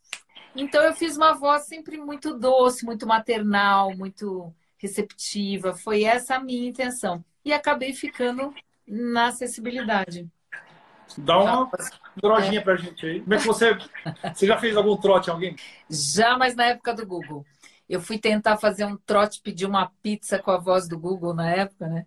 Então 0.56 0.84
eu 0.84 0.94
fiz 0.94 1.18
uma 1.18 1.34
voz 1.34 1.66
sempre 1.68 1.98
muito 1.98 2.38
doce, 2.38 2.86
muito 2.86 3.08
maternal, 3.08 3.96
muito 3.96 4.54
receptiva. 4.78 5.74
Foi 5.74 6.04
essa 6.04 6.36
a 6.36 6.40
minha 6.40 6.68
intenção. 6.68 7.24
E 7.44 7.54
acabei 7.54 7.94
ficando 7.94 8.54
na 8.88 9.28
acessibilidade. 9.28 10.30
Dá 11.18 11.38
uma 11.40 11.70
drojinha 12.16 12.60
é. 12.60 12.64
pra 12.64 12.76
gente 12.76 13.06
aí. 13.06 13.22
Como 13.22 13.34
é 13.34 13.38
que 13.38 13.48
você. 13.48 13.78
Você 14.34 14.46
já 14.46 14.58
fez 14.58 14.76
algum 14.76 14.98
trote 14.98 15.30
em 15.30 15.34
alguém? 15.34 15.56
Já, 15.90 16.38
mas 16.38 16.56
na 16.56 16.66
época 16.66 16.94
do 16.94 17.06
Google. 17.06 17.46
Eu 17.88 18.02
fui 18.02 18.20
tentar 18.20 18.58
fazer 18.58 18.84
um 18.86 18.98
trote, 18.98 19.42
pedir 19.42 19.66
uma 19.66 19.92
pizza 20.02 20.38
com 20.40 20.52
a 20.52 20.58
voz 20.58 20.90
do 20.90 21.00
Google 21.00 21.34
na 21.34 21.50
época, 21.50 21.88
né? 21.88 22.06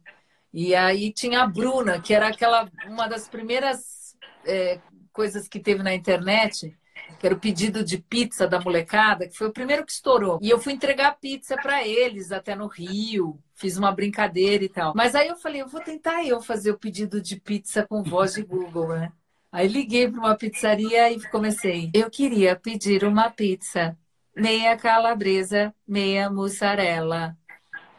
E 0.52 0.74
aí 0.74 1.12
tinha 1.12 1.42
a 1.42 1.46
Bruna, 1.46 2.00
que 2.00 2.12
era 2.12 2.28
aquela 2.28 2.68
uma 2.86 3.08
das 3.08 3.28
primeiras 3.28 4.14
é, 4.44 4.78
coisas 5.12 5.48
que 5.48 5.58
teve 5.58 5.82
na 5.82 5.94
internet, 5.94 6.76
que 7.20 7.26
era 7.26 7.34
o 7.34 7.38
pedido 7.38 7.84
de 7.84 7.98
pizza 7.98 8.48
da 8.48 8.58
molecada, 8.58 9.28
que 9.28 9.36
foi 9.36 9.48
o 9.48 9.52
primeiro 9.52 9.84
que 9.84 9.92
estourou. 9.92 10.38
E 10.40 10.48
eu 10.48 10.58
fui 10.58 10.72
entregar 10.72 11.18
pizza 11.20 11.54
para 11.54 11.86
eles 11.86 12.32
até 12.32 12.54
no 12.54 12.66
Rio, 12.66 13.38
fiz 13.54 13.76
uma 13.76 13.92
brincadeira 13.92 14.64
e 14.64 14.68
tal. 14.70 14.94
Mas 14.96 15.14
aí 15.14 15.28
eu 15.28 15.36
falei, 15.36 15.60
eu 15.60 15.68
vou 15.68 15.82
tentar 15.82 16.24
eu 16.24 16.40
fazer 16.40 16.70
o 16.70 16.78
pedido 16.78 17.20
de 17.20 17.38
pizza 17.38 17.86
com 17.86 18.02
voz 18.02 18.34
de 18.34 18.42
Google, 18.42 18.88
né? 18.88 19.12
Aí 19.52 19.68
liguei 19.68 20.10
para 20.10 20.18
uma 20.18 20.34
pizzaria 20.34 21.12
e 21.12 21.20
comecei. 21.28 21.90
Eu 21.92 22.08
queria 22.08 22.56
pedir 22.56 23.04
uma 23.04 23.28
pizza, 23.28 23.98
meia 24.34 24.74
calabresa, 24.76 25.74
meia 25.86 26.30
mussarela. 26.30 27.36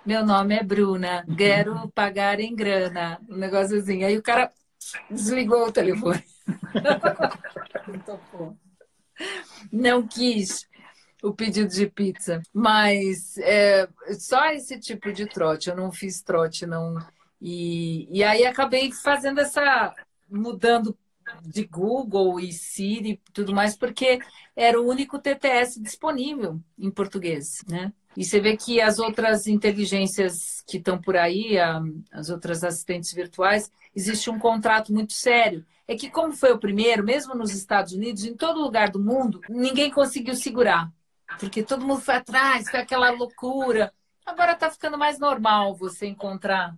Meu 0.04 0.26
nome 0.26 0.56
é 0.56 0.64
Bruna, 0.64 1.24
quero 1.38 1.88
pagar 1.89 2.39
em 2.39 2.56
grana. 2.56 3.20
Um 3.30 3.36
negócio 3.36 3.78
assim. 3.78 4.04
Aí 4.04 4.18
o 4.18 4.24
cara 4.24 4.49
desligou 5.10 5.68
o 5.68 5.72
telefone. 5.72 6.24
Então, 7.93 8.20
pô 8.32 8.56
não 9.72 10.07
quis 10.07 10.67
o 11.22 11.34
pedido 11.34 11.69
de 11.69 11.88
pizza. 11.88 12.41
Mas 12.53 13.38
é, 13.38 13.88
só 14.19 14.45
esse 14.51 14.80
tipo 14.80 15.11
de 15.11 15.26
trote, 15.28 15.69
eu 15.69 15.76
não 15.76 15.91
fiz 15.91 16.22
trote, 16.22 16.65
não. 16.65 16.95
E, 17.41 18.07
e 18.11 18.24
aí 18.24 18.45
acabei 18.45 18.91
fazendo 18.91 19.39
essa. 19.39 19.93
mudando 20.30 20.97
de 21.43 21.63
Google 21.65 22.39
e 22.39 22.51
Siri 22.51 23.11
e 23.11 23.32
tudo 23.32 23.53
mais, 23.53 23.78
porque 23.78 24.19
era 24.55 24.80
o 24.80 24.88
único 24.88 25.19
TTS 25.19 25.82
disponível 25.82 26.59
em 26.78 26.91
português, 26.91 27.63
né? 27.69 27.93
E 28.16 28.26
você 28.26 28.39
vê 28.39 28.57
que 28.57 28.82
as 28.82 28.99
outras 28.99 29.47
inteligências 29.47 30.64
que 30.68 30.78
estão 30.78 30.99
por 30.99 31.16
aí, 31.16 31.57
as 32.12 32.30
outras 32.30 32.64
assistentes 32.64 33.14
virtuais, 33.14 33.72
existe 33.95 34.30
um 34.30 34.38
contrato 34.38 34.93
muito 34.93 35.14
sério. 35.14 35.66
É 35.88 35.95
que, 35.95 36.09
como 36.09 36.34
foi 36.34 36.51
o 36.51 36.59
primeiro, 36.59 37.03
mesmo 37.03 37.36
nos 37.36 37.53
Estados 37.53 37.93
Unidos, 37.93 38.26
em 38.26 38.36
todo 38.36 38.62
lugar 38.62 38.89
do 38.89 38.99
mundo, 38.99 39.41
ninguém 39.49 39.89
conseguiu 39.91 40.36
segurar. 40.36 40.91
Porque 41.39 41.64
todo 41.64 41.86
mundo 41.86 42.01
foi 42.01 42.16
atrás, 42.16 42.70
foi 42.70 42.80
aquela 42.80 43.09
loucura. 43.12 43.93
Agora 44.26 44.51
está 44.53 44.70
ficando 44.70 44.97
mais 44.97 45.18
normal 45.20 45.76
você 45.76 46.07
encontrar. 46.07 46.76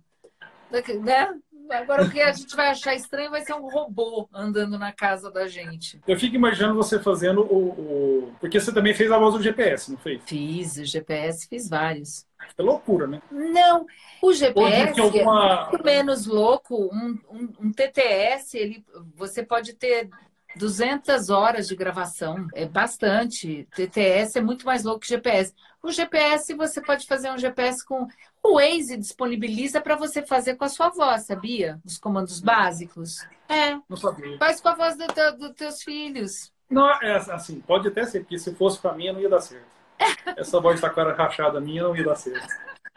Né? 0.70 1.40
Agora 1.70 2.04
o 2.04 2.10
que 2.10 2.20
a 2.20 2.32
gente 2.32 2.54
vai 2.54 2.68
achar 2.68 2.94
estranho 2.94 3.30
vai 3.30 3.42
ser 3.42 3.54
um 3.54 3.68
robô 3.68 4.28
andando 4.32 4.78
na 4.78 4.92
casa 4.92 5.30
da 5.30 5.46
gente. 5.46 6.00
Eu 6.06 6.18
fico 6.18 6.36
imaginando 6.36 6.74
você 6.74 6.98
fazendo 6.98 7.42
o, 7.42 7.68
o... 7.68 8.32
Porque 8.40 8.60
você 8.60 8.72
também 8.72 8.94
fez 8.94 9.10
a 9.10 9.18
voz 9.18 9.34
do 9.34 9.42
GPS, 9.42 9.90
não 9.90 9.98
fez? 9.98 10.22
Fiz, 10.24 10.76
o 10.76 10.84
GPS 10.84 11.48
fiz 11.48 11.68
vários. 11.68 12.26
É 12.56 12.62
loucura, 12.62 13.06
né? 13.06 13.22
Não, 13.30 13.86
o 14.22 14.32
GPS 14.32 15.00
alguma... 15.00 15.66
é 15.66 15.70
muito 15.70 15.84
menos 15.84 16.26
louco. 16.26 16.90
Um, 16.92 17.18
um, 17.30 17.52
um, 17.60 17.72
TTS, 17.72 18.56
ele, 18.56 18.84
você 19.16 19.42
pode 19.42 19.72
ter 19.74 20.08
200 20.56 21.30
horas 21.30 21.66
de 21.66 21.74
gravação, 21.74 22.46
é 22.54 22.66
bastante. 22.66 23.66
TTS 23.74 24.38
é 24.38 24.42
muito 24.42 24.64
mais 24.66 24.84
louco 24.84 25.00
que 25.00 25.08
GPS. 25.08 25.54
O 25.84 25.92
GPS, 25.92 26.54
você 26.54 26.80
pode 26.80 27.06
fazer 27.06 27.30
um 27.30 27.36
GPS 27.36 27.84
com. 27.84 28.08
O 28.42 28.54
Waze 28.54 28.96
disponibiliza 28.96 29.82
para 29.82 29.94
você 29.94 30.22
fazer 30.22 30.56
com 30.56 30.64
a 30.64 30.68
sua 30.70 30.88
voz, 30.88 31.26
sabia? 31.26 31.78
Os 31.84 31.98
comandos 31.98 32.40
básicos. 32.40 33.18
É. 33.46 33.74
Não 33.86 33.96
sabia. 33.98 34.38
Faz 34.38 34.62
com 34.62 34.70
a 34.70 34.74
voz 34.74 34.96
dos 34.96 35.08
do, 35.38 35.52
teus 35.52 35.82
filhos. 35.82 36.50
Não, 36.70 36.90
é 37.02 37.16
assim, 37.16 37.60
pode 37.60 37.88
até 37.88 38.06
ser, 38.06 38.20
porque 38.20 38.38
se 38.38 38.54
fosse 38.54 38.78
para 38.78 38.94
mim, 38.94 39.12
não 39.12 39.20
ia 39.20 39.28
dar 39.28 39.42
certo. 39.42 39.66
Essa 40.38 40.58
voz 40.58 40.80
da 40.80 40.88
cara 40.88 41.12
rachada 41.12 41.60
minha 41.60 41.82
não 41.82 41.94
ia 41.94 42.04
dar 42.04 42.16
certo. 42.16 42.48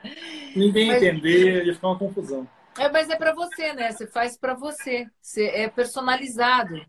Ninguém 0.55 0.87
mas... 0.87 1.03
entender, 1.03 1.65
ia 1.65 1.75
ficar 1.75 1.89
uma 1.89 1.99
confusão. 1.99 2.47
É, 2.77 2.89
mas 2.89 3.09
é 3.09 3.17
para 3.17 3.33
você, 3.33 3.73
né? 3.73 3.91
Você 3.91 4.07
faz 4.07 4.37
para 4.37 4.53
você. 4.53 5.05
você. 5.21 5.47
É 5.47 5.67
personalizado. 5.67 6.81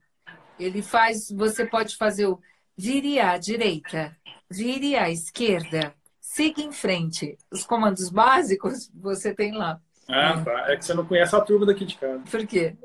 Ele 0.60 0.80
faz, 0.80 1.28
você 1.32 1.66
pode 1.66 1.96
fazer 1.96 2.26
o 2.26 2.40
vire 2.78 3.18
à 3.18 3.36
direita, 3.36 4.16
vire 4.50 4.96
à 4.96 5.10
esquerda, 5.10 5.94
siga 6.20 6.62
em 6.62 6.72
frente. 6.72 7.36
Os 7.50 7.64
comandos 7.64 8.10
básicos 8.10 8.90
você 8.94 9.34
tem 9.34 9.52
lá. 9.56 9.80
Ah, 10.08 10.42
tá. 10.42 10.72
É 10.72 10.76
que 10.76 10.84
você 10.84 10.94
não 10.94 11.04
conhece 11.04 11.36
a 11.36 11.40
turma 11.40 11.66
daqui 11.66 11.84
de 11.84 11.96
casa. 11.96 12.22
Por 12.30 12.46
quê? 12.46 12.76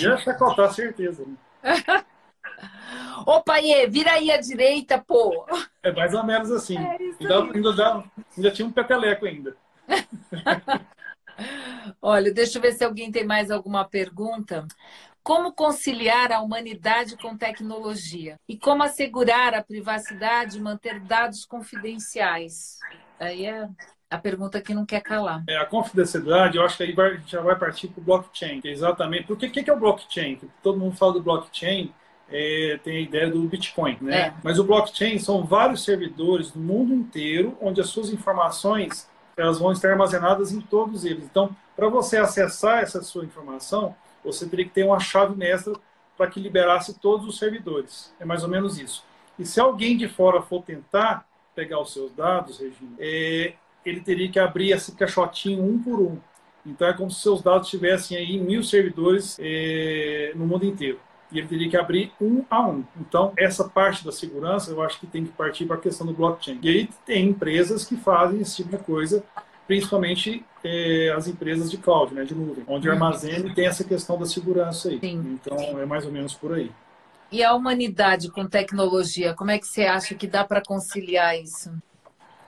Ia 0.00 0.16
chacotar, 0.18 0.72
certeza. 0.72 1.24
Né? 1.24 1.36
Opa, 3.26 3.60
Iê, 3.60 3.86
vira 3.86 4.12
aí 4.12 4.30
à 4.30 4.40
direita, 4.40 4.98
pô. 4.98 5.46
É 5.82 5.92
mais 5.92 6.12
ou 6.14 6.24
menos 6.24 6.50
assim. 6.50 6.76
É 6.76 6.96
ainda, 7.20 7.42
ainda, 7.54 8.04
ainda 8.36 8.50
tinha 8.50 8.66
um 8.66 8.72
peteleco 8.72 9.26
ainda. 9.26 9.56
Olha, 12.00 12.32
deixa 12.32 12.58
eu 12.58 12.62
ver 12.62 12.72
se 12.72 12.84
alguém 12.84 13.10
tem 13.10 13.24
mais 13.24 13.50
alguma 13.50 13.84
pergunta. 13.84 14.66
Como 15.22 15.52
conciliar 15.52 16.32
a 16.32 16.40
humanidade 16.40 17.16
com 17.16 17.36
tecnologia? 17.36 18.38
E 18.48 18.58
como 18.58 18.82
assegurar 18.82 19.54
a 19.54 19.62
privacidade 19.62 20.58
e 20.58 20.60
manter 20.60 20.98
dados 21.00 21.44
confidenciais? 21.44 22.78
Aí 23.20 23.46
é 23.46 23.68
a 24.10 24.18
pergunta 24.18 24.60
que 24.60 24.74
não 24.74 24.84
quer 24.84 25.00
calar. 25.00 25.44
É, 25.48 25.56
a 25.56 25.64
confidencialidade, 25.64 26.56
eu 26.56 26.64
acho 26.64 26.76
que 26.76 26.82
aí 26.82 26.92
vai, 26.92 27.20
já 27.26 27.40
vai 27.40 27.56
partir 27.56 27.88
para 27.88 28.00
o 28.00 28.04
blockchain. 28.04 28.60
Que 28.60 28.68
é 28.68 28.72
exatamente. 28.72 29.24
Porque 29.26 29.46
o 29.46 29.50
que, 29.50 29.62
que 29.62 29.70
é 29.70 29.72
o 29.72 29.78
blockchain? 29.78 30.40
Todo 30.62 30.78
mundo 30.78 30.96
fala 30.96 31.12
do 31.12 31.22
blockchain, 31.22 31.94
é, 32.28 32.80
tem 32.82 32.96
a 32.96 33.00
ideia 33.00 33.30
do 33.30 33.42
Bitcoin, 33.42 33.98
né? 34.00 34.20
É. 34.20 34.34
Mas 34.42 34.58
o 34.58 34.64
blockchain 34.64 35.18
são 35.18 35.44
vários 35.44 35.84
servidores 35.84 36.50
do 36.50 36.58
mundo 36.58 36.92
inteiro, 36.92 37.56
onde 37.60 37.80
as 37.80 37.88
suas 37.88 38.10
informações 38.10 39.08
elas 39.36 39.58
vão 39.58 39.72
estar 39.72 39.90
armazenadas 39.90 40.52
em 40.52 40.60
todos 40.60 41.04
eles. 41.04 41.24
Então, 41.24 41.54
para 41.76 41.88
você 41.88 42.18
acessar 42.18 42.82
essa 42.82 43.02
sua 43.02 43.24
informação, 43.24 43.94
você 44.24 44.48
teria 44.48 44.64
que 44.64 44.72
ter 44.72 44.84
uma 44.84 45.00
chave 45.00 45.36
mestra 45.36 45.74
para 46.16 46.28
que 46.28 46.40
liberasse 46.40 46.98
todos 46.98 47.26
os 47.26 47.38
servidores. 47.38 48.14
É 48.20 48.24
mais 48.24 48.42
ou 48.42 48.48
menos 48.48 48.78
isso. 48.78 49.04
E 49.38 49.44
se 49.44 49.60
alguém 49.60 49.96
de 49.96 50.08
fora 50.08 50.42
for 50.42 50.62
tentar 50.62 51.26
pegar 51.54 51.80
os 51.80 51.92
seus 51.92 52.12
dados, 52.12 52.58
Regina, 52.58 52.96
é, 52.98 53.54
ele 53.84 54.00
teria 54.00 54.30
que 54.30 54.38
abrir 54.38 54.72
esse 54.72 54.92
caixotinho 54.94 55.64
um 55.64 55.82
por 55.82 56.00
um. 56.00 56.18
Então 56.64 56.86
é 56.86 56.92
como 56.92 57.10
se 57.10 57.20
seus 57.20 57.42
dados 57.42 57.66
estivessem 57.66 58.16
aí 58.16 58.38
mil 58.38 58.62
servidores 58.62 59.36
é, 59.40 60.32
no 60.34 60.46
mundo 60.46 60.64
inteiro. 60.64 61.00
e 61.30 61.38
ele 61.38 61.48
teria 61.48 61.70
que 61.70 61.76
abrir 61.76 62.12
um 62.20 62.44
a 62.48 62.60
um. 62.60 62.84
Então, 63.00 63.32
essa 63.36 63.66
parte 63.66 64.04
da 64.04 64.12
segurança, 64.12 64.70
eu 64.70 64.82
acho 64.82 65.00
que 65.00 65.06
tem 65.06 65.24
que 65.24 65.32
partir 65.32 65.64
para 65.64 65.76
a 65.76 65.80
questão 65.80 66.06
do 66.06 66.12
blockchain. 66.12 66.58
E 66.62 66.68
aí 66.68 66.88
tem 67.06 67.26
empresas 67.26 67.84
que 67.84 67.96
fazem 67.96 68.40
esse 68.40 68.56
tipo 68.56 68.76
de 68.76 68.82
coisa, 68.82 69.24
principalmente 69.66 70.44
as 71.16 71.26
empresas 71.26 71.70
de 71.70 71.76
cloud, 71.76 72.14
né, 72.14 72.24
de 72.24 72.34
nuvem, 72.34 72.64
onde 72.68 72.88
uhum. 72.88 72.94
armazena 72.94 73.52
tem 73.54 73.66
essa 73.66 73.84
questão 73.84 74.18
da 74.18 74.26
segurança 74.26 74.88
aí. 74.88 75.00
Sim. 75.00 75.38
Então, 75.40 75.80
é 75.80 75.86
mais 75.86 76.04
ou 76.04 76.12
menos 76.12 76.34
por 76.34 76.54
aí. 76.54 76.70
E 77.30 77.42
a 77.42 77.54
humanidade 77.54 78.30
com 78.30 78.46
tecnologia, 78.46 79.34
como 79.34 79.50
é 79.50 79.58
que 79.58 79.66
você 79.66 79.84
acha 79.84 80.14
que 80.14 80.26
dá 80.26 80.44
para 80.44 80.62
conciliar 80.62 81.38
isso? 81.38 81.70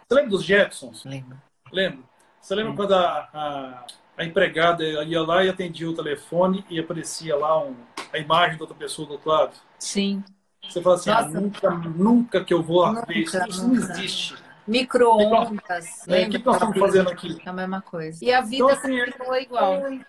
Você 0.06 0.14
lembra 0.14 0.30
dos 0.30 0.44
Jetsons? 0.44 1.04
Lembro. 1.04 1.38
Lembro. 1.72 2.04
Você 2.40 2.54
lembra 2.54 2.74
quando 2.74 2.94
a, 2.94 3.28
a, 3.32 3.86
a, 4.18 4.24
empregada 4.24 4.84
ia 4.84 5.22
lá 5.22 5.42
e 5.42 5.48
atendia 5.48 5.88
o 5.88 5.94
telefone 5.94 6.62
e 6.68 6.78
aparecia 6.78 7.34
lá 7.34 7.64
um, 7.64 7.74
a 8.12 8.18
imagem 8.18 8.58
da 8.58 8.64
outra 8.64 8.76
pessoa 8.76 9.08
do 9.08 9.12
outro 9.14 9.30
lado? 9.30 9.52
Sim. 9.78 10.22
Você 10.68 10.82
fala 10.82 10.96
assim, 10.96 11.10
ah, 11.10 11.22
nunca, 11.22 11.70
nunca 11.70 12.44
que 12.44 12.52
eu 12.52 12.62
vou 12.62 12.86
nunca, 12.86 13.06
ver 13.06 13.18
isso. 13.18 13.48
Isso 13.48 13.66
não 13.66 13.74
existe. 13.74 14.34
Micro-ondas. 14.66 16.08
É, 16.08 16.24
o 16.24 16.30
que 16.30 16.44
nós 16.44 16.56
estamos 16.56 16.78
fazendo 16.78 17.10
aqui? 17.10 17.40
É 17.44 17.48
a 17.48 17.52
mesma 17.52 17.80
coisa. 17.82 18.24
E 18.24 18.32
a 18.32 18.40
vida 18.40 18.56
então, 18.56 18.68
assim, 18.68 19.04
continua 19.04 19.40
igual. 19.40 19.72
É, 19.74 20.00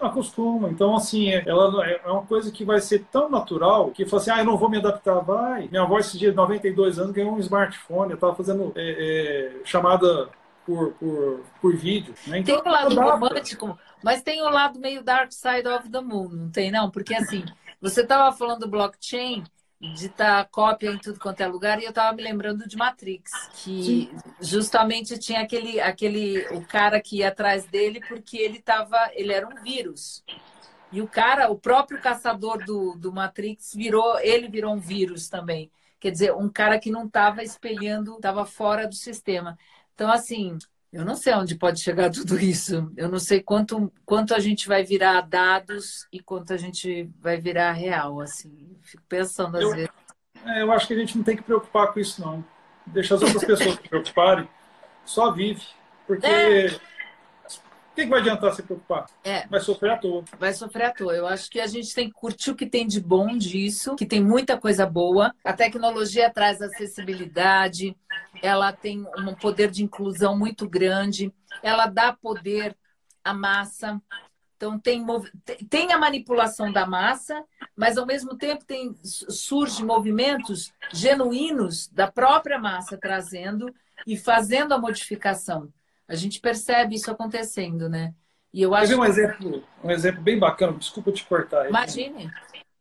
acostuma. 0.00 0.68
Então, 0.68 0.94
assim, 0.96 1.30
é, 1.30 1.42
ela 1.46 1.86
é 1.86 2.10
uma 2.10 2.22
coisa 2.22 2.50
que 2.50 2.64
vai 2.64 2.80
ser 2.80 3.04
tão 3.10 3.28
natural 3.28 3.90
que 3.90 4.04
fala 4.06 4.22
assim, 4.22 4.30
ah, 4.30 4.38
eu 4.38 4.44
não 4.44 4.56
vou 4.56 4.68
me 4.68 4.78
adaptar, 4.78 5.20
vai. 5.20 5.68
Minha 5.68 5.82
avó, 5.82 5.98
esse 5.98 6.18
dia 6.18 6.30
de 6.30 6.36
92 6.36 6.98
anos, 6.98 7.12
ganhou 7.12 7.34
um 7.34 7.38
smartphone, 7.38 8.10
eu 8.10 8.16
estava 8.16 8.34
fazendo 8.34 8.72
é, 8.76 9.60
é, 9.60 9.64
chamada 9.64 10.28
por, 10.66 10.92
por, 10.94 11.40
por 11.60 11.76
vídeo. 11.76 12.14
Né? 12.26 12.38
Então, 12.38 12.60
tem 12.60 12.70
um 12.70 12.74
lado 12.74 13.00
romântico, 13.00 13.78
mas 14.02 14.22
tem 14.22 14.42
o 14.42 14.46
um 14.46 14.50
lado 14.50 14.78
meio 14.78 15.02
dark 15.02 15.32
side 15.32 15.68
of 15.68 15.88
the 15.88 16.00
moon, 16.00 16.28
não 16.28 16.50
tem 16.50 16.70
não? 16.70 16.90
Porque 16.90 17.14
assim, 17.14 17.44
você 17.80 18.02
estava 18.02 18.34
falando 18.36 18.60
do 18.60 18.68
blockchain, 18.68 19.44
de 19.92 20.06
estar 20.06 20.44
tá 20.44 20.48
cópia 20.50 20.90
em 20.90 20.98
tudo 20.98 21.18
quanto 21.18 21.40
é 21.40 21.46
lugar, 21.46 21.80
e 21.80 21.84
eu 21.84 21.90
estava 21.90 22.14
me 22.16 22.22
lembrando 22.22 22.66
de 22.66 22.76
Matrix, 22.76 23.30
que 23.52 24.10
justamente 24.40 25.18
tinha 25.18 25.40
aquele, 25.40 25.80
aquele 25.80 26.46
o 26.48 26.64
cara 26.64 27.00
que 27.00 27.18
ia 27.18 27.28
atrás 27.28 27.66
dele 27.66 28.00
porque 28.08 28.38
ele 28.38 28.60
tava, 28.60 28.96
ele 29.12 29.32
era 29.32 29.46
um 29.46 29.62
vírus. 29.62 30.24
E 30.90 31.02
o 31.02 31.08
cara, 31.08 31.50
o 31.50 31.58
próprio 31.58 32.00
caçador 32.00 32.64
do, 32.64 32.94
do 32.96 33.12
Matrix 33.12 33.74
virou, 33.74 34.18
ele 34.20 34.48
virou 34.48 34.74
um 34.74 34.78
vírus 34.78 35.28
também. 35.28 35.70
Quer 35.98 36.10
dizer, 36.10 36.34
um 36.34 36.48
cara 36.48 36.78
que 36.78 36.90
não 36.90 37.06
estava 37.06 37.42
espelhando, 37.42 38.14
estava 38.14 38.46
fora 38.46 38.86
do 38.86 38.94
sistema. 38.94 39.58
Então, 39.94 40.10
assim, 40.10 40.56
eu 40.94 41.04
não 41.04 41.16
sei 41.16 41.34
onde 41.34 41.56
pode 41.56 41.80
chegar 41.80 42.10
tudo 42.12 42.38
isso. 42.38 42.90
Eu 42.96 43.08
não 43.08 43.18
sei 43.18 43.42
quanto, 43.42 43.92
quanto 44.06 44.32
a 44.32 44.38
gente 44.38 44.68
vai 44.68 44.84
virar 44.84 45.20
dados 45.22 46.06
e 46.12 46.20
quanto 46.20 46.52
a 46.52 46.56
gente 46.56 47.10
vai 47.20 47.40
virar 47.40 47.72
real. 47.72 48.20
Assim, 48.20 48.76
fico 48.82 49.02
pensando 49.08 49.56
às 49.56 49.62
eu, 49.64 49.70
vezes. 49.70 49.90
É, 50.46 50.62
eu 50.62 50.70
acho 50.70 50.86
que 50.86 50.94
a 50.94 50.98
gente 50.98 51.16
não 51.16 51.24
tem 51.24 51.36
que 51.36 51.42
preocupar 51.42 51.92
com 51.92 51.98
isso, 51.98 52.20
não. 52.20 52.44
Deixa 52.86 53.14
as 53.14 53.22
outras 53.22 53.44
pessoas 53.44 53.74
se 53.74 53.88
preocuparem. 53.88 54.48
Só 55.04 55.32
vive. 55.32 55.62
Porque 56.06 56.26
é. 56.26 56.68
O 57.94 57.96
que, 57.96 58.06
vai 58.06 58.18
adiantar 58.18 58.52
se 58.52 58.60
preocupar? 58.60 59.06
É. 59.22 59.46
Vai 59.46 59.60
sofrer 59.60 59.92
à 59.92 59.96
toa. 59.96 60.24
Vai 60.36 60.52
sofrer 60.52 60.86
à 60.86 60.90
toa. 60.92 61.14
Eu 61.14 61.28
acho 61.28 61.48
que 61.48 61.60
a 61.60 61.66
gente 61.68 61.94
tem 61.94 62.08
que 62.08 62.12
curtir 62.12 62.50
o 62.50 62.56
que 62.56 62.66
tem 62.66 62.88
de 62.88 63.00
bom 63.00 63.38
disso, 63.38 63.94
que 63.94 64.04
tem 64.04 64.20
muita 64.20 64.58
coisa 64.58 64.84
boa. 64.84 65.32
A 65.44 65.52
tecnologia 65.52 66.28
traz 66.28 66.60
acessibilidade, 66.60 67.96
ela 68.42 68.72
tem 68.72 69.06
um 69.16 69.32
poder 69.36 69.70
de 69.70 69.84
inclusão 69.84 70.36
muito 70.36 70.68
grande, 70.68 71.32
ela 71.62 71.86
dá 71.86 72.12
poder 72.12 72.76
à 73.22 73.32
massa. 73.32 74.02
Então 74.56 74.76
tem, 74.76 75.06
tem 75.70 75.92
a 75.92 75.98
manipulação 75.98 76.72
da 76.72 76.84
massa, 76.84 77.44
mas 77.76 77.96
ao 77.96 78.04
mesmo 78.04 78.36
tempo 78.36 78.64
tem 78.64 78.92
surge 79.02 79.84
movimentos 79.84 80.72
genuínos 80.92 81.86
da 81.86 82.10
própria 82.10 82.58
massa 82.58 82.98
trazendo 82.98 83.72
e 84.04 84.16
fazendo 84.16 84.74
a 84.74 84.78
modificação. 84.78 85.72
A 86.08 86.14
gente 86.14 86.40
percebe 86.40 86.94
isso 86.94 87.10
acontecendo, 87.10 87.88
né? 87.88 88.14
E 88.52 88.62
eu 88.62 88.74
acho. 88.74 88.88
Quer 88.88 88.94
ver 88.94 89.00
um 89.00 89.04
exemplo, 89.04 89.64
um 89.82 89.90
exemplo 89.90 90.22
bem 90.22 90.38
bacana? 90.38 90.72
Desculpa 90.74 91.10
te 91.10 91.24
cortar. 91.24 91.68
Imagine. 91.68 92.30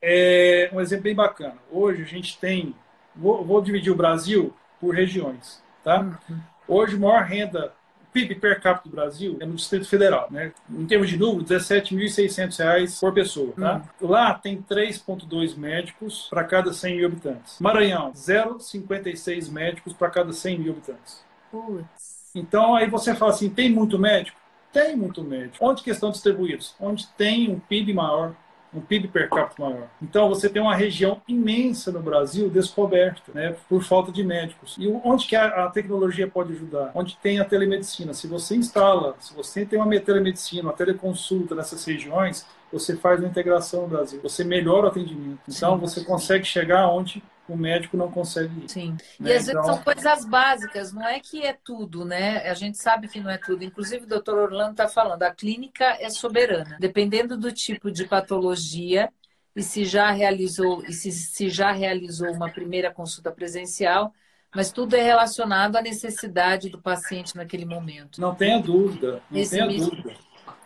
É 0.02 0.70
um 0.74 0.82
exemplo 0.82 1.04
bem 1.04 1.16
bacana. 1.16 1.58
Hoje 1.72 2.04
a 2.04 2.06
gente 2.06 2.38
tem, 2.38 2.76
vou, 3.16 3.44
vou 3.44 3.62
dividir 3.62 3.92
o 3.92 3.96
Brasil 3.96 4.54
por 4.80 4.94
regiões, 4.94 5.64
tá? 5.84 6.02
Uhum. 6.02 6.40
Hoje, 6.68 6.98
maior 6.98 7.24
renda 7.24 7.74
PIB 8.14 8.36
per 8.36 8.62
capita 8.62 8.88
do 8.88 8.96
Brasil 8.96 9.38
é 9.42 9.46
no 9.46 9.56
Distrito 9.56 9.88
Federal, 9.88 10.28
né? 10.30 10.54
Em 10.70 10.86
termos 10.86 11.10
de 11.10 11.18
número, 11.18 11.40
R$ 11.40 11.56
17.600 11.56 13.00
por 13.00 13.14
pessoa, 13.14 13.54
tá? 13.54 13.82
Uhum. 14.00 14.10
Lá 14.10 14.34
tem 14.36 14.62
3,2 14.62 15.58
médicos 15.58 16.28
para 16.30 16.44
cada 16.44 16.72
100 16.72 16.98
mil 16.98 17.08
habitantes. 17.08 17.60
Maranhão, 17.60 18.12
0,56 18.12 19.50
médicos 19.50 19.94
para 19.94 20.10
cada 20.12 20.32
100 20.32 20.60
mil 20.60 20.74
habitantes. 20.74 21.26
Putz. 21.50 22.13
Então 22.36 22.76
aí 22.76 22.90
você 22.90 23.16
fala 23.16 23.32
assim, 23.32 23.50
tem 23.50 23.70
muito 23.70 23.98
médico? 24.00 24.38
Tem 24.72 24.96
muito 24.96 25.24
médico. 25.24 25.58
Onde 25.64 25.84
que 25.84 25.92
estão 25.92 26.12
distribuídos? 26.12 26.76
Onde 26.80 27.08
tem 27.10 27.50
um 27.52 27.60
PIB 27.60 27.94
maior, 27.94 28.36
um 28.74 28.82
PIB 28.82 29.08
per 29.08 29.30
capita 29.30 29.62
maior. 29.62 29.88
Então 30.02 30.28
você 30.28 30.50
tem 30.50 30.62
uma 30.62 30.76
região 30.76 31.22
imensa 31.28 31.92
no 31.92 32.02
Brasil 32.02 32.50
descoberta, 32.50 33.32
né, 33.34 33.56
por 33.70 33.84
falta 33.84 34.12
de 34.12 34.24
médicos. 34.24 34.76
E 34.80 34.88
onde 34.88 35.28
que 35.28 35.36
a, 35.36 35.66
a, 35.66 35.70
tecnologia 35.70 36.28
pode 36.28 36.54
ajudar? 36.54 36.92
Onde 36.96 37.16
tem 37.18 37.40
a 37.40 37.46
telemedicina. 37.46 38.14
Se 38.14 38.28
você 38.28 38.56
instala, 38.56 39.16
se 39.20 39.34
você 39.34 39.66
tem 39.66 39.80
uma 39.80 40.00
telemedicina, 40.00 40.64
uma 40.64 40.74
teleconsulta 40.74 41.54
nessas 41.54 41.86
regiões, 41.86 42.48
você 42.72 42.98
faz 42.98 43.20
uma 43.20 43.30
integração 43.30 43.84
no 43.84 43.88
Brasil. 43.88 44.20
Você 44.24 44.44
melhora 44.44 44.88
o 44.88 44.90
atendimento. 44.90 45.40
Então 45.48 45.76
Sim. 45.76 45.82
você 45.82 46.04
consegue 46.04 46.46
chegar 46.46 46.88
onde 46.88 47.22
o 47.48 47.58
médico 47.58 47.98
não 47.98 48.10
consegue 48.10 48.66
ir. 48.66 48.70
Sim. 48.70 48.98
Né? 49.20 49.32
E 49.32 49.34
às 49.34 49.48
então... 49.48 49.62
vezes 49.62 49.76
são 49.76 49.84
coisas 49.84 50.26
básicas, 50.26 50.94
não 50.94 51.06
é 51.06 51.20
que 51.20 51.44
é 51.44 51.54
tudo, 51.54 52.06
né? 52.06 52.50
A 52.50 52.54
gente 52.54 52.78
sabe 52.78 53.08
que 53.08 53.20
não 53.20 53.30
é 53.30 53.38
tudo. 53.38 53.64
Inclusive, 53.64 54.06
o 54.06 54.08
doutor 54.08 54.38
Orlando 54.38 54.72
está 54.72 54.88
falando, 54.88 55.24
a 55.24 55.32
clínica 55.32 55.86
é 56.00 56.10
soberana. 56.10 56.78
Dependendo 56.80 57.38
do 57.38 57.52
tipo 57.52 57.92
de 57.92 58.06
patologia 58.06 59.10
e 59.56 59.62
se 59.62 59.86
já 59.86 60.10
realizou, 60.12 60.84
e 60.86 60.94
se, 60.94 61.12
se 61.12 61.50
já 61.50 61.72
realizou 61.72 62.32
uma 62.32 62.50
primeira 62.50 62.92
consulta 62.92 63.32
presencial, 63.32 64.14
mas 64.56 64.72
tudo 64.72 64.96
é 64.96 65.02
relacionado 65.02 65.76
à 65.76 65.82
necessidade 65.82 66.70
do 66.70 66.80
paciente 66.80 67.36
naquele 67.36 67.66
momento. 67.66 68.22
Não 68.22 68.34
tenha 68.34 68.60
dúvida, 68.60 69.22
não 69.30 69.40
Esse 69.40 69.52
tenha 69.52 69.66
mesmo... 69.66 69.90
dúvida. 69.90 70.14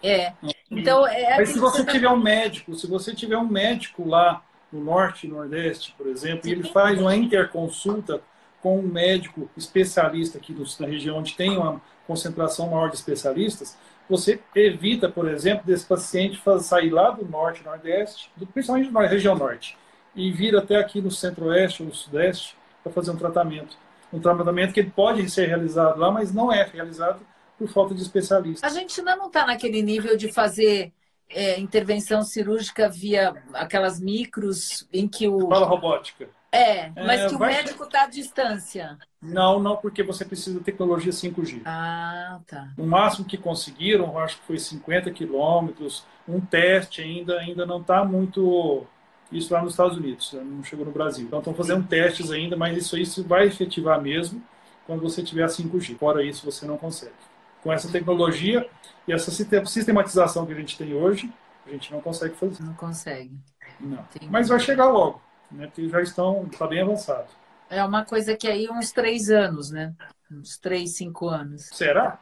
É. 0.03 0.33
Então, 0.69 1.07
é 1.07 1.37
Mas 1.37 1.49
se 1.49 1.59
você 1.59 1.83
tiver 1.83 2.09
um 2.09 2.19
médico, 2.19 2.75
se 2.75 2.85
você 2.85 3.15
tiver 3.15 3.37
um 3.37 3.47
médico 3.47 4.07
lá 4.07 4.43
no 4.71 4.83
Norte 4.83 5.27
e 5.27 5.29
Nordeste, 5.29 5.93
por 5.97 6.07
exemplo, 6.07 6.47
e 6.47 6.51
ele 6.51 6.63
faz 6.63 6.99
uma 6.99 7.15
interconsulta 7.15 8.21
com 8.61 8.79
um 8.79 8.83
médico 8.83 9.49
especialista 9.55 10.37
aqui 10.37 10.55
na 10.79 10.87
região 10.87 11.17
onde 11.17 11.35
tem 11.35 11.57
uma 11.57 11.81
concentração 12.05 12.69
maior 12.69 12.89
de 12.89 12.95
especialistas, 12.95 13.77
você 14.09 14.39
evita, 14.55 15.09
por 15.09 15.27
exemplo, 15.27 15.65
desse 15.65 15.85
paciente 15.85 16.41
sair 16.61 16.89
lá 16.89 17.11
do 17.11 17.25
Norte 17.25 17.61
e 17.61 17.65
Nordeste, 17.65 18.31
principalmente 18.53 18.91
na 18.91 19.05
região 19.05 19.35
Norte, 19.35 19.77
e 20.15 20.31
vir 20.31 20.55
até 20.55 20.77
aqui 20.77 21.01
no 21.01 21.11
Centro-Oeste 21.11 21.83
ou 21.83 21.89
no 21.89 21.93
Sudeste 21.93 22.55
para 22.83 22.91
fazer 22.91 23.11
um 23.11 23.17
tratamento. 23.17 23.77
Um 24.11 24.19
tratamento 24.19 24.73
que 24.73 24.83
pode 24.83 25.29
ser 25.29 25.47
realizado 25.47 25.99
lá, 25.99 26.09
mas 26.09 26.33
não 26.33 26.51
é 26.51 26.63
realizado 26.63 27.19
por 27.59 27.67
falta 27.67 27.93
de 27.93 28.01
especialistas. 28.01 28.71
A 28.71 28.73
gente 28.73 28.99
ainda 28.99 29.15
não 29.17 29.27
está 29.27 29.45
naquele 29.45 29.81
nível 29.81 30.15
de 30.15 30.31
fazer 30.31 30.93
é, 31.29 31.59
intervenção 31.59 32.23
cirúrgica 32.23 32.89
via 32.89 33.33
aquelas 33.53 33.99
micros 33.99 34.87
em 34.91 35.07
que 35.07 35.27
o. 35.27 35.47
Fala 35.49 35.65
robótica. 35.65 36.29
É, 36.51 36.89
mas 36.95 37.21
é, 37.21 37.27
que 37.27 37.35
o 37.35 37.39
médico 37.39 37.83
está 37.83 38.03
à 38.03 38.07
distância. 38.07 38.97
Não, 39.21 39.59
não, 39.59 39.75
porque 39.75 40.01
você 40.01 40.23
precisa 40.23 40.57
de 40.57 40.63
tecnologia 40.63 41.11
5G. 41.11 41.61
Ah, 41.65 42.39
tá. 42.47 42.69
O 42.77 42.85
máximo 42.85 43.27
que 43.27 43.37
conseguiram, 43.37 44.17
acho 44.17 44.39
que 44.39 44.47
foi 44.47 44.57
50 44.57 45.11
quilômetros. 45.11 46.05
Um 46.27 46.39
teste 46.39 47.01
ainda, 47.01 47.37
ainda 47.39 47.65
não 47.65 47.81
está 47.81 48.03
muito. 48.05 48.85
Isso 49.31 49.53
lá 49.53 49.61
nos 49.61 49.73
Estados 49.73 49.97
Unidos, 49.97 50.33
não 50.33 50.63
chegou 50.63 50.85
no 50.85 50.91
Brasil. 50.91 51.27
Então 51.27 51.39
estão 51.39 51.53
fazendo 51.53 51.85
testes 51.85 52.31
ainda, 52.31 52.55
mas 52.55 52.77
isso, 52.77 52.97
isso 52.97 53.23
vai 53.25 53.47
efetivar 53.47 54.01
mesmo 54.01 54.41
quando 54.85 55.01
você 55.01 55.21
tiver 55.21 55.43
a 55.43 55.47
5G. 55.47 55.97
Fora 55.97 56.23
isso, 56.23 56.49
você 56.49 56.65
não 56.65 56.77
consegue. 56.77 57.26
Com 57.63 57.71
essa 57.73 57.91
tecnologia, 57.91 58.67
e 59.07 59.13
essa 59.13 59.31
sistematização 59.31 60.45
que 60.45 60.53
a 60.53 60.55
gente 60.55 60.77
tem 60.77 60.93
hoje, 60.93 61.31
a 61.65 61.69
gente 61.71 61.91
não 61.91 62.01
consegue 62.01 62.35
fazer. 62.35 62.63
Não 62.63 62.73
consegue. 62.73 63.37
Não. 63.79 64.05
Mas 64.29 64.47
vai 64.47 64.59
chegar 64.59 64.85
logo, 64.85 65.21
né? 65.51 65.67
Porque 65.67 65.87
já 65.89 66.01
estão, 66.01 66.47
está 66.51 66.67
bem 66.67 66.81
avançado. 66.81 67.27
É 67.69 67.83
uma 67.83 68.05
coisa 68.05 68.35
que 68.35 68.47
aí 68.47 68.69
uns 68.69 68.91
três 68.91 69.29
anos, 69.29 69.71
né? 69.71 69.93
Uns 70.31 70.57
três, 70.57 70.95
cinco 70.95 71.27
anos. 71.27 71.69
Será? 71.73 72.19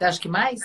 Acho 0.00 0.20
que 0.20 0.28
mais? 0.28 0.60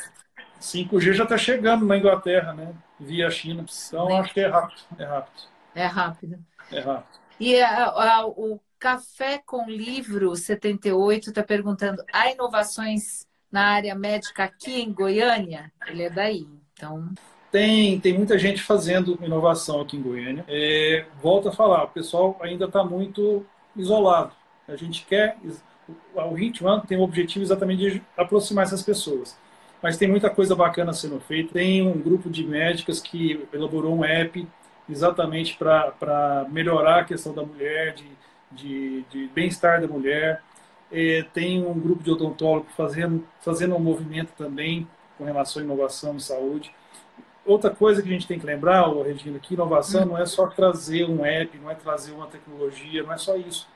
5G 0.61 1.13
já 1.13 1.23
está 1.23 1.37
chegando 1.37 1.85
na 1.85 1.97
Inglaterra, 1.97 2.53
né? 2.53 2.73
Via 2.99 3.29
China. 3.29 3.65
Então 3.87 4.17
acho 4.17 4.33
que 4.33 4.39
é 4.39 4.47
rápido. 4.47 4.81
É 4.97 5.05
rápido. 5.05 5.41
É 5.73 5.85
rápido. 5.85 6.45
É 6.71 6.79
rápido. 6.79 7.19
E 7.39 7.59
a, 7.59 7.85
a, 7.85 8.27
o 8.27 8.59
Café 8.77 9.41
com 9.45 9.69
Livro 9.69 10.35
78 10.35 11.29
está 11.29 11.43
perguntando: 11.43 12.03
há 12.13 12.29
inovações 12.31 13.25
na 13.51 13.73
área 13.73 13.93
médica 13.93 14.45
aqui 14.45 14.81
em 14.81 14.93
Goiânia, 14.93 15.71
ele 15.87 16.03
é 16.03 16.09
daí. 16.09 16.47
Então. 16.73 17.09
Tem, 17.51 17.99
tem 17.99 18.13
muita 18.13 18.39
gente 18.39 18.61
fazendo 18.61 19.19
inovação 19.21 19.81
aqui 19.81 19.97
em 19.97 20.01
Goiânia. 20.01 20.45
É, 20.47 21.05
volto 21.21 21.49
a 21.49 21.51
falar, 21.51 21.83
o 21.83 21.89
pessoal 21.89 22.37
ainda 22.41 22.65
está 22.65 22.83
muito 22.83 23.45
isolado. 23.75 24.31
A 24.67 24.75
gente 24.75 25.05
quer. 25.05 25.37
O 26.15 26.33
Hit 26.33 26.63
One 26.63 26.81
tem 26.87 26.97
o 26.97 27.01
objetivo 27.01 27.43
exatamente 27.43 27.91
de 27.91 28.01
aproximar 28.15 28.63
essas 28.63 28.81
pessoas. 28.81 29.37
Mas 29.81 29.97
tem 29.97 30.07
muita 30.07 30.29
coisa 30.29 30.55
bacana 30.55 30.93
sendo 30.93 31.19
feita. 31.19 31.53
Tem 31.53 31.85
um 31.85 31.99
grupo 31.99 32.29
de 32.29 32.45
médicas 32.45 33.01
que 33.01 33.45
elaborou 33.51 33.95
um 33.97 34.05
app 34.05 34.47
exatamente 34.89 35.57
para 35.57 36.45
melhorar 36.49 36.99
a 36.99 37.03
questão 37.03 37.33
da 37.33 37.43
mulher, 37.43 37.95
de, 37.95 38.07
de, 38.51 39.01
de 39.09 39.27
bem-estar 39.33 39.81
da 39.81 39.87
mulher. 39.87 40.41
É, 40.91 41.25
tem 41.33 41.65
um 41.65 41.79
grupo 41.79 42.03
de 42.03 42.11
odontólogos 42.11 42.71
fazendo, 42.75 43.25
fazendo 43.39 43.75
um 43.75 43.79
movimento 43.79 44.33
também 44.37 44.87
com 45.17 45.23
relação 45.23 45.61
à 45.61 45.65
inovação 45.65 46.15
em 46.15 46.19
saúde. 46.19 46.73
Outra 47.45 47.69
coisa 47.69 48.01
que 48.01 48.09
a 48.09 48.11
gente 48.11 48.27
tem 48.27 48.39
que 48.39 48.45
lembrar, 48.45 48.87
Regina, 49.03 49.39
que 49.39 49.53
inovação 49.53 50.05
não 50.05 50.17
é 50.17 50.25
só 50.25 50.47
trazer 50.47 51.05
um 51.05 51.25
app, 51.25 51.57
não 51.57 51.71
é 51.71 51.75
trazer 51.75 52.11
uma 52.11 52.27
tecnologia, 52.27 53.03
não 53.03 53.13
é 53.13 53.17
só 53.17 53.35
isso. 53.35 53.67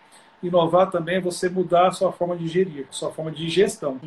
Inovar 0.44 0.92
também 0.92 1.18
é 1.18 1.22
você 1.22 1.50
mudar 1.50 1.88
a 1.88 1.92
sua 1.92 2.12
forma 2.12 2.36
de 2.36 2.48
gerir, 2.48 2.86
sua 2.92 3.12
forma 3.12 3.32
de 3.32 3.50
gestão. 3.50 4.00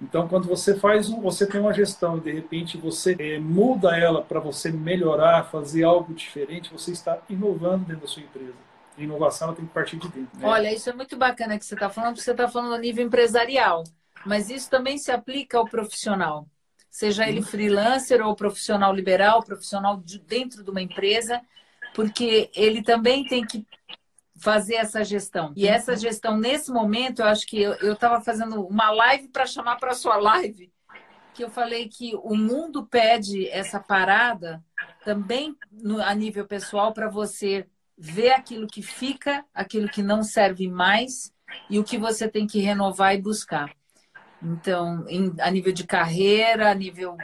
Então, 0.00 0.28
quando 0.28 0.46
você 0.46 0.78
faz 0.78 1.08
um, 1.08 1.20
você 1.20 1.46
tem 1.46 1.60
uma 1.60 1.72
gestão 1.72 2.18
e 2.18 2.20
de 2.20 2.30
repente 2.30 2.76
você 2.76 3.16
é, 3.18 3.38
muda 3.38 3.96
ela 3.96 4.20
para 4.20 4.38
você 4.38 4.70
melhorar, 4.70 5.44
fazer 5.44 5.84
algo 5.84 6.12
diferente, 6.12 6.70
você 6.70 6.92
está 6.92 7.18
inovando 7.30 7.86
dentro 7.86 8.02
da 8.02 8.08
sua 8.08 8.22
empresa. 8.22 8.65
A 8.96 9.02
inovação 9.02 9.54
tem 9.54 9.66
que 9.66 9.72
partir 9.72 9.96
de 9.96 10.08
dentro. 10.08 10.38
Né? 10.38 10.46
Olha, 10.46 10.72
isso 10.72 10.88
é 10.88 10.92
muito 10.92 11.16
bacana 11.16 11.58
que 11.58 11.64
você 11.64 11.74
está 11.74 11.90
falando, 11.90 12.14
porque 12.14 12.24
você 12.24 12.30
está 12.30 12.48
falando 12.48 12.74
a 12.74 12.78
nível 12.78 13.04
empresarial, 13.04 13.84
mas 14.24 14.48
isso 14.50 14.70
também 14.70 14.98
se 14.98 15.10
aplica 15.10 15.58
ao 15.58 15.66
profissional, 15.68 16.46
seja 16.90 17.28
ele 17.28 17.42
freelancer 17.42 18.24
ou 18.24 18.34
profissional 18.34 18.94
liberal, 18.94 19.42
profissional 19.42 19.98
de 19.98 20.18
dentro 20.18 20.64
de 20.64 20.70
uma 20.70 20.80
empresa, 20.80 21.40
porque 21.94 22.50
ele 22.54 22.82
também 22.82 23.24
tem 23.24 23.44
que 23.44 23.66
fazer 24.38 24.74
essa 24.74 25.02
gestão. 25.04 25.52
E 25.56 25.66
essa 25.66 25.96
gestão, 25.96 26.36
nesse 26.36 26.70
momento, 26.70 27.20
eu 27.20 27.26
acho 27.26 27.46
que 27.46 27.60
eu 27.60 27.92
estava 27.92 28.20
fazendo 28.20 28.66
uma 28.66 28.90
live 28.90 29.28
para 29.28 29.46
chamar 29.46 29.76
para 29.76 29.92
a 29.92 29.94
sua 29.94 30.16
live, 30.16 30.70
que 31.34 31.44
eu 31.44 31.50
falei 31.50 31.88
que 31.88 32.14
o 32.16 32.34
mundo 32.34 32.86
pede 32.86 33.48
essa 33.48 33.78
parada 33.78 34.64
também 35.04 35.56
no, 35.70 36.00
a 36.02 36.14
nível 36.14 36.46
pessoal 36.46 36.92
para 36.92 37.08
você 37.08 37.66
ver 37.96 38.30
aquilo 38.30 38.66
que 38.66 38.82
fica, 38.82 39.44
aquilo 39.54 39.88
que 39.88 40.02
não 40.02 40.22
serve 40.22 40.68
mais 40.68 41.32
e 41.70 41.78
o 41.78 41.84
que 41.84 41.96
você 41.96 42.28
tem 42.28 42.46
que 42.46 42.60
renovar 42.60 43.14
e 43.14 43.22
buscar. 43.22 43.70
Então, 44.42 45.04
em, 45.08 45.34
a 45.40 45.50
nível 45.50 45.72
de 45.72 45.86
carreira, 45.86 46.70
a 46.70 46.74
nível 46.74 47.16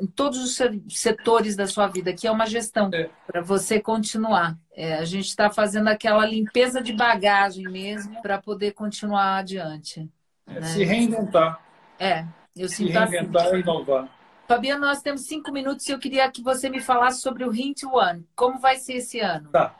em 0.00 0.06
todos 0.06 0.38
os 0.38 0.56
setores 0.96 1.56
da 1.56 1.66
sua 1.66 1.88
vida, 1.88 2.12
que 2.12 2.26
é 2.26 2.30
uma 2.30 2.46
gestão 2.46 2.90
é. 2.94 3.10
para 3.26 3.40
você 3.40 3.80
continuar. 3.80 4.56
É, 4.72 4.94
a 4.94 5.04
gente 5.04 5.26
está 5.26 5.50
fazendo 5.50 5.88
aquela 5.88 6.24
limpeza 6.24 6.80
de 6.80 6.92
bagagem 6.92 7.64
mesmo 7.64 8.20
para 8.22 8.40
poder 8.40 8.72
continuar 8.72 9.38
adiante. 9.38 10.08
É, 10.46 10.60
né? 10.60 10.62
Se 10.62 10.84
reinventar. 10.84 11.60
É, 11.98 12.24
eu 12.56 12.68
sinto 12.68 12.92
Se 12.92 12.98
reinventar 12.98 13.46
assim. 13.46 13.56
e 13.56 13.60
inovar. 13.60 14.08
Fabiano, 14.46 14.80
nós 14.80 15.02
temos 15.02 15.26
cinco 15.26 15.52
minutos 15.52 15.86
e 15.86 15.92
eu 15.92 15.98
queria 15.98 16.30
que 16.30 16.42
você 16.42 16.70
me 16.70 16.80
falasse 16.80 17.20
sobre 17.20 17.44
o 17.44 17.54
Hint 17.54 17.82
One. 17.82 18.26
Como 18.34 18.58
vai 18.58 18.76
ser 18.76 18.94
esse 18.94 19.20
ano? 19.20 19.50
Tá. 19.50 19.74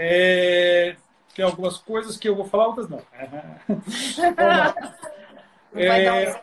É, 0.00 0.94
tem 1.34 1.44
algumas 1.44 1.76
coisas 1.78 2.16
que 2.16 2.28
eu 2.28 2.36
vou 2.36 2.44
falar, 2.44 2.68
outras 2.68 2.88
não. 2.88 3.02
É, 5.74 6.34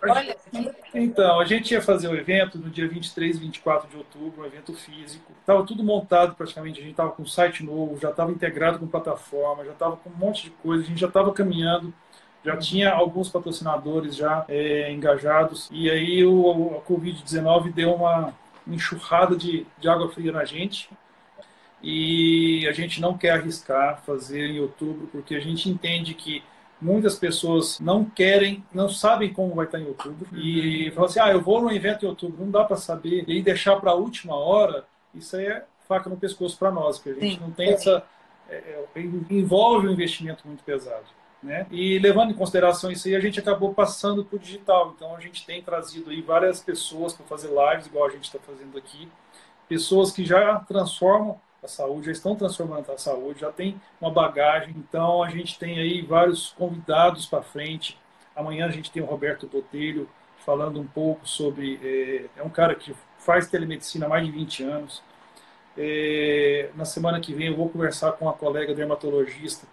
então, 0.94 1.40
a 1.40 1.46
gente 1.46 1.72
ia 1.72 1.82
fazer 1.82 2.08
o 2.08 2.16
evento 2.16 2.60
no 2.60 2.70
dia 2.70 2.88
23 2.88 3.36
e 3.36 3.40
24 3.40 3.90
de 3.90 3.98
outubro, 3.98 4.44
um 4.44 4.46
evento 4.46 4.74
físico. 4.74 5.32
Estava 5.42 5.66
tudo 5.66 5.84
montado 5.84 6.36
praticamente, 6.36 6.80
a 6.80 6.84
gente 6.84 6.92
estava 6.92 7.12
com 7.12 7.24
um 7.24 7.28
site 7.28 7.64
novo, 7.64 8.00
já 8.00 8.12
estava 8.12 8.32
integrado 8.32 8.78
com 8.78 8.88
plataforma, 8.88 9.66
já 9.66 9.72
estava 9.72 9.98
com 9.98 10.10
um 10.10 10.16
monte 10.16 10.44
de 10.44 10.52
coisa, 10.52 10.84
a 10.84 10.88
gente 10.88 11.02
já 11.02 11.08
estava 11.08 11.34
caminhando, 11.34 11.92
já 12.44 12.56
tinha 12.56 12.94
alguns 12.94 13.28
patrocinadores 13.28 14.16
já 14.16 14.46
é, 14.48 14.92
engajados. 14.92 15.70
E 15.72 15.90
aí 15.90 16.24
o, 16.24 16.78
a 16.78 16.82
Covid-19 16.90 17.74
deu 17.74 17.96
uma 17.96 18.32
enxurrada 18.68 19.36
de, 19.36 19.66
de 19.80 19.90
água 19.90 20.10
fria 20.12 20.32
na 20.32 20.46
gente. 20.46 20.90
E 21.88 22.68
a 22.68 22.72
gente 22.72 23.00
não 23.00 23.16
quer 23.16 23.32
arriscar 23.32 24.02
fazer 24.04 24.48
em 24.48 24.60
outubro, 24.60 25.08
porque 25.12 25.36
a 25.36 25.40
gente 25.40 25.70
entende 25.70 26.14
que 26.16 26.44
Muitas 26.82 27.18
pessoas 27.18 27.80
não 27.80 28.04
querem, 28.04 28.64
não 28.74 28.90
sabem 28.90 29.32
como 29.32 29.56
vai 29.56 29.66
estar 29.66 29.80
em 29.80 29.88
outubro 29.88 30.28
e 30.38 30.92
falam 30.92 31.10
assim: 31.10 31.20
ah, 31.20 31.32
eu 31.32 31.42
vou 31.42 31.62
no 31.62 31.72
evento 31.72 32.06
em 32.06 32.10
outubro, 32.10 32.44
não 32.44 32.52
dá 32.52 32.66
para 32.66 32.76
saber. 32.76 33.24
E 33.28 33.32
aí 33.32 33.42
deixar 33.42 33.78
para 33.78 33.92
a 33.92 33.96
última 33.96 34.36
hora, 34.36 34.86
isso 35.14 35.38
aí 35.38 35.46
é 35.46 35.64
faca 35.88 36.10
no 36.10 36.18
pescoço 36.18 36.58
para 36.58 36.72
nós, 36.72 37.00
porque 37.00 37.18
a 37.18 37.22
gente 37.22 37.38
Sim. 37.38 37.42
não 37.42 37.52
tem 37.52 37.72
essa. 37.72 38.04
É, 38.50 38.56
é, 38.56 39.02
envolve 39.30 39.88
um 39.88 39.92
investimento 39.92 40.46
muito 40.46 40.64
pesado. 40.64 41.06
Né? 41.42 41.66
E 41.72 41.98
levando 41.98 42.32
em 42.32 42.36
consideração 42.36 42.92
isso 42.92 43.08
aí, 43.08 43.16
a 43.16 43.20
gente 43.20 43.40
acabou 43.40 43.74
passando 43.74 44.26
para 44.26 44.36
o 44.36 44.40
digital. 44.40 44.94
Então 44.96 45.16
a 45.16 45.20
gente 45.20 45.46
tem 45.46 45.62
trazido 45.62 46.10
aí 46.10 46.22
várias 46.22 46.60
pessoas 46.60 47.14
para 47.14 47.26
fazer 47.26 47.48
lives, 47.48 47.88
igual 47.88 48.06
a 48.06 48.12
gente 48.12 48.26
está 48.26 48.40
fazendo 48.40 48.78
aqui, 48.78 49.08
pessoas 49.68 50.12
que 50.12 50.26
já 50.26 50.60
transformam 50.60 51.40
a 51.66 51.68
saúde, 51.68 52.08
já 52.08 52.12
estão 52.12 52.36
transformando 52.36 52.92
a 52.92 52.98
saúde, 52.98 53.42
já 53.42 53.52
tem 53.52 53.80
uma 54.00 54.10
bagagem. 54.10 54.74
Então 54.78 55.22
a 55.22 55.30
gente 55.30 55.60
tem 55.60 55.80
aí 55.80 56.02
vários 56.02 56.52
convidados 56.52 57.26
para 57.26 57.42
frente. 57.42 57.98
Amanhã 58.36 58.66
a 58.68 58.72
gente 58.72 58.92
tem 58.92 59.04
o 59.04 59.06
Roberto 59.06 59.48
Botelho 59.48 60.10
falando 60.46 60.80
um 60.80 60.88
pouco 60.88 61.28
sobre. 61.28 61.80
É, 61.84 62.40
é 62.40 62.44
um 62.44 62.50
cara 62.50 62.76
que 62.76 62.96
faz 63.18 63.48
telemedicina 63.48 64.06
há 64.06 64.10
mais 64.10 64.26
de 64.26 64.32
20 64.32 64.64
anos. 64.64 65.04
É, 65.78 66.70
na 66.76 66.86
semana 66.86 67.20
que 67.20 67.34
vem 67.34 67.48
eu 67.48 67.56
vou 67.56 67.70
conversar 67.70 68.14
com 68.14 68.26
uma 68.26 68.34
colega 68.34 68.74
dermatologista 68.74 69.68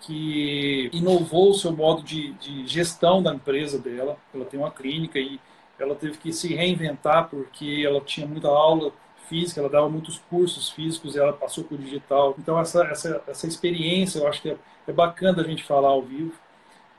que 0.00 0.90
inovou 0.92 1.50
o 1.50 1.54
seu 1.54 1.72
modo 1.72 2.02
de, 2.02 2.32
de 2.34 2.66
gestão 2.66 3.22
da 3.22 3.34
empresa 3.34 3.78
dela. 3.78 4.16
Ela 4.34 4.44
tem 4.44 4.60
uma 4.60 4.70
clínica 4.70 5.18
e 5.18 5.40
ela 5.78 5.94
teve 5.94 6.18
que 6.18 6.32
se 6.32 6.54
reinventar 6.54 7.28
porque 7.28 7.82
ela 7.86 8.00
tinha 8.00 8.26
muita 8.26 8.48
aula 8.48 8.92
física, 9.28 9.60
ela 9.60 9.68
dava 9.68 9.88
muitos 9.88 10.18
cursos 10.30 10.70
físicos 10.70 11.14
e 11.14 11.18
ela 11.18 11.32
passou 11.32 11.64
para 11.64 11.74
o 11.74 11.78
digital. 11.78 12.34
Então, 12.38 12.58
essa, 12.58 12.84
essa, 12.84 13.22
essa 13.26 13.46
experiência 13.46 14.18
eu 14.18 14.26
acho 14.26 14.42
que 14.42 14.50
é, 14.50 14.56
é 14.86 14.92
bacana 14.92 15.42
a 15.42 15.44
gente 15.44 15.62
falar 15.64 15.88
ao 15.88 16.02
vivo. 16.02 16.32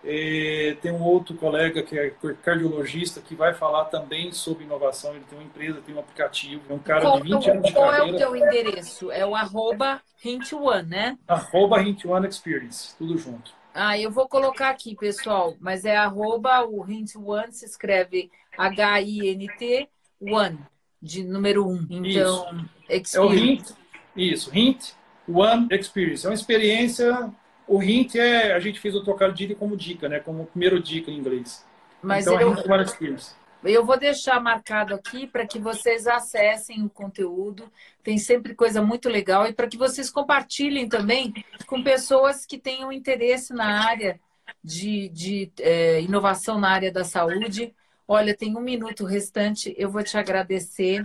É, 0.02 0.78
tem 0.82 0.92
um 0.92 1.04
outro 1.04 1.36
colega 1.36 1.84
que 1.84 1.98
é 2.00 2.14
cardiologista 2.42 3.20
que 3.20 3.36
vai 3.36 3.54
falar 3.54 3.86
também 3.86 4.32
sobre 4.32 4.64
inovação. 4.64 5.14
Ele 5.14 5.26
tem 5.30 5.38
uma 5.38 5.46
empresa, 5.46 5.82
tem 5.86 5.94
um 5.94 6.00
aplicativo, 6.00 6.62
é 6.70 6.74
um 6.74 6.80
cara 6.80 7.02
qual, 7.02 7.20
de 7.20 7.24
20 7.24 7.50
anos 7.50 7.68
de 7.68 7.74
qual 7.74 7.90
carreira. 7.90 8.18
Qual 8.18 8.22
é 8.22 8.28
o 8.28 8.32
teu 8.32 8.36
endereço? 8.36 9.12
É 9.12 9.26
o 9.26 9.36
arroba 9.36 10.02
Hint 10.24 10.54
One, 10.54 10.88
né? 10.88 11.18
Arroba 11.28 11.82
Hint 11.82 12.06
One 12.06 12.28
Experience, 12.28 12.96
tudo 12.98 13.18
junto. 13.18 13.52
Ah, 13.74 13.98
eu 14.00 14.10
vou 14.10 14.28
colocar 14.28 14.70
aqui, 14.70 14.96
pessoal, 14.96 15.56
mas 15.60 15.84
é 15.84 15.98
arroba 15.98 16.66
o 16.66 16.90
Hint 16.90 17.16
One, 17.16 17.52
se 17.52 17.66
escreve 17.66 18.32
H-I-N-T 18.58 19.90
One 20.22 20.60
de 21.02 21.24
número 21.24 21.68
um. 21.68 21.86
Então, 21.90 22.68
isso. 22.90 23.18
É 23.18 23.22
o 23.22 23.34
hint, 23.34 23.70
isso, 24.16 24.52
hint 24.54 24.92
one 25.28 25.68
experience. 25.72 26.26
É 26.26 26.30
uma 26.30 26.36
experiência. 26.36 27.32
O 27.68 27.82
hint 27.82 28.16
é 28.16 28.54
a 28.54 28.60
gente 28.60 28.80
fez 28.80 28.96
o 28.96 29.04
trocadilho 29.04 29.56
como 29.56 29.78
dica, 29.78 30.10
né? 30.10 30.20
Como 30.20 30.46
primeiro 30.48 30.82
dica 30.82 31.12
em 31.12 31.18
inglês. 31.18 31.66
Mas 32.02 32.26
então, 32.26 32.40
eu, 32.40 32.50
é 32.50 32.52
hint 32.52 32.68
one 32.68 32.84
experience. 32.84 33.40
Eu 33.64 33.86
vou 33.86 34.00
deixar 34.00 34.40
marcado 34.40 34.96
aqui 34.96 35.28
para 35.28 35.46
que 35.46 35.60
vocês 35.60 36.08
acessem 36.08 36.84
o 36.84 36.90
conteúdo. 36.90 37.70
Tem 38.02 38.18
sempre 38.18 38.56
coisa 38.56 38.82
muito 38.82 39.10
legal 39.10 39.48
e 39.48 39.54
para 39.54 39.68
que 39.68 39.78
vocês 39.78 40.10
compartilhem 40.10 40.88
também 40.88 41.34
com 41.68 41.84
pessoas 41.84 42.46
que 42.46 42.58
tenham 42.58 42.92
interesse 42.92 43.54
na 43.54 43.86
área 43.86 44.20
de, 44.64 45.10
de 45.10 45.52
é, 45.60 46.02
inovação 46.02 46.58
na 46.58 46.70
área 46.70 46.92
da 46.92 47.04
saúde 47.04 47.74
Olha, 48.12 48.36
tem 48.36 48.58
um 48.58 48.60
minuto 48.60 49.06
restante. 49.06 49.72
Eu 49.78 49.92
vou 49.92 50.02
te 50.02 50.18
agradecer. 50.18 51.04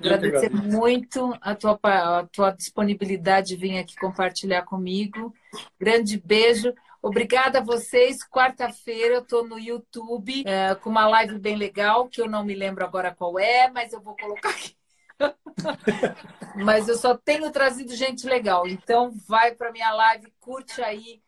Agradecer 0.00 0.50
muito 0.50 1.32
a 1.40 1.54
tua, 1.54 1.78
a 1.84 2.26
tua 2.26 2.50
disponibilidade 2.50 3.50
de 3.50 3.56
vir 3.56 3.78
aqui 3.78 3.94
compartilhar 3.94 4.62
comigo. 4.62 5.32
Grande 5.78 6.18
beijo. 6.18 6.74
Obrigada 7.00 7.60
a 7.60 7.62
vocês. 7.62 8.28
Quarta-feira 8.28 9.14
eu 9.14 9.20
estou 9.20 9.46
no 9.46 9.60
YouTube 9.60 10.42
é, 10.44 10.74
com 10.74 10.90
uma 10.90 11.06
live 11.06 11.38
bem 11.38 11.54
legal, 11.54 12.08
que 12.08 12.20
eu 12.20 12.28
não 12.28 12.44
me 12.44 12.56
lembro 12.56 12.84
agora 12.84 13.14
qual 13.14 13.38
é, 13.38 13.70
mas 13.70 13.92
eu 13.92 14.00
vou 14.00 14.16
colocar 14.16 14.50
aqui. 14.50 14.74
mas 16.56 16.88
eu 16.88 16.96
só 16.96 17.16
tenho 17.16 17.48
trazido 17.52 17.94
gente 17.94 18.26
legal. 18.26 18.66
Então 18.66 19.12
vai 19.28 19.54
para 19.54 19.70
minha 19.70 19.92
live, 19.92 20.32
curte 20.40 20.82
aí 20.82 21.22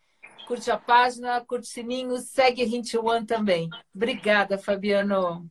curte 0.47 0.71
a 0.71 0.77
página, 0.77 1.41
curte 1.41 1.69
o 1.69 1.71
sininho, 1.71 2.17
segue 2.19 2.63
a 2.63 2.65
Hint 2.65 2.95
One 2.95 3.27
também. 3.27 3.69
Obrigada, 3.95 4.59
Fabiano. 4.59 5.49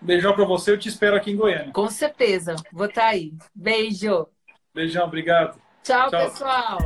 Beijão 0.00 0.34
para 0.34 0.44
você, 0.44 0.70
eu 0.70 0.78
te 0.78 0.88
espero 0.88 1.16
aqui 1.16 1.30
em 1.30 1.36
Goiânia. 1.36 1.72
Com 1.72 1.88
certeza, 1.88 2.54
vou 2.72 2.86
estar 2.86 3.02
tá 3.02 3.08
aí. 3.08 3.32
Beijo. 3.54 4.26
Beijão, 4.74 5.06
obrigado. 5.06 5.58
Tchau, 5.82 6.10
Tchau. 6.10 6.30
pessoal. 6.30 6.78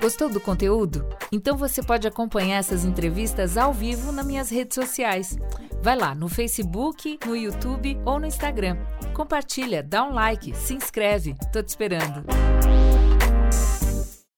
Gostou 0.00 0.28
do 0.28 0.40
conteúdo? 0.40 1.08
Então 1.32 1.56
você 1.56 1.82
pode 1.82 2.06
acompanhar 2.06 2.58
essas 2.58 2.84
entrevistas 2.84 3.56
ao 3.56 3.72
vivo 3.72 4.12
nas 4.12 4.24
minhas 4.24 4.48
redes 4.48 4.74
sociais. 4.74 5.36
Vai 5.82 5.96
lá 5.96 6.14
no 6.14 6.28
Facebook, 6.28 7.18
no 7.26 7.36
YouTube 7.36 8.00
ou 8.04 8.20
no 8.20 8.26
Instagram. 8.26 8.76
Compartilha, 9.14 9.82
dá 9.82 10.04
um 10.04 10.12
like, 10.12 10.54
se 10.54 10.74
inscreve. 10.74 11.34
Tô 11.52 11.62
te 11.62 11.68
esperando. 11.68 12.24